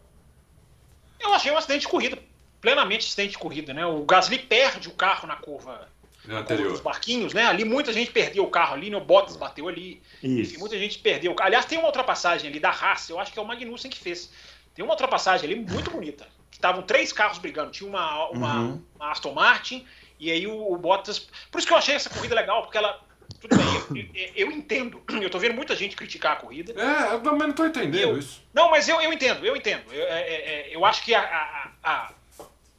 Eu 1.19 1.33
achei 1.33 1.51
um 1.51 1.57
acidente 1.57 1.83
de 1.83 1.89
corrida 1.89 2.19
plenamente 2.61 3.05
assistente 3.05 3.33
de 3.33 3.39
corrida, 3.39 3.73
né? 3.73 3.85
O 3.87 4.05
Gasly 4.05 4.39
perde 4.39 4.89
o 4.89 4.93
carro 4.93 5.27
na 5.27 5.37
curva 5.37 5.89
anterior. 6.29 6.71
dos 6.71 6.81
barquinhos, 6.81 7.33
né? 7.33 7.45
Ali 7.47 7.65
muita 7.65 7.93
gente 7.93 8.11
perdeu 8.11 8.45
o 8.45 8.51
carro 8.51 8.75
ali, 8.75 8.91
né? 8.91 8.97
O 8.97 9.01
Bottas 9.01 9.37
bateu 9.37 9.69
ali. 9.69 10.03
Isso. 10.23 10.59
muita 10.59 10.79
gente 10.79 10.99
perdeu. 10.99 11.35
Aliás, 11.41 11.65
tem 11.65 11.79
uma 11.79 11.87
ultrapassagem 11.87 12.51
ali 12.51 12.61
da 12.61 12.71
Haas, 12.71 13.09
eu 13.09 13.19
acho 13.19 13.33
que 13.33 13.39
é 13.39 13.43
o 13.43 13.47
Magnussen 13.47 13.91
que 13.91 13.99
fez. 13.99 14.31
Tem 14.75 14.85
uma 14.85 14.93
ultrapassagem 14.93 15.51
ali 15.51 15.61
muito 15.61 15.91
bonita. 15.91 16.27
Estavam 16.51 16.83
três 16.83 17.13
carros 17.13 17.39
brigando. 17.39 17.71
Tinha 17.71 17.89
uma, 17.89 18.29
uma, 18.29 18.61
uhum. 18.61 18.83
uma 18.97 19.11
Aston 19.11 19.33
Martin 19.33 19.87
e 20.19 20.31
aí 20.31 20.47
o, 20.47 20.73
o, 20.73 20.77
Bottas. 20.77 21.19
Por 21.51 21.59
isso 21.59 21.67
que 21.67 21.73
eu 21.73 21.79
achei 21.79 21.95
essa 21.95 22.11
corrida 22.11 22.35
legal, 22.35 22.63
porque 22.63 22.77
ela. 22.77 23.01
Tudo 23.41 23.57
bem, 23.57 24.11
eu, 24.35 24.49
eu, 24.49 24.53
entendo. 24.53 25.03
Eu 25.23 25.31
tô 25.31 25.39
vendo 25.39 25.55
muita 25.55 25.75
gente 25.75 25.97
criticar 25.97 26.33
a 26.33 26.37
corrida. 26.37 26.75
É, 26.77 27.15
eu 27.15 27.21
também 27.21 27.47
não 27.47 27.55
tô 27.55 27.65
entendendo 27.65 28.11
eu, 28.11 28.19
isso. 28.19 28.43
Não, 28.53 28.71
mas 28.71 28.89
eu, 28.89 29.01
eu 29.01 29.13
entendo, 29.13 29.47
eu 29.47 29.57
entendo. 29.57 29.85
Eu, 29.93 30.03
é, 30.03 30.21
é, 30.21 30.71
é 30.73 30.77
eu 30.77 30.85
acho 30.85 31.03
que 31.05 31.15
a, 31.15 31.23
a, 31.23 31.71
a 31.83 32.13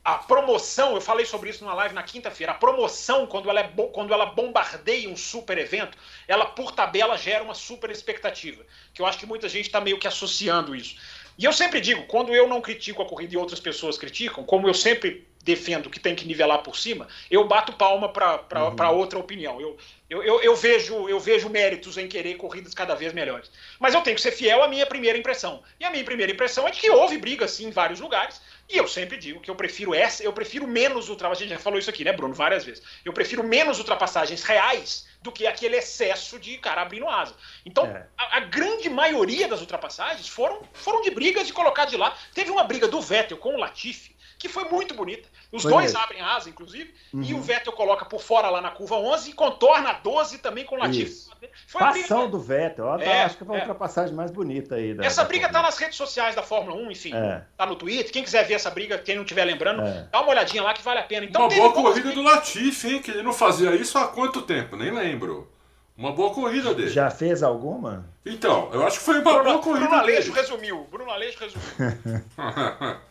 a 0.04 0.16
promoção, 0.16 0.96
eu 0.96 1.02
falei 1.02 1.26
sobre 1.26 1.52
isso 1.52 1.64
numa 1.64 1.76
live 1.76 1.94
na 1.94 2.02
quinta-feira, 2.02 2.54
a 2.54 2.56
promoção, 2.56 3.28
quando 3.28 3.50
ela, 3.50 3.60
é 3.60 3.72
quando 3.94 4.14
ela 4.14 4.26
bombardeia 4.26 5.08
um 5.08 5.16
super 5.16 5.58
evento, 5.60 5.96
ela 6.28 6.46
por 6.46 6.72
tabela 6.72 7.16
gera 7.18 7.44
uma 7.44 7.54
super 7.54 7.92
expectativa. 7.92 8.64
Que 8.94 9.02
eu 9.02 9.06
acho 9.06 9.20
que 9.20 9.28
muita 9.28 9.48
gente 9.48 9.68
está 9.68 9.80
meio 9.80 10.00
que 10.00 10.08
associando 10.08 10.76
isso. 10.76 10.96
E 11.38 11.46
eu 11.46 11.54
sempre 11.54 11.80
digo, 11.80 12.04
quando 12.08 12.34
eu 12.34 12.48
não 12.48 12.62
critico 12.62 13.02
a 13.02 13.06
corrida 13.06 13.36
e 13.36 13.38
outras 13.38 13.60
pessoas 13.60 13.98
criticam, 13.98 14.44
como 14.44 14.68
eu 14.68 14.74
sempre 14.74 15.28
defendo 15.44 15.90
que 15.90 16.00
tem 16.00 16.16
que 16.16 16.26
nivelar 16.26 16.62
por 16.62 16.78
cima, 16.78 17.08
eu 17.30 17.48
bato 17.48 17.74
palma 17.74 18.10
para 18.10 18.64
uhum. 18.64 18.98
outra 18.98 19.18
opinião. 19.18 19.60
Eu, 19.60 19.78
eu, 20.10 20.24
eu, 20.24 20.42
eu, 20.42 20.56
vejo, 20.56 21.10
eu 21.10 21.20
vejo 21.20 21.50
méritos 21.50 21.98
em 21.98 22.08
querer 22.08 22.36
corridas 22.36 22.74
cada 22.74 22.94
vez 22.94 23.14
melhores. 23.14 23.50
Mas 23.80 23.94
eu 23.94 24.02
tenho 24.02 24.16
que 24.16 24.22
ser 24.22 24.32
fiel 24.32 24.62
à 24.64 24.68
minha 24.68 24.86
primeira 24.86 25.18
impressão. 25.18 25.64
E 25.80 25.86
a 25.86 25.90
minha 25.90 26.04
primeira 26.04 26.32
impressão 26.32 26.68
é 26.68 26.72
de 26.72 26.80
que 26.80 26.90
houve 26.90 27.18
briga, 27.18 27.48
sim, 27.48 27.68
em 27.68 27.72
vários 27.72 28.00
lugares. 28.00 28.40
E 28.72 28.78
eu 28.78 28.88
sempre 28.88 29.18
digo 29.18 29.42
que 29.42 29.52
eu 29.52 29.56
prefiro 29.56 29.94
essa, 29.94 30.24
eu 30.24 30.32
prefiro 30.32 30.66
menos 30.66 31.10
ultrapassagens. 31.10 31.42
A 31.42 31.50
gente 31.50 31.60
já 31.60 31.64
falou 31.64 31.78
isso 31.78 31.90
aqui, 31.90 32.06
né, 32.06 32.14
Bruno, 32.14 32.34
várias 32.34 32.64
vezes. 32.64 32.82
Eu 33.04 33.12
prefiro 33.12 33.44
menos 33.44 33.80
ultrapassagens 33.80 34.44
reais 34.44 35.06
do 35.22 35.30
que 35.30 35.46
aquele 35.46 35.76
excesso 35.76 36.40
de 36.40 36.58
cara 36.58 36.82
abrindo 36.82 37.08
asa. 37.08 37.36
Então, 37.66 37.86
é. 37.86 38.08
a, 38.18 38.38
a, 38.38 38.40
grande 38.40 38.90
maioria 38.90 39.48
das 39.48 39.60
ultrapassagens 39.60 40.30
foram, 40.30 40.62
foram 40.72 41.02
de 41.02 41.12
brigas 41.12 41.46
de 41.46 41.52
colocar 41.54 41.84
de 41.84 41.98
lá. 41.98 42.16
Teve 42.34 42.50
uma 42.50 42.64
briga 42.64 42.88
do 42.88 43.02
Vettel 43.02 43.38
com 43.38 43.56
o 43.56 43.60
Latifi, 43.60 44.16
que 44.40 44.48
foi 44.48 44.64
muito 44.64 44.94
bonita. 44.94 45.28
Os 45.52 45.64
foi 45.64 45.72
dois 45.74 45.86
mesmo. 45.88 46.00
abrem 46.00 46.22
asa, 46.22 46.50
inclusive, 46.50 46.94
uhum. 47.14 47.24
e 47.24 47.34
o 47.34 47.42
Vettel 47.42 47.74
coloca 47.74 48.06
por 48.06 48.22
fora 48.22 48.50
lá 48.50 48.62
na 48.62 48.72
curva 48.72 48.96
11 48.96 49.32
e 49.32 49.34
contorna 49.34 49.90
a 49.90 49.94
12 49.94 50.38
também 50.38 50.64
com 50.64 50.76
o 50.76 50.80
Latifi. 50.80 51.30
Foi 51.68 51.80
Passão 51.80 52.20
briga... 52.20 52.32
do 52.32 52.40
Vettel, 52.40 52.86
ó, 52.86 53.00
é, 53.00 53.24
acho 53.24 53.38
que 53.38 53.46
foi 53.46 53.56
a 53.56 53.60
é. 53.60 53.62
ultrapassagem 53.62 54.14
mais 54.14 54.30
bonita 54.30 54.76
aí. 54.76 54.94
Da, 54.94 55.04
essa 55.04 55.24
da 55.24 55.28
briga 55.28 55.50
tá 55.50 55.62
nas 55.62 55.78
redes 55.78 55.98
sociais 55.98 56.36
da 56.36 56.44
Fórmula 56.44 56.76
1, 56.76 56.92
enfim, 56.92 57.14
é. 57.16 57.44
tá 57.58 57.66
no 57.66 57.76
Twitter. 57.76 58.12
Quem 58.12 58.24
quiser 58.24 58.46
ver 58.46 58.56
essa 58.56 58.70
briga, 58.70 58.98
quem 59.00 59.16
não 59.16 59.24
estiver 59.24 59.46
lembrando, 59.46 59.82
é. 59.82 60.08
dá 60.12 60.22
uma 60.22 60.30
olhadinha 60.30 60.62
lá 60.62 60.74
que 60.74 60.84
vale 60.84 61.00
a 61.00 61.04
pena. 61.04 61.26
Então, 61.26 61.42
uma 61.42 61.50
boa 61.50 61.74
corrida 61.74 62.12
do 62.12 62.22
Latifi, 62.22 62.96
hein, 62.96 63.02
que 63.02 63.10
ele 63.10 63.24
não 63.24 63.34
fazia 63.34 63.74
isso 63.76 63.98
há 63.98 64.08
quanto 64.08 64.42
tempo? 64.44 64.76
Nem 64.76 64.92
lembro. 64.92 65.52
Uma 65.98 66.12
boa 66.12 66.34
corrida 66.34 66.74
dele. 66.74 66.90
Já 66.90 67.12
fez 67.12 67.44
alguma? 67.44 68.06
Então, 68.26 68.70
eu 68.74 68.86
acho 68.86 69.00
que 69.00 69.06
foi 69.06 69.20
uma 69.20 69.34
Bruno, 69.34 69.44
boa 69.44 69.60
corrida. 69.60 69.88
Bruno 69.88 70.02
Aleixo 70.02 70.32
dele. 70.32 70.42
resumiu. 70.42 70.88
Bruno 70.90 71.12
Aleixo 71.12 71.40
resumiu. 71.40 72.24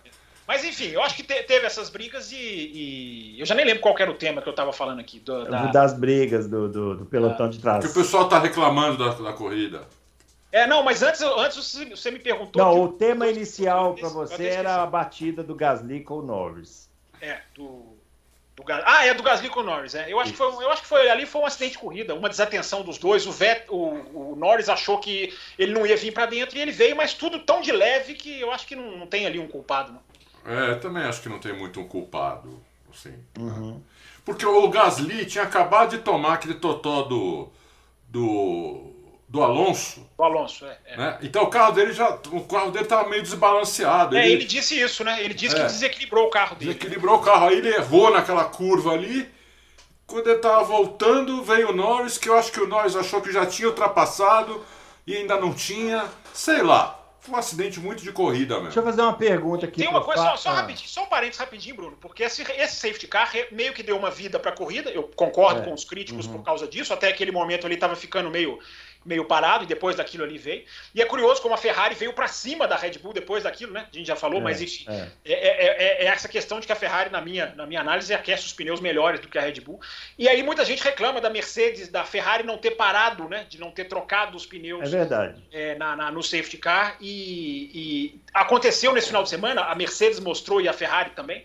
Mas 0.51 0.65
enfim, 0.65 0.89
eu 0.89 1.01
acho 1.01 1.15
que 1.15 1.23
te, 1.23 1.45
teve 1.45 1.65
essas 1.65 1.89
brigas 1.89 2.33
e, 2.33 2.37
e, 2.37 3.37
Eu 3.39 3.47
já 3.47 3.55
nem 3.55 3.65
lembro 3.65 3.81
qual 3.81 3.95
era 3.97 4.11
o 4.11 4.15
tema 4.15 4.43
que 4.43 4.49
eu 4.49 4.51
estava 4.51 4.73
falando 4.73 4.99
aqui. 4.99 5.21
Do, 5.21 5.45
da... 5.45 5.67
Das 5.67 5.93
brigas 5.93 6.49
do, 6.49 6.69
do, 6.69 6.97
do 6.97 7.07
pelotão 7.07 7.49
de 7.49 7.61
trás. 7.61 7.85
Que 7.85 7.93
o 7.93 7.95
pessoal 7.95 8.25
está 8.25 8.41
reclamando 8.41 8.99
da, 8.99 9.15
da 9.15 9.33
corrida. 9.33 9.87
É, 10.51 10.67
não, 10.67 10.83
mas 10.83 11.05
antes, 11.05 11.23
antes 11.23 11.79
você 11.89 12.11
me 12.11 12.19
perguntou. 12.19 12.61
Não, 12.61 12.83
o 12.83 12.89
tema 12.89 13.29
inicial 13.29 13.95
para 13.95 14.09
você 14.09 14.47
era 14.47 14.83
a 14.83 14.87
batida 14.87 15.45
do 15.45 15.55
Gasly 15.55 16.01
com 16.01 16.15
o 16.15 16.23
Norris. 16.23 16.91
É, 17.23 17.43
do. 17.55 17.97
do 18.57 18.65
ah, 18.67 19.07
é 19.07 19.15
do 19.15 19.23
Gasly 19.23 19.51
com 19.51 19.61
o 19.61 19.63
Norris, 19.63 19.95
é. 19.95 20.13
Eu 20.13 20.19
acho, 20.19 20.33
que 20.33 20.37
foi, 20.39 20.49
eu 20.49 20.73
acho 20.73 20.83
que 20.83 20.89
foi 20.89 21.09
ali 21.09 21.27
foi 21.27 21.43
um 21.43 21.47
acidente 21.47 21.75
de 21.75 21.79
corrida, 21.79 22.13
uma 22.13 22.29
desatenção 22.29 22.83
dos 22.83 22.99
dois. 22.99 23.25
O, 23.25 23.31
Vet, 23.31 23.67
o, 23.69 24.33
o 24.33 24.37
Norris 24.37 24.69
achou 24.69 24.99
que 24.99 25.33
ele 25.57 25.73
não 25.73 25.87
ia 25.87 25.97
vir 25.97 26.13
para 26.13 26.27
dentro 26.27 26.59
e 26.59 26.61
ele 26.61 26.73
veio, 26.73 26.97
mas 26.97 27.15
tudo 27.15 27.39
tão 27.39 27.61
de 27.61 27.71
leve 27.71 28.15
que 28.15 28.41
eu 28.41 28.51
acho 28.51 28.67
que 28.67 28.75
não, 28.75 28.99
não 28.99 29.07
tem 29.07 29.27
ali 29.27 29.39
um 29.39 29.47
culpado. 29.47 29.93
Não. 29.93 30.10
É, 30.45 30.75
também 30.77 31.05
acho 31.05 31.23
que 31.23 31.29
não 31.29 31.39
tem 31.39 31.53
muito 31.53 31.81
um 31.81 31.87
culpado. 31.87 32.61
Assim, 32.93 33.15
uhum. 33.39 33.81
Porque 34.25 34.45
o 34.45 34.69
Gasly 34.69 35.27
tinha 35.27 35.45
acabado 35.45 35.91
de 35.91 35.99
tomar 35.99 36.35
aquele 36.35 36.55
totó 36.55 37.03
do. 37.03 37.49
do 38.09 38.91
do 39.31 39.45
Alonso. 39.45 40.05
Do 40.19 40.25
Alonso, 40.25 40.67
é. 40.67 40.77
é. 40.87 40.97
Né? 40.97 41.19
Então 41.23 41.45
o 41.45 41.47
carro 41.47 41.71
dele 41.71 41.93
já. 41.93 42.19
O 42.33 42.41
carro 42.43 42.73
dele 42.73 42.85
estava 42.85 43.09
meio 43.09 43.23
desbalanceado. 43.23 44.17
É, 44.17 44.25
ele, 44.25 44.35
ele 44.35 44.45
disse 44.45 44.79
isso, 44.79 45.05
né? 45.05 45.23
Ele 45.23 45.33
disse 45.33 45.55
é, 45.55 45.61
que 45.61 45.67
desequilibrou 45.67 46.27
o 46.27 46.31
carro 46.31 46.57
dele. 46.57 46.75
Desequilibrou 46.75 47.15
o 47.15 47.21
carro. 47.21 47.47
Aí 47.47 47.59
ele 47.59 47.69
errou 47.69 48.11
naquela 48.11 48.45
curva 48.47 48.91
ali. 48.93 49.29
Quando 50.05 50.27
ele 50.27 50.37
estava 50.37 50.65
voltando, 50.65 51.45
veio 51.45 51.71
o 51.71 51.73
Norris, 51.73 52.19
que 52.19 52.29
eu 52.29 52.37
acho 52.37 52.51
que 52.51 52.59
o 52.59 52.67
Norris 52.67 52.97
achou 52.97 53.23
que 53.23 53.31
já 53.31 53.47
tinha 53.47 53.69
ultrapassado 53.69 54.65
e 55.07 55.17
ainda 55.17 55.37
não 55.41 55.55
tinha. 55.55 56.05
Sei 56.35 56.61
lá. 56.61 57.00
Foi 57.21 57.35
um 57.35 57.39
acidente 57.39 57.79
muito 57.79 58.03
de 58.03 58.13
corrida 58.13 58.55
mesmo. 58.55 58.65
Deixa 58.69 58.81
eu 58.81 58.85
fazer 58.85 59.03
uma 59.03 59.13
pergunta 59.13 59.67
aqui. 59.67 59.81
Tem 59.81 59.89
uma 59.89 60.03
coisa, 60.03 60.23
só, 60.23 60.37
só 60.37 60.51
ah. 60.51 60.55
rapidinho, 60.55 60.89
só 60.89 61.05
um 61.05 61.07
parênteses 61.07 61.39
rapidinho, 61.39 61.77
Bruno, 61.77 61.97
porque 62.01 62.23
esse, 62.23 62.43
esse 62.43 62.77
safety 62.77 63.07
car 63.07 63.31
meio 63.53 63.75
que 63.75 63.83
deu 63.83 63.97
uma 63.97 64.11
vida 64.11 64.39
para 64.39 64.51
a 64.51 64.55
corrida. 64.55 64.91
Eu 64.91 65.03
concordo 65.15 65.61
é. 65.61 65.65
com 65.65 65.75
os 65.75 65.85
críticos 65.85 66.27
uhum. 66.27 66.33
por 66.33 66.43
causa 66.43 66.67
disso. 66.67 66.95
Até 66.95 67.09
aquele 67.09 67.31
momento 67.31 67.67
ele 67.67 67.75
estava 67.75 67.95
ficando 67.95 68.31
meio 68.31 68.59
meio 69.05 69.25
parado 69.25 69.65
e 69.65 69.67
depois 69.67 69.97
daquilo 69.97 70.25
ali 70.25 70.37
veio. 70.37 70.65
E 70.95 71.01
é 71.01 71.07
curioso 71.07 71.41
como 71.41 71.55
a 71.55 71.59
Ferrari 71.59 71.95
veio 71.95 72.13
para 72.13 72.29
cima 72.29 72.69
da 72.69 72.77
Red 72.77 72.99
Bull 72.99 73.13
depois 73.13 73.45
daquilo, 73.45 73.73
né? 73.73 73.87
A 73.91 73.97
gente 73.97 74.07
já 74.07 74.17
falou, 74.17 74.41
é, 74.41 74.43
mas 74.43 74.61
enfim. 74.61 74.85
É. 74.89 75.09
É, 75.25 75.33
é. 75.33 76.05
é, 76.05 76.07
essa 76.07 76.29
questão 76.29 76.61
de 76.61 76.67
que 76.67 76.73
a 76.73 76.77
Ferrari, 76.77 77.11
na 77.11 77.21
minha, 77.21 77.55
na 77.57 77.67
minha 77.67 77.81
análise, 77.81 78.13
aquece 78.13 78.47
os 78.47 78.53
pneus 78.53 78.81
melhores 78.81 79.21
do 79.21 79.29
que 79.29 79.39
a 79.39 79.43
Red 79.43 79.61
Bull. 79.61 79.81
E 80.19 80.29
aí 80.29 80.43
muita 80.43 80.65
gente 80.65 80.83
reclama 80.83 81.21
da 81.21 81.31
Mercedes, 81.31 81.89
da 81.89 82.05
Ferrari 82.05 82.45
não 82.45 82.59
ter 82.59 82.73
parado, 82.73 83.29
né? 83.29 83.47
De 83.49 83.59
não 83.59 83.71
ter 83.71 83.85
trocado 83.85 84.37
os 84.37 84.45
pneus. 84.45 84.83
É 84.83 84.97
verdade. 84.99 85.43
Na, 85.79 85.97
na, 85.97 86.11
no 86.11 86.23
safety 86.23 86.59
car. 86.59 86.97
E, 87.01 87.71
e 87.75 88.21
aconteceu 88.35 88.93
nesse 88.93 89.07
final 89.07 89.23
de 89.23 89.31
semana, 89.31 89.63
a 89.63 89.75
Mercedes 89.75 90.21
mostrou 90.21 90.61
e 90.61 90.69
a 90.69 90.73
Ferrari 90.73 91.11
também 91.11 91.43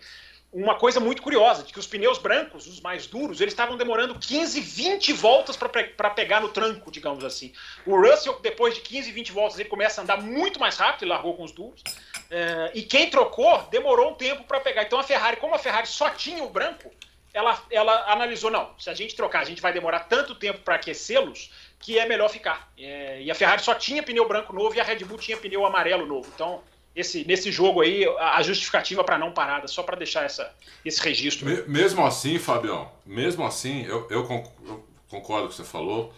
uma 0.62 0.74
coisa 0.74 0.98
muito 0.98 1.20
curiosa, 1.20 1.62
de 1.62 1.72
que 1.72 1.78
os 1.78 1.86
pneus 1.86 2.16
brancos, 2.16 2.66
os 2.66 2.80
mais 2.80 3.06
duros, 3.06 3.42
eles 3.42 3.52
estavam 3.52 3.76
demorando 3.76 4.18
15, 4.18 4.58
20 4.58 5.12
voltas 5.12 5.54
para 5.56 6.10
pegar 6.10 6.40
no 6.40 6.48
tranco, 6.48 6.90
digamos 6.90 7.24
assim. 7.24 7.52
O 7.84 8.00
Russell, 8.00 8.38
depois 8.40 8.74
de 8.74 8.80
15, 8.80 9.12
20 9.12 9.32
voltas, 9.32 9.58
ele 9.58 9.68
começa 9.68 10.00
a 10.00 10.04
andar 10.04 10.22
muito 10.22 10.58
mais 10.58 10.78
rápido, 10.78 11.02
ele 11.02 11.10
largou 11.10 11.34
com 11.34 11.44
os 11.44 11.52
duros. 11.52 11.82
É, 12.30 12.70
e 12.74 12.82
quem 12.82 13.10
trocou 13.10 13.62
demorou 13.70 14.12
um 14.12 14.14
tempo 14.14 14.44
para 14.44 14.58
pegar. 14.60 14.82
Então 14.84 14.98
a 14.98 15.02
Ferrari, 15.02 15.36
como 15.36 15.54
a 15.54 15.58
Ferrari 15.58 15.86
só 15.86 16.08
tinha 16.08 16.42
o 16.42 16.48
branco, 16.48 16.90
ela, 17.34 17.62
ela 17.70 18.10
analisou, 18.10 18.50
não, 18.50 18.70
se 18.78 18.88
a 18.88 18.94
gente 18.94 19.14
trocar, 19.14 19.40
a 19.40 19.44
gente 19.44 19.60
vai 19.60 19.74
demorar 19.74 20.00
tanto 20.00 20.34
tempo 20.34 20.60
para 20.60 20.76
aquecê-los 20.76 21.50
que 21.78 21.98
é 21.98 22.06
melhor 22.06 22.30
ficar. 22.30 22.72
É, 22.78 23.20
e 23.20 23.30
a 23.30 23.34
Ferrari 23.34 23.60
só 23.60 23.74
tinha 23.74 24.02
pneu 24.02 24.26
branco 24.26 24.54
novo 24.54 24.74
e 24.74 24.80
a 24.80 24.84
Red 24.84 25.04
Bull 25.04 25.18
tinha 25.18 25.36
pneu 25.36 25.66
amarelo 25.66 26.06
novo. 26.06 26.30
Então 26.34 26.62
esse, 26.96 27.26
nesse 27.26 27.52
jogo 27.52 27.82
aí 27.82 28.06
a 28.18 28.42
justificativa 28.42 29.04
para 29.04 29.18
não 29.18 29.30
parada, 29.30 29.68
só 29.68 29.82
para 29.82 29.96
deixar 29.96 30.24
essa, 30.24 30.50
esse 30.82 31.00
registro. 31.02 31.46
Mesmo 31.68 32.04
assim, 32.04 32.38
Fabião, 32.38 32.90
mesmo 33.04 33.44
assim, 33.44 33.84
eu, 33.84 34.08
eu, 34.08 34.24
concordo 34.24 34.82
com 35.08 35.18
o 35.18 35.48
que 35.48 35.54
você 35.54 35.64
falou, 35.64 36.12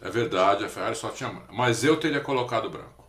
é 0.00 0.08
verdade, 0.08 0.64
a 0.64 0.68
Ferrari 0.68 0.94
só 0.94 1.08
tinha. 1.08 1.30
Mas 1.50 1.82
eu 1.82 1.96
teria 1.96 2.20
colocado 2.20 2.70
branco 2.70 3.04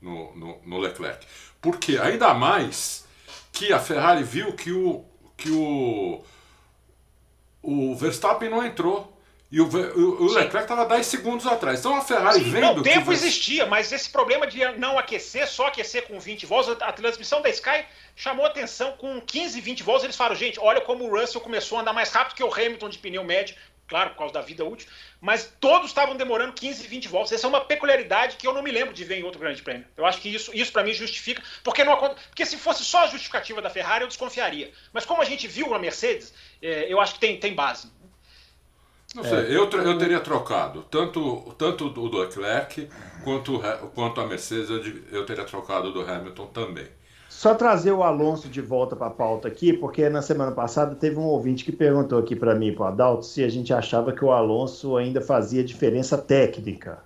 no, 0.00 0.34
no, 0.36 0.60
no 0.64 0.78
Leclerc. 0.78 1.26
Porque 1.60 1.98
ainda 1.98 2.32
mais 2.32 3.04
que 3.52 3.72
a 3.72 3.80
Ferrari 3.80 4.22
viu 4.22 4.52
que 4.52 4.70
o, 4.70 5.04
que 5.36 5.50
o, 5.50 6.24
o 7.60 7.96
Verstappen 7.96 8.48
não 8.48 8.64
entrou. 8.64 9.12
E 9.54 9.60
o, 9.60 9.68
o, 9.68 10.22
o 10.24 10.32
Leclerc 10.32 10.64
estava 10.64 10.84
10 10.84 11.06
segundos 11.06 11.46
atrás. 11.46 11.78
Então 11.78 11.94
a 11.94 12.00
Ferrari 12.00 12.40
Sim, 12.40 12.50
vendo. 12.50 12.60
Não, 12.60 12.76
o 12.78 12.82
tempo 12.82 13.12
existia, 13.12 13.64
mas 13.64 13.92
esse 13.92 14.10
problema 14.10 14.48
de 14.48 14.58
não 14.78 14.98
aquecer, 14.98 15.46
só 15.46 15.68
aquecer 15.68 16.08
com 16.08 16.18
20 16.18 16.44
volts, 16.44 16.76
a 16.80 16.90
transmissão 16.90 17.40
da 17.40 17.48
Sky 17.48 17.84
chamou 18.16 18.44
atenção 18.44 18.96
com 18.96 19.20
15, 19.20 19.60
20 19.60 19.84
volts. 19.84 20.02
Eles 20.02 20.16
falaram, 20.16 20.34
gente, 20.34 20.58
olha 20.58 20.80
como 20.80 21.04
o 21.04 21.20
Russell 21.20 21.40
começou 21.40 21.78
a 21.78 21.82
andar 21.82 21.92
mais 21.92 22.10
rápido 22.10 22.34
que 22.34 22.42
o 22.42 22.52
Hamilton 22.52 22.88
de 22.88 22.98
pneu 22.98 23.22
médio, 23.22 23.54
claro, 23.86 24.10
por 24.10 24.16
causa 24.16 24.34
da 24.34 24.40
vida 24.40 24.64
útil, 24.64 24.88
mas 25.20 25.54
todos 25.60 25.86
estavam 25.86 26.16
demorando 26.16 26.52
15, 26.52 26.88
20 26.88 27.06
volts. 27.06 27.30
Essa 27.30 27.46
é 27.46 27.48
uma 27.48 27.64
peculiaridade 27.64 28.36
que 28.36 28.48
eu 28.48 28.52
não 28.52 28.60
me 28.60 28.72
lembro 28.72 28.92
de 28.92 29.04
ver 29.04 29.20
em 29.20 29.22
outro 29.22 29.38
grande 29.38 29.62
prêmio. 29.62 29.86
Eu 29.96 30.04
acho 30.04 30.20
que 30.20 30.34
isso, 30.34 30.50
isso 30.52 30.72
para 30.72 30.82
mim 30.82 30.92
justifica, 30.92 31.40
porque 31.62 31.84
não 31.84 31.96
porque 31.96 32.44
se 32.44 32.56
fosse 32.56 32.84
só 32.84 33.04
a 33.04 33.06
justificativa 33.06 33.62
da 33.62 33.70
Ferrari, 33.70 34.02
eu 34.02 34.08
desconfiaria. 34.08 34.72
Mas 34.92 35.04
como 35.04 35.22
a 35.22 35.24
gente 35.24 35.46
viu 35.46 35.70
na 35.70 35.78
Mercedes, 35.78 36.34
é, 36.60 36.92
eu 36.92 37.00
acho 37.00 37.14
que 37.14 37.20
tem, 37.20 37.38
tem 37.38 37.54
base. 37.54 37.88
Não 39.14 39.22
sei, 39.22 39.38
é. 39.38 39.56
eu, 39.56 39.70
eu 39.70 39.98
teria 39.98 40.20
trocado 40.20 40.82
tanto, 40.90 41.54
tanto 41.56 41.86
o 41.86 42.18
Leclerc 42.18 42.88
quanto, 43.22 43.60
quanto 43.94 44.20
a 44.20 44.26
Mercedes, 44.26 44.68
eu, 44.68 44.82
eu 45.12 45.24
teria 45.24 45.44
trocado 45.44 45.92
do 45.92 46.00
Hamilton 46.00 46.46
também. 46.46 46.86
Só 47.28 47.54
trazer 47.54 47.92
o 47.92 48.02
Alonso 48.02 48.48
de 48.48 48.60
volta 48.60 48.94
para 48.94 49.08
a 49.08 49.10
pauta 49.10 49.48
aqui, 49.48 49.72
porque 49.72 50.08
na 50.08 50.22
semana 50.22 50.52
passada 50.52 50.94
teve 50.94 51.16
um 51.16 51.24
ouvinte 51.24 51.64
que 51.64 51.72
perguntou 51.72 52.18
aqui 52.18 52.34
para 52.34 52.54
mim, 52.54 52.72
para 52.72 52.84
o 52.84 52.86
Adalto, 52.86 53.26
se 53.26 53.42
a 53.42 53.48
gente 53.48 53.72
achava 53.72 54.12
que 54.12 54.24
o 54.24 54.30
Alonso 54.30 54.96
ainda 54.96 55.20
fazia 55.20 55.62
diferença 55.62 56.16
técnica 56.16 57.02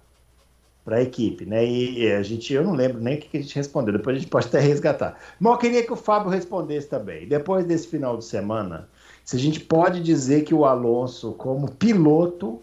para 0.84 0.96
a 0.96 1.02
equipe, 1.02 1.44
né? 1.44 1.66
E 1.66 2.10
a 2.12 2.22
gente, 2.22 2.52
eu 2.52 2.64
não 2.64 2.72
lembro 2.74 3.00
nem 3.00 3.16
o 3.16 3.20
que 3.20 3.36
a 3.36 3.40
gente 3.40 3.54
respondeu, 3.54 3.92
depois 3.92 4.16
a 4.16 4.20
gente 4.20 4.30
pode 4.30 4.46
até 4.46 4.60
resgatar. 4.60 5.18
Mas 5.38 5.52
eu 5.52 5.58
queria 5.58 5.82
que 5.82 5.92
o 5.92 5.96
Fábio 5.96 6.30
respondesse 6.30 6.88
também. 6.88 7.26
Depois 7.26 7.66
desse 7.66 7.88
final 7.88 8.16
de 8.16 8.24
semana, 8.24 8.88
se 9.28 9.36
a 9.36 9.38
gente 9.38 9.60
pode 9.60 10.00
dizer 10.00 10.42
que 10.44 10.54
o 10.54 10.64
Alonso, 10.64 11.34
como 11.34 11.70
piloto, 11.70 12.62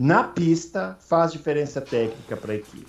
na 0.00 0.24
pista, 0.24 0.96
faz 1.06 1.32
diferença 1.32 1.82
técnica 1.82 2.34
para 2.34 2.52
a 2.52 2.56
equipe. 2.56 2.86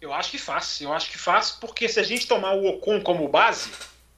Eu 0.00 0.14
acho 0.14 0.30
que 0.30 0.38
faz. 0.38 0.80
Eu 0.80 0.90
acho 0.90 1.10
que 1.10 1.18
faz, 1.18 1.50
porque 1.50 1.86
se 1.86 2.00
a 2.00 2.02
gente 2.02 2.26
tomar 2.26 2.54
o 2.54 2.66
Ocon 2.66 2.98
como 3.02 3.28
base, 3.28 3.70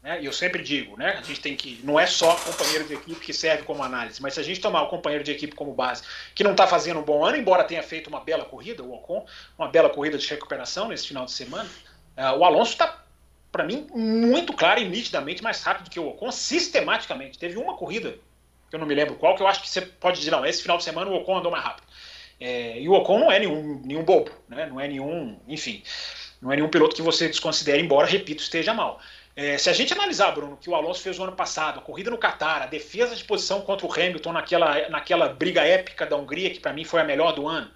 né, 0.05 0.21
eu 0.23 0.33
sempre 0.33 0.63
digo, 0.63 0.97
né, 0.97 1.17
a 1.19 1.23
gente 1.23 1.41
tem 1.41 1.57
que. 1.57 1.81
Não 1.83 1.99
é 1.99 2.07
só 2.07 2.33
companheiro 2.37 2.85
de 2.85 2.95
equipe 2.95 3.19
que 3.19 3.33
serve 3.33 3.65
como 3.65 3.83
análise, 3.83 4.23
mas 4.23 4.35
se 4.35 4.39
a 4.39 4.45
gente 4.45 4.61
tomar 4.61 4.83
o 4.83 4.89
companheiro 4.89 5.25
de 5.25 5.33
equipe 5.33 5.53
como 5.53 5.75
base, 5.75 6.05
que 6.33 6.45
não 6.45 6.53
está 6.53 6.65
fazendo 6.69 7.01
um 7.01 7.05
bom 7.05 7.25
ano, 7.25 7.37
embora 7.37 7.65
tenha 7.65 7.83
feito 7.83 8.07
uma 8.07 8.21
bela 8.21 8.45
corrida, 8.45 8.85
o 8.85 8.95
Ocon, 8.95 9.27
uma 9.59 9.67
bela 9.67 9.91
corrida 9.91 10.17
de 10.17 10.29
recuperação 10.29 10.87
nesse 10.87 11.09
final 11.09 11.25
de 11.25 11.33
semana, 11.33 11.69
uh, 12.17 12.39
o 12.39 12.45
Alonso 12.45 12.71
está 12.71 13.03
para 13.57 13.65
mim, 13.65 13.87
muito 13.95 14.53
claro 14.53 14.81
e 14.81 14.85
nitidamente 14.85 15.43
mais 15.43 15.63
rápido 15.63 15.89
que 15.89 15.99
o 15.99 16.09
Ocon, 16.09 16.31
sistematicamente. 16.31 17.39
Teve 17.39 17.57
uma 17.57 17.75
corrida, 17.75 18.19
que 18.69 18.77
eu 18.77 18.79
não 18.79 18.87
me 18.87 18.95
lembro 18.95 19.15
qual, 19.15 19.35
que 19.35 19.43
eu 19.43 19.47
acho 19.47 19.63
que 19.63 19.71
você 19.71 19.81
pode 19.81 20.19
dizer, 20.19 20.31
não, 20.31 20.45
esse 20.45 20.61
final 20.61 20.77
de 20.77 20.85
semana 20.85 21.11
o 21.11 21.15
Ocon 21.15 21.39
andou 21.39 21.51
mais 21.51 21.65
rápido. 21.65 21.87
É, 22.39 22.79
e 22.79 22.87
o 22.87 22.93
Ocon 22.93 23.19
não 23.19 23.33
é 23.33 23.39
nenhum, 23.39 23.81
nenhum 23.83 24.05
bobo, 24.05 24.31
né? 24.47 24.67
não 24.67 24.79
é 24.79 24.87
nenhum, 24.87 25.41
enfim, 25.49 25.83
não 26.43 26.53
é 26.53 26.57
nenhum 26.57 26.69
piloto 26.69 26.95
que 26.95 27.01
você 27.01 27.29
desconsidere, 27.29 27.83
embora, 27.83 28.07
repito, 28.07 28.43
esteja 28.43 28.75
mal. 28.75 29.01
É, 29.35 29.57
se 29.57 29.71
a 29.71 29.73
gente 29.73 29.95
analisar, 29.95 30.33
Bruno, 30.33 30.59
que 30.59 30.69
o 30.69 30.75
Alonso 30.75 31.01
fez 31.01 31.19
o 31.19 31.23
ano 31.23 31.33
passado, 31.33 31.79
a 31.79 31.83
corrida 31.83 32.11
no 32.11 32.19
Qatar, 32.19 32.63
a 32.63 32.67
defesa 32.67 33.17
de 33.17 33.25
posição 33.25 33.63
contra 33.63 33.87
o 33.87 33.93
Hamilton 33.93 34.33
naquela, 34.33 34.89
naquela 34.91 35.29
briga 35.31 35.63
épica 35.63 36.05
da 36.05 36.17
Hungria, 36.17 36.51
que 36.51 36.61
para 36.61 36.75
mim 36.75 36.85
foi 36.85 37.01
a 37.01 37.05
melhor 37.05 37.33
do 37.33 37.49
ano, 37.49 37.71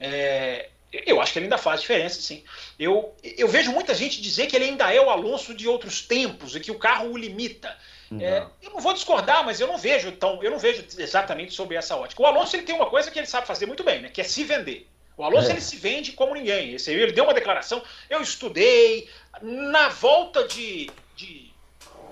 é, 0.00 0.70
eu 0.92 1.20
acho 1.20 1.32
que 1.32 1.38
ele 1.38 1.46
ainda 1.46 1.58
faz 1.58 1.80
diferença, 1.80 2.20
sim. 2.20 2.42
Eu, 2.78 3.14
eu 3.22 3.48
vejo 3.48 3.70
muita 3.72 3.94
gente 3.94 4.20
dizer 4.22 4.46
que 4.46 4.56
ele 4.56 4.64
ainda 4.66 4.92
é 4.92 5.00
o 5.00 5.10
Alonso 5.10 5.54
de 5.54 5.68
outros 5.68 6.00
tempos 6.00 6.56
e 6.56 6.60
que 6.60 6.70
o 6.70 6.78
carro 6.78 7.10
o 7.10 7.16
limita. 7.16 7.76
Não. 8.10 8.24
É, 8.24 8.46
eu 8.62 8.70
não 8.70 8.80
vou 8.80 8.94
discordar, 8.94 9.44
mas 9.44 9.60
eu 9.60 9.66
não 9.66 9.76
vejo 9.76 10.10
tão, 10.12 10.42
eu 10.42 10.50
não 10.50 10.58
vejo 10.58 10.84
exatamente 10.96 11.52
sobre 11.52 11.76
essa 11.76 11.94
ótica. 11.94 12.22
O 12.22 12.26
Alonso 12.26 12.56
ele 12.56 12.62
tem 12.62 12.74
uma 12.74 12.88
coisa 12.88 13.10
que 13.10 13.18
ele 13.18 13.26
sabe 13.26 13.46
fazer 13.46 13.66
muito 13.66 13.84
bem, 13.84 14.00
né? 14.00 14.08
Que 14.08 14.22
é 14.22 14.24
se 14.24 14.44
vender. 14.44 14.88
O 15.16 15.24
Alonso 15.24 15.48
é. 15.48 15.52
ele 15.52 15.60
se 15.60 15.76
vende 15.76 16.12
como 16.12 16.32
ninguém. 16.32 16.74
Esse, 16.74 16.90
ele 16.90 17.12
deu 17.12 17.24
uma 17.24 17.34
declaração. 17.34 17.82
Eu 18.08 18.22
estudei 18.22 19.10
na 19.42 19.88
volta 19.88 20.46
de, 20.48 20.90
de 21.14 21.52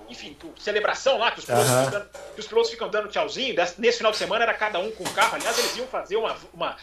enfim, 0.09 0.37
celebração 0.59 1.17
lá 1.17 1.31
que 1.31 1.39
os, 1.39 1.45
pilotos 1.45 1.69
uhum. 1.69 1.85
ficam, 1.85 2.07
que 2.35 2.39
os 2.39 2.47
pilotos 2.47 2.69
ficam 2.69 2.89
dando 2.89 3.09
tchauzinho. 3.09 3.55
Nesse 3.77 3.97
final 3.97 4.11
de 4.11 4.17
semana 4.17 4.43
era 4.43 4.53
cada 4.53 4.77
um 4.77 4.91
com 4.91 5.03
um 5.03 5.13
carro. 5.13 5.35
Aliás, 5.35 5.57
eles 5.57 5.75
iam 5.77 5.87
fazer 5.87 6.15
uma, 6.15 6.37
uma 6.53 6.77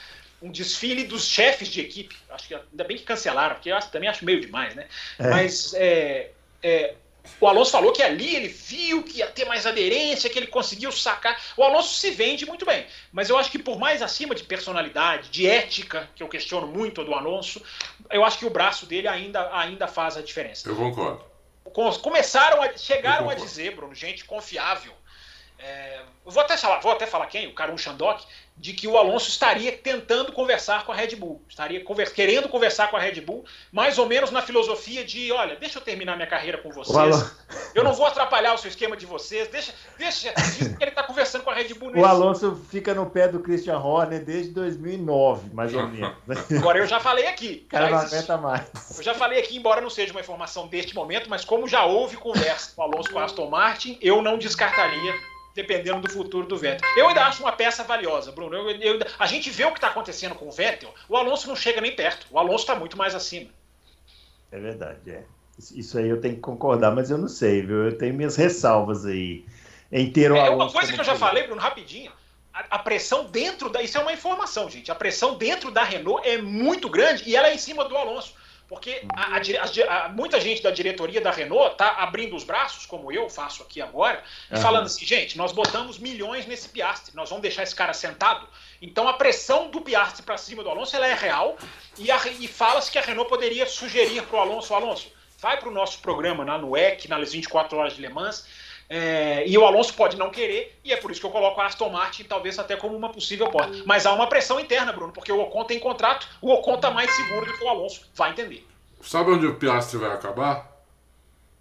um 0.44 0.50
desfile 0.50 1.04
dos 1.04 1.24
chefes 1.24 1.68
de 1.68 1.80
equipe. 1.80 2.14
Acho 2.28 2.48
que 2.48 2.54
ainda 2.54 2.84
bem 2.84 2.98
que 2.98 3.02
cancelaram, 3.02 3.54
porque 3.54 3.72
eu 3.72 3.80
também 3.90 4.10
acho 4.10 4.24
meio 4.24 4.40
demais, 4.40 4.74
né? 4.74 4.86
É. 5.18 5.30
Mas 5.30 5.72
é, 5.72 6.30
é, 6.62 6.94
o 7.40 7.48
Alonso 7.48 7.70
falou 7.70 7.92
que 7.92 8.02
ali 8.02 8.36
ele 8.36 8.48
viu 8.48 9.02
que 9.02 9.18
ia 9.18 9.26
ter 9.26 9.46
mais 9.46 9.66
aderência, 9.66 10.28
que 10.28 10.38
ele 10.38 10.46
conseguiu 10.46 10.92
sacar. 10.92 11.40
O 11.56 11.64
Alonso 11.64 11.94
se 11.94 12.10
vende 12.10 12.44
muito 12.44 12.66
bem, 12.66 12.86
mas 13.10 13.30
eu 13.30 13.38
acho 13.38 13.50
que 13.50 13.58
por 13.58 13.78
mais 13.78 14.02
acima 14.02 14.34
de 14.34 14.44
personalidade, 14.44 15.30
de 15.30 15.46
ética, 15.46 16.10
que 16.14 16.22
eu 16.22 16.28
questiono 16.28 16.66
muito 16.66 17.02
do 17.02 17.14
Alonso, 17.14 17.62
eu 18.10 18.22
acho 18.22 18.38
que 18.38 18.44
o 18.44 18.50
braço 18.50 18.84
dele 18.84 19.08
ainda, 19.08 19.48
ainda 19.56 19.88
faz 19.88 20.18
a 20.18 20.20
diferença. 20.20 20.68
Eu 20.68 20.76
concordo. 20.76 21.24
Começaram 22.02 22.62
a, 22.62 22.76
chegaram 22.76 23.30
a 23.30 23.34
dizer, 23.34 23.74
Bruno, 23.74 23.94
gente 23.94 24.24
confiável, 24.26 24.92
É, 25.64 26.02
vou 26.26 26.42
até 26.42 26.58
falar, 26.58 26.80
vou 26.80 26.92
até 26.92 27.06
falar 27.06 27.26
quem, 27.26 27.46
o 27.46 27.54
Karun 27.54 27.78
Shandok, 27.78 28.22
de 28.54 28.74
que 28.74 28.86
o 28.86 28.98
Alonso 28.98 29.30
estaria 29.30 29.72
tentando 29.72 30.30
conversar 30.30 30.84
com 30.84 30.92
a 30.92 30.94
Red 30.94 31.16
Bull, 31.16 31.42
estaria 31.48 31.82
conver 31.82 32.12
querendo 32.12 32.50
conversar 32.50 32.90
com 32.90 32.98
a 32.98 33.00
Red 33.00 33.20
Bull, 33.22 33.46
mais 33.72 33.98
ou 33.98 34.06
menos 34.06 34.30
na 34.30 34.42
filosofia 34.42 35.02
de, 35.02 35.32
olha, 35.32 35.56
deixa 35.56 35.78
eu 35.78 35.82
terminar 35.82 36.16
minha 36.16 36.28
carreira 36.28 36.58
com 36.58 36.70
vocês, 36.70 37.34
eu 37.74 37.82
não 37.82 37.94
vou 37.94 38.04
atrapalhar 38.04 38.52
o 38.52 38.58
seu 38.58 38.68
esquema 38.68 38.94
de 38.94 39.06
vocês, 39.06 39.48
deixa, 39.48 39.72
deixa, 39.96 40.34
ele 40.78 40.90
está 40.90 41.02
conversando 41.02 41.44
com 41.44 41.50
a 41.50 41.54
Red 41.54 41.72
Bull. 41.74 41.90
Nesse... 41.90 42.02
O 42.02 42.06
Alonso 42.06 42.62
fica 42.70 42.92
no 42.92 43.08
pé 43.08 43.26
do 43.26 43.40
Christian 43.40 43.78
Horner 43.78 44.22
desde 44.22 44.52
2009, 44.52 45.48
mais 45.54 45.74
ou 45.74 45.88
menos. 45.88 46.14
Agora 46.58 46.78
eu 46.78 46.86
já 46.86 47.00
falei 47.00 47.26
aqui, 47.26 47.66
cara 47.70 47.88
não 47.88 47.98
aguenta 47.98 48.36
mais. 48.36 48.98
Eu 48.98 49.02
já 49.02 49.14
falei 49.14 49.40
aqui, 49.40 49.56
embora 49.56 49.80
não 49.80 49.90
seja 49.90 50.12
uma 50.12 50.20
informação 50.20 50.68
deste 50.68 50.94
momento, 50.94 51.30
mas 51.30 51.42
como 51.42 51.66
já 51.66 51.86
houve 51.86 52.18
conversa 52.18 52.72
com 52.76 52.82
o 52.82 52.84
Alonso 52.84 53.10
com 53.10 53.18
a 53.18 53.24
Aston 53.24 53.48
Martin, 53.48 53.98
eu 54.02 54.20
não 54.20 54.36
descartaria 54.36 55.33
dependendo 55.54 56.00
do 56.00 56.10
futuro 56.10 56.46
do 56.46 56.56
Vettel. 56.56 56.88
Eu 56.96 57.08
ainda 57.08 57.24
acho 57.24 57.42
uma 57.42 57.52
peça 57.52 57.84
valiosa, 57.84 58.32
Bruno. 58.32 58.56
Eu, 58.56 58.70
eu, 58.70 59.00
a 59.18 59.26
gente 59.26 59.50
vê 59.50 59.64
o 59.64 59.70
que 59.70 59.78
está 59.78 59.88
acontecendo 59.88 60.34
com 60.34 60.48
o 60.48 60.52
Vettel, 60.52 60.92
o 61.08 61.16
Alonso 61.16 61.46
não 61.46 61.54
chega 61.54 61.80
nem 61.80 61.94
perto. 61.94 62.26
O 62.30 62.38
Alonso 62.38 62.64
está 62.64 62.74
muito 62.74 62.98
mais 62.98 63.14
acima. 63.14 63.50
É 64.50 64.58
verdade, 64.58 65.10
é. 65.10 65.24
Isso 65.72 65.98
aí 65.98 66.08
eu 66.08 66.20
tenho 66.20 66.34
que 66.34 66.40
concordar, 66.40 66.92
mas 66.92 67.10
eu 67.10 67.18
não 67.18 67.28
sei, 67.28 67.62
viu? 67.62 67.84
Eu 67.84 67.96
tenho 67.96 68.12
minhas 68.12 68.34
ressalvas 68.34 69.06
aí. 69.06 69.44
Em 69.92 70.10
ter 70.10 70.32
o 70.32 70.36
é 70.36 70.50
uma 70.50 70.70
coisa 70.70 70.92
que 70.92 70.98
eu 70.98 71.04
já 71.04 71.14
falei, 71.14 71.44
Bruno, 71.44 71.60
rapidinho. 71.60 72.10
A, 72.52 72.76
a, 72.76 72.78
pressão 72.80 73.26
dentro 73.26 73.68
da. 73.68 73.80
Isso 73.80 73.96
é 73.96 74.00
uma 74.00 74.12
informação, 74.12 74.68
gente. 74.68 74.90
A 74.90 74.94
pressão 74.94 75.36
dentro 75.36 75.70
da 75.70 75.84
Renault 75.84 76.26
é 76.28 76.38
muito 76.38 76.88
grande 76.88 77.28
e 77.28 77.36
ela 77.36 77.48
é 77.48 77.54
em 77.54 77.58
cima 77.58 77.84
do 77.84 77.96
Alonso. 77.96 78.34
Porque 78.74 79.02
a, 79.14 79.36
a, 79.36 80.04
a, 80.04 80.08
muita 80.08 80.40
gente 80.40 80.60
da 80.60 80.70
diretoria 80.70 81.20
da 81.20 81.30
Renault 81.30 81.72
está 81.72 81.88
abrindo 82.02 82.34
os 82.34 82.42
braços, 82.42 82.84
como 82.84 83.12
eu 83.12 83.30
faço 83.30 83.62
aqui 83.62 83.80
agora, 83.80 84.22
e 84.50 84.56
uhum. 84.56 84.60
falando 84.60 84.86
assim, 84.86 85.06
gente, 85.06 85.38
nós 85.38 85.52
botamos 85.52 85.96
milhões 85.96 86.44
nesse 86.44 86.68
Piastre, 86.68 87.14
nós 87.14 87.28
vamos 87.28 87.42
deixar 87.42 87.62
esse 87.62 87.74
cara 87.74 87.94
sentado. 87.94 88.48
Então 88.82 89.06
a 89.06 89.12
pressão 89.12 89.70
do 89.70 89.80
Piastre 89.80 90.24
para 90.24 90.36
cima 90.36 90.64
do 90.64 90.68
Alonso 90.70 90.96
ela 90.96 91.06
é 91.06 91.14
real 91.14 91.56
e, 91.96 92.08
e 92.40 92.48
fala-se 92.48 92.90
que 92.90 92.98
a 92.98 93.02
Renault 93.02 93.30
poderia 93.30 93.64
sugerir 93.64 94.22
para 94.24 94.36
o 94.36 94.40
Alonso, 94.40 94.74
Alonso, 94.74 95.08
vai 95.38 95.56
para 95.56 95.68
o 95.68 95.72
nosso 95.72 96.00
programa 96.00 96.44
na 96.44 96.58
no 96.58 96.76
EC, 96.76 97.06
nas 97.08 97.32
24 97.32 97.78
horas 97.78 97.94
de 97.94 98.02
Le 98.02 98.08
Mans, 98.08 98.44
é, 98.88 99.46
e 99.46 99.56
o 99.56 99.64
Alonso 99.64 99.94
pode 99.94 100.16
não 100.16 100.30
querer, 100.30 100.78
e 100.84 100.92
é 100.92 100.96
por 100.96 101.10
isso 101.10 101.20
que 101.20 101.26
eu 101.26 101.30
coloco 101.30 101.60
a 101.60 101.66
Aston 101.66 101.88
Martin 101.88 102.24
talvez 102.24 102.58
até 102.58 102.76
como 102.76 102.96
uma 102.96 103.08
possível 103.08 103.48
porta. 103.50 103.82
Mas 103.86 104.06
há 104.06 104.12
uma 104.12 104.26
pressão 104.26 104.60
interna, 104.60 104.92
Bruno, 104.92 105.12
porque 105.12 105.32
o 105.32 105.40
Ocon 105.40 105.64
tem 105.64 105.78
contrato, 105.78 106.28
o 106.40 106.52
Ocon 106.52 106.74
está 106.74 106.90
mais 106.90 107.10
seguro 107.14 107.46
do 107.46 107.56
que 107.56 107.64
o 107.64 107.68
Alonso, 107.68 108.06
vai 108.14 108.30
entender. 108.30 108.66
Sabe 109.00 109.30
onde 109.30 109.46
o 109.46 109.56
Piastri 109.56 109.98
vai 109.98 110.10
acabar? 110.10 110.72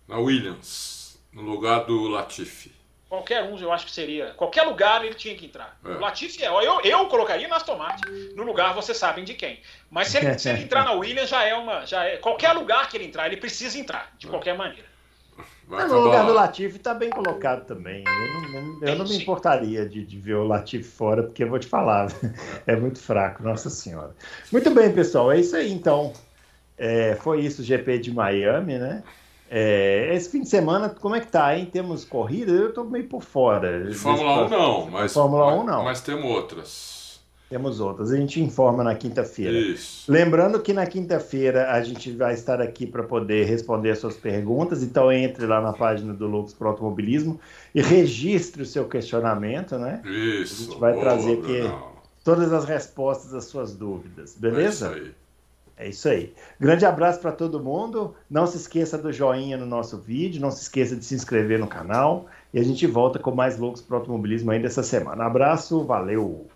Na 0.07 0.17
Williams, 0.17 1.19
no 1.31 1.41
lugar 1.41 1.85
do 1.85 2.07
Latifi. 2.07 2.71
Qualquer 3.13 3.43
um, 3.43 3.55
eu 3.59 3.71
acho 3.71 3.85
que 3.85 3.91
seria. 3.91 4.33
Qualquer 4.33 4.63
lugar 4.63 5.05
ele 5.05 5.13
tinha 5.13 5.35
que 5.35 5.45
entrar. 5.45 5.77
É. 5.85 5.89
O 5.89 5.99
Latifi 5.99 6.43
é. 6.43 6.47
Eu, 6.47 6.81
eu 6.81 7.05
colocaria 7.05 7.47
na 7.47 7.57
Aston 7.57 7.75
Martin. 7.75 8.09
No 8.35 8.41
lugar, 8.41 8.73
vocês 8.73 8.97
sabem 8.97 9.23
de 9.23 9.35
quem. 9.35 9.61
Mas 9.87 10.07
se 10.07 10.17
ele, 10.17 10.39
se 10.39 10.49
ele 10.49 10.63
entrar 10.65 10.83
na 10.83 10.93
Williams, 10.93 11.29
já 11.29 11.43
é 11.43 11.53
uma. 11.53 11.85
Já 11.85 12.05
é, 12.05 12.17
qualquer 12.17 12.53
lugar 12.53 12.89
que 12.89 12.97
ele 12.97 13.05
entrar, 13.05 13.27
ele 13.27 13.37
precisa 13.37 13.77
entrar, 13.77 14.11
de 14.17 14.25
é. 14.25 14.29
qualquer 14.31 14.57
maneira. 14.57 14.87
Vai 15.67 15.87
no 15.87 15.99
lugar 15.99 16.25
do 16.25 16.33
Latifi 16.33 16.77
está 16.77 16.93
bem 16.93 17.09
colocado 17.09 17.65
também. 17.65 18.03
Eu 18.05 18.33
não, 18.33 18.61
não 18.61 18.87
eu 18.87 18.95
não 18.97 19.05
me 19.05 19.17
importaria 19.17 19.87
de, 19.87 20.05
de, 20.05 20.19
ver 20.19 20.35
o 20.35 20.43
Latifi 20.43 20.83
fora, 20.83 21.23
porque 21.23 21.43
eu 21.43 21.49
vou 21.49 21.59
te 21.59 21.67
falar, 21.67 22.11
é 22.67 22.75
muito 22.75 22.99
fraco, 22.99 23.41
nossa 23.43 23.69
senhora. 23.69 24.15
Muito 24.51 24.69
bem, 24.71 24.91
pessoal, 24.91 25.31
é 25.31 25.39
isso 25.39 25.55
aí 25.55 25.71
então. 25.71 26.13
É, 26.77 27.15
foi 27.15 27.41
isso 27.41 27.61
o 27.61 27.65
GP 27.65 27.99
de 27.99 28.11
Miami, 28.11 28.77
né? 28.77 29.03
É, 29.49 30.09
esse 30.15 30.31
fim 30.31 30.41
de 30.41 30.49
semana, 30.49 30.89
como 30.89 31.15
é 31.15 31.19
que 31.19 31.27
tá, 31.27 31.55
hein? 31.55 31.69
Temos 31.71 32.03
corrida? 32.03 32.51
Eu 32.51 32.69
estou 32.69 32.83
meio 32.83 33.07
por 33.07 33.21
fora. 33.21 33.87
Fórmula 33.93 34.45
1 34.45 34.49
não, 34.49 34.89
mas, 34.89 35.13
Fórmula 35.13 35.53
1 35.53 35.63
não. 35.63 35.83
mas 35.83 36.01
temos 36.01 36.25
outras. 36.25 36.92
Temos 37.53 37.79
outras. 37.79 38.11
A 38.11 38.17
gente 38.17 38.41
informa 38.41 38.83
na 38.83 38.95
quinta-feira. 38.95 39.77
Lembrando 40.07 40.59
que 40.59 40.73
na 40.73 40.87
quinta-feira 40.87 41.71
a 41.71 41.83
gente 41.83 42.11
vai 42.11 42.33
estar 42.33 42.59
aqui 42.59 42.87
para 42.87 43.03
poder 43.03 43.45
responder 43.45 43.91
as 43.91 43.99
suas 43.99 44.17
perguntas. 44.17 44.81
Então 44.81 45.11
entre 45.11 45.45
lá 45.45 45.61
na 45.61 45.71
página 45.71 46.15
do 46.15 46.25
Lux 46.25 46.51
Pro 46.51 46.69
Automobilismo 46.69 47.39
e 47.75 47.79
registre 47.79 48.63
o 48.63 48.65
seu 48.65 48.85
questionamento, 48.85 49.77
né? 49.77 50.01
Isso. 50.03 50.63
A 50.63 50.65
gente 50.65 50.79
vai 50.79 50.93
Boa, 50.93 51.03
trazer 51.03 51.33
aqui 51.33 51.59
não. 51.59 51.89
todas 52.23 52.51
as 52.51 52.65
respostas 52.65 53.35
às 53.35 53.43
suas 53.43 53.75
dúvidas. 53.75 54.35
Beleza? 54.35 54.87
É 54.87 54.89
isso 54.89 55.05
aí. 55.05 55.11
É 55.77 55.89
isso 55.89 56.09
aí. 56.09 56.33
Grande 56.59 56.87
abraço 56.87 57.19
para 57.19 57.31
todo 57.31 57.59
mundo. 57.59 58.15
Não 58.27 58.47
se 58.47 58.57
esqueça 58.57 58.97
do 58.97 59.13
joinha 59.13 59.57
no 59.57 59.67
nosso 59.67 59.99
vídeo. 59.99 60.41
Não 60.41 60.49
se 60.49 60.63
esqueça 60.63 60.95
de 60.95 61.05
se 61.05 61.13
inscrever 61.13 61.59
no 61.59 61.67
canal. 61.67 62.25
E 62.51 62.59
a 62.59 62.63
gente 62.63 62.87
volta 62.87 63.19
com 63.19 63.29
mais 63.29 63.59
loucos 63.59 63.79
para 63.79 63.93
o 63.93 63.99
automobilismo 63.99 64.49
ainda 64.49 64.65
essa 64.65 64.81
semana. 64.81 65.25
Abraço, 65.25 65.83
valeu! 65.83 66.47